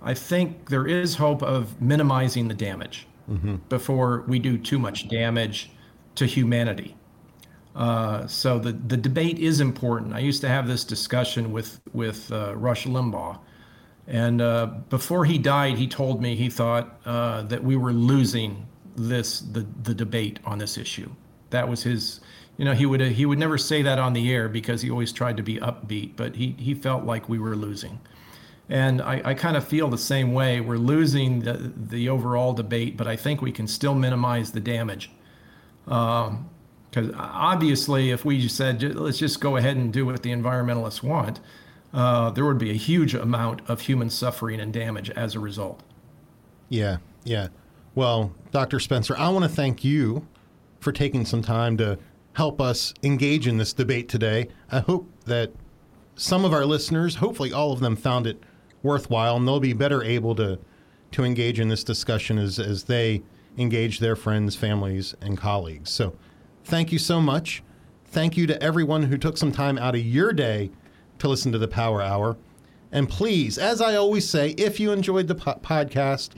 I 0.00 0.14
think 0.14 0.70
there 0.70 0.86
is 0.86 1.16
hope 1.16 1.42
of 1.42 1.80
minimizing 1.82 2.48
the 2.48 2.54
damage 2.54 3.06
mm-hmm. 3.30 3.56
before 3.68 4.24
we 4.26 4.38
do 4.38 4.56
too 4.56 4.78
much 4.78 5.08
damage 5.08 5.70
to 6.14 6.26
humanity. 6.26 6.96
Uh, 7.74 8.26
so 8.26 8.58
the, 8.58 8.72
the 8.72 8.96
debate 8.96 9.38
is 9.38 9.60
important. 9.60 10.14
I 10.14 10.20
used 10.20 10.40
to 10.40 10.48
have 10.48 10.66
this 10.66 10.84
discussion 10.84 11.52
with, 11.52 11.80
with 11.92 12.32
uh, 12.32 12.56
Rush 12.56 12.86
Limbaugh. 12.86 13.38
And 14.06 14.40
uh, 14.40 14.66
before 14.88 15.26
he 15.26 15.36
died, 15.36 15.76
he 15.76 15.86
told 15.86 16.22
me 16.22 16.34
he 16.34 16.48
thought 16.48 16.98
uh, 17.04 17.42
that 17.42 17.62
we 17.62 17.76
were 17.76 17.92
losing 17.92 18.66
this 18.98 19.40
the 19.40 19.66
the 19.82 19.94
debate 19.94 20.38
on 20.44 20.58
this 20.58 20.76
issue. 20.76 21.10
That 21.50 21.68
was 21.68 21.82
his. 21.82 22.20
You 22.56 22.64
know, 22.64 22.74
he 22.74 22.86
would 22.86 23.00
he 23.00 23.24
would 23.24 23.38
never 23.38 23.56
say 23.56 23.82
that 23.82 23.98
on 23.98 24.12
the 24.12 24.32
air 24.32 24.48
because 24.48 24.82
he 24.82 24.90
always 24.90 25.12
tried 25.12 25.36
to 25.36 25.42
be 25.42 25.58
upbeat, 25.58 26.16
but 26.16 26.34
he 26.34 26.56
he 26.58 26.74
felt 26.74 27.04
like 27.04 27.28
we 27.28 27.38
were 27.38 27.54
losing. 27.54 28.00
And 28.68 29.00
I, 29.00 29.22
I 29.24 29.34
kind 29.34 29.56
of 29.56 29.66
feel 29.66 29.88
the 29.88 29.96
same 29.96 30.34
way. 30.34 30.60
We're 30.60 30.76
losing 30.76 31.40
the, 31.40 31.72
the 31.74 32.08
overall 32.10 32.52
debate, 32.52 32.96
but 32.96 33.06
I 33.06 33.16
think 33.16 33.40
we 33.40 33.50
can 33.50 33.66
still 33.66 33.94
minimize 33.94 34.52
the 34.52 34.60
damage. 34.60 35.10
Because 35.84 36.34
um, 36.34 37.14
obviously, 37.16 38.10
if 38.10 38.26
we 38.26 38.40
just 38.40 38.56
said, 38.56 38.82
let's 38.94 39.18
just 39.18 39.40
go 39.40 39.56
ahead 39.56 39.76
and 39.76 39.90
do 39.90 40.04
what 40.04 40.22
the 40.22 40.30
environmentalists 40.32 41.02
want, 41.02 41.40
uh, 41.94 42.30
there 42.30 42.44
would 42.44 42.58
be 42.58 42.70
a 42.70 42.74
huge 42.74 43.14
amount 43.14 43.62
of 43.70 43.80
human 43.82 44.10
suffering 44.10 44.60
and 44.60 44.72
damage 44.72 45.08
as 45.10 45.34
a 45.34 45.40
result. 45.40 45.82
Yeah, 46.68 46.98
yeah. 47.24 47.48
Well, 47.94 48.32
Dr. 48.50 48.80
Spencer, 48.80 49.16
I 49.16 49.28
want 49.30 49.44
to 49.44 49.48
thank 49.48 49.84
you 49.84 50.26
for 50.80 50.92
taking 50.92 51.24
some 51.24 51.42
time 51.42 51.76
to 51.78 51.98
help 52.34 52.60
us 52.60 52.94
engage 53.02 53.46
in 53.46 53.58
this 53.58 53.72
debate 53.72 54.08
today. 54.08 54.48
I 54.70 54.80
hope 54.80 55.10
that 55.24 55.52
some 56.14 56.44
of 56.44 56.52
our 56.52 56.64
listeners, 56.64 57.16
hopefully 57.16 57.52
all 57.52 57.72
of 57.72 57.80
them, 57.80 57.96
found 57.96 58.26
it 58.26 58.42
worthwhile 58.82 59.36
and 59.36 59.46
they'll 59.46 59.60
be 59.60 59.72
better 59.72 60.02
able 60.02 60.34
to, 60.36 60.58
to 61.12 61.24
engage 61.24 61.58
in 61.58 61.68
this 61.68 61.82
discussion 61.82 62.38
as, 62.38 62.58
as 62.58 62.84
they 62.84 63.22
engage 63.56 63.98
their 63.98 64.14
friends, 64.14 64.54
families, 64.54 65.14
and 65.20 65.36
colleagues. 65.36 65.90
So 65.90 66.14
thank 66.64 66.92
you 66.92 66.98
so 66.98 67.20
much. 67.20 67.62
Thank 68.04 68.36
you 68.36 68.46
to 68.46 68.62
everyone 68.62 69.04
who 69.04 69.18
took 69.18 69.36
some 69.36 69.52
time 69.52 69.76
out 69.78 69.94
of 69.94 70.04
your 70.04 70.32
day 70.32 70.70
to 71.18 71.28
listen 71.28 71.52
to 71.52 71.58
the 71.58 71.68
Power 71.68 72.00
Hour. 72.00 72.36
And 72.92 73.08
please, 73.08 73.58
as 73.58 73.82
I 73.82 73.96
always 73.96 74.28
say, 74.28 74.50
if 74.50 74.80
you 74.80 74.92
enjoyed 74.92 75.26
the 75.26 75.34
po- 75.34 75.60
podcast, 75.62 76.30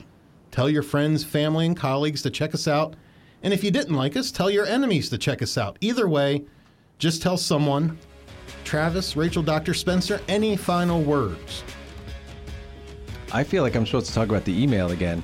Tell 0.51 0.69
your 0.69 0.83
friends, 0.83 1.23
family, 1.23 1.65
and 1.65 1.75
colleagues 1.77 2.21
to 2.23 2.29
check 2.29 2.53
us 2.53 2.67
out. 2.67 2.95
And 3.41 3.53
if 3.53 3.63
you 3.63 3.71
didn't 3.71 3.95
like 3.95 4.15
us, 4.17 4.31
tell 4.31 4.49
your 4.49 4.65
enemies 4.65 5.09
to 5.09 5.17
check 5.17 5.41
us 5.41 5.57
out. 5.57 5.77
Either 5.81 6.07
way, 6.07 6.43
just 6.99 7.21
tell 7.21 7.37
someone. 7.37 7.97
Travis, 8.63 9.15
Rachael, 9.15 9.43
Dr. 9.43 9.73
Spencer, 9.73 10.21
any 10.27 10.55
final 10.55 11.01
words? 11.01 11.63
I 13.31 13.43
feel 13.43 13.63
like 13.63 13.75
I'm 13.75 13.85
supposed 13.85 14.07
to 14.07 14.13
talk 14.13 14.27
about 14.27 14.43
the 14.43 14.61
email 14.61 14.91
again. 14.91 15.23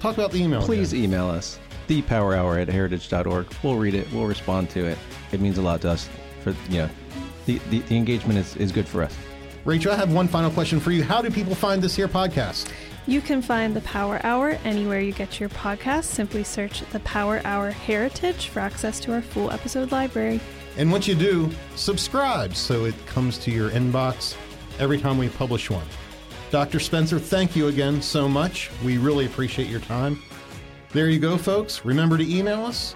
Talk 0.00 0.18
about 0.18 0.32
the 0.32 0.42
email. 0.42 0.60
Please 0.60 0.92
again. 0.92 1.04
email 1.04 1.30
us, 1.30 1.58
thepowerhour 1.88 2.60
at 2.60 2.68
heritage.org. 2.68 3.46
We'll 3.62 3.76
read 3.76 3.94
it, 3.94 4.12
we'll 4.12 4.26
respond 4.26 4.68
to 4.70 4.84
it. 4.84 4.98
It 5.32 5.40
means 5.40 5.58
a 5.58 5.62
lot 5.62 5.80
to 5.82 5.90
us. 5.90 6.08
For 6.42 6.54
you 6.68 6.78
know, 6.78 6.90
the, 7.46 7.58
the, 7.70 7.78
the 7.80 7.96
engagement 7.96 8.38
is, 8.38 8.56
is 8.56 8.72
good 8.72 8.86
for 8.86 9.02
us. 9.02 9.16
Rachael, 9.64 9.92
I 9.92 9.96
have 9.96 10.12
one 10.12 10.28
final 10.28 10.50
question 10.50 10.80
for 10.80 10.90
you. 10.90 11.02
How 11.02 11.22
do 11.22 11.30
people 11.30 11.54
find 11.54 11.80
this 11.80 11.96
here 11.96 12.08
podcast? 12.08 12.70
You 13.06 13.20
can 13.20 13.42
find 13.42 13.76
the 13.76 13.82
Power 13.82 14.20
Hour 14.24 14.58
anywhere 14.64 15.00
you 15.00 15.12
get 15.12 15.38
your 15.38 15.50
podcast. 15.50 16.04
Simply 16.04 16.42
search 16.42 16.80
the 16.90 17.00
Power 17.00 17.42
Hour 17.44 17.70
Heritage 17.70 18.48
for 18.48 18.60
access 18.60 18.98
to 19.00 19.12
our 19.12 19.20
full 19.20 19.50
episode 19.50 19.92
library. 19.92 20.40
And 20.76 20.90
once 20.90 21.06
you 21.06 21.14
do, 21.14 21.50
subscribe 21.76 22.56
so 22.56 22.86
it 22.86 22.94
comes 23.06 23.38
to 23.38 23.50
your 23.50 23.70
inbox 23.70 24.36
every 24.78 24.98
time 24.98 25.18
we 25.18 25.28
publish 25.28 25.70
one. 25.70 25.86
Dr. 26.50 26.80
Spencer, 26.80 27.18
thank 27.18 27.54
you 27.54 27.68
again 27.68 28.00
so 28.00 28.28
much. 28.28 28.70
We 28.82 28.96
really 28.96 29.26
appreciate 29.26 29.68
your 29.68 29.80
time. 29.80 30.22
There 30.90 31.10
you 31.10 31.18
go, 31.18 31.36
folks. 31.36 31.84
Remember 31.84 32.16
to 32.16 32.24
email 32.24 32.64
us. 32.64 32.94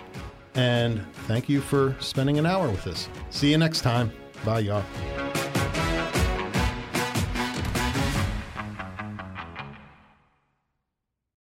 And 0.55 1.05
thank 1.27 1.49
you 1.49 1.61
for 1.61 1.95
spending 2.01 2.39
an 2.39 2.47
hour 2.47 2.69
with 2.69 2.87
us. 2.87 3.09
See 3.31 3.51
you 3.51 3.59
next 3.59 3.83
time. 3.83 4.11
Bye, 4.45 4.61
y'all. 4.61 5.38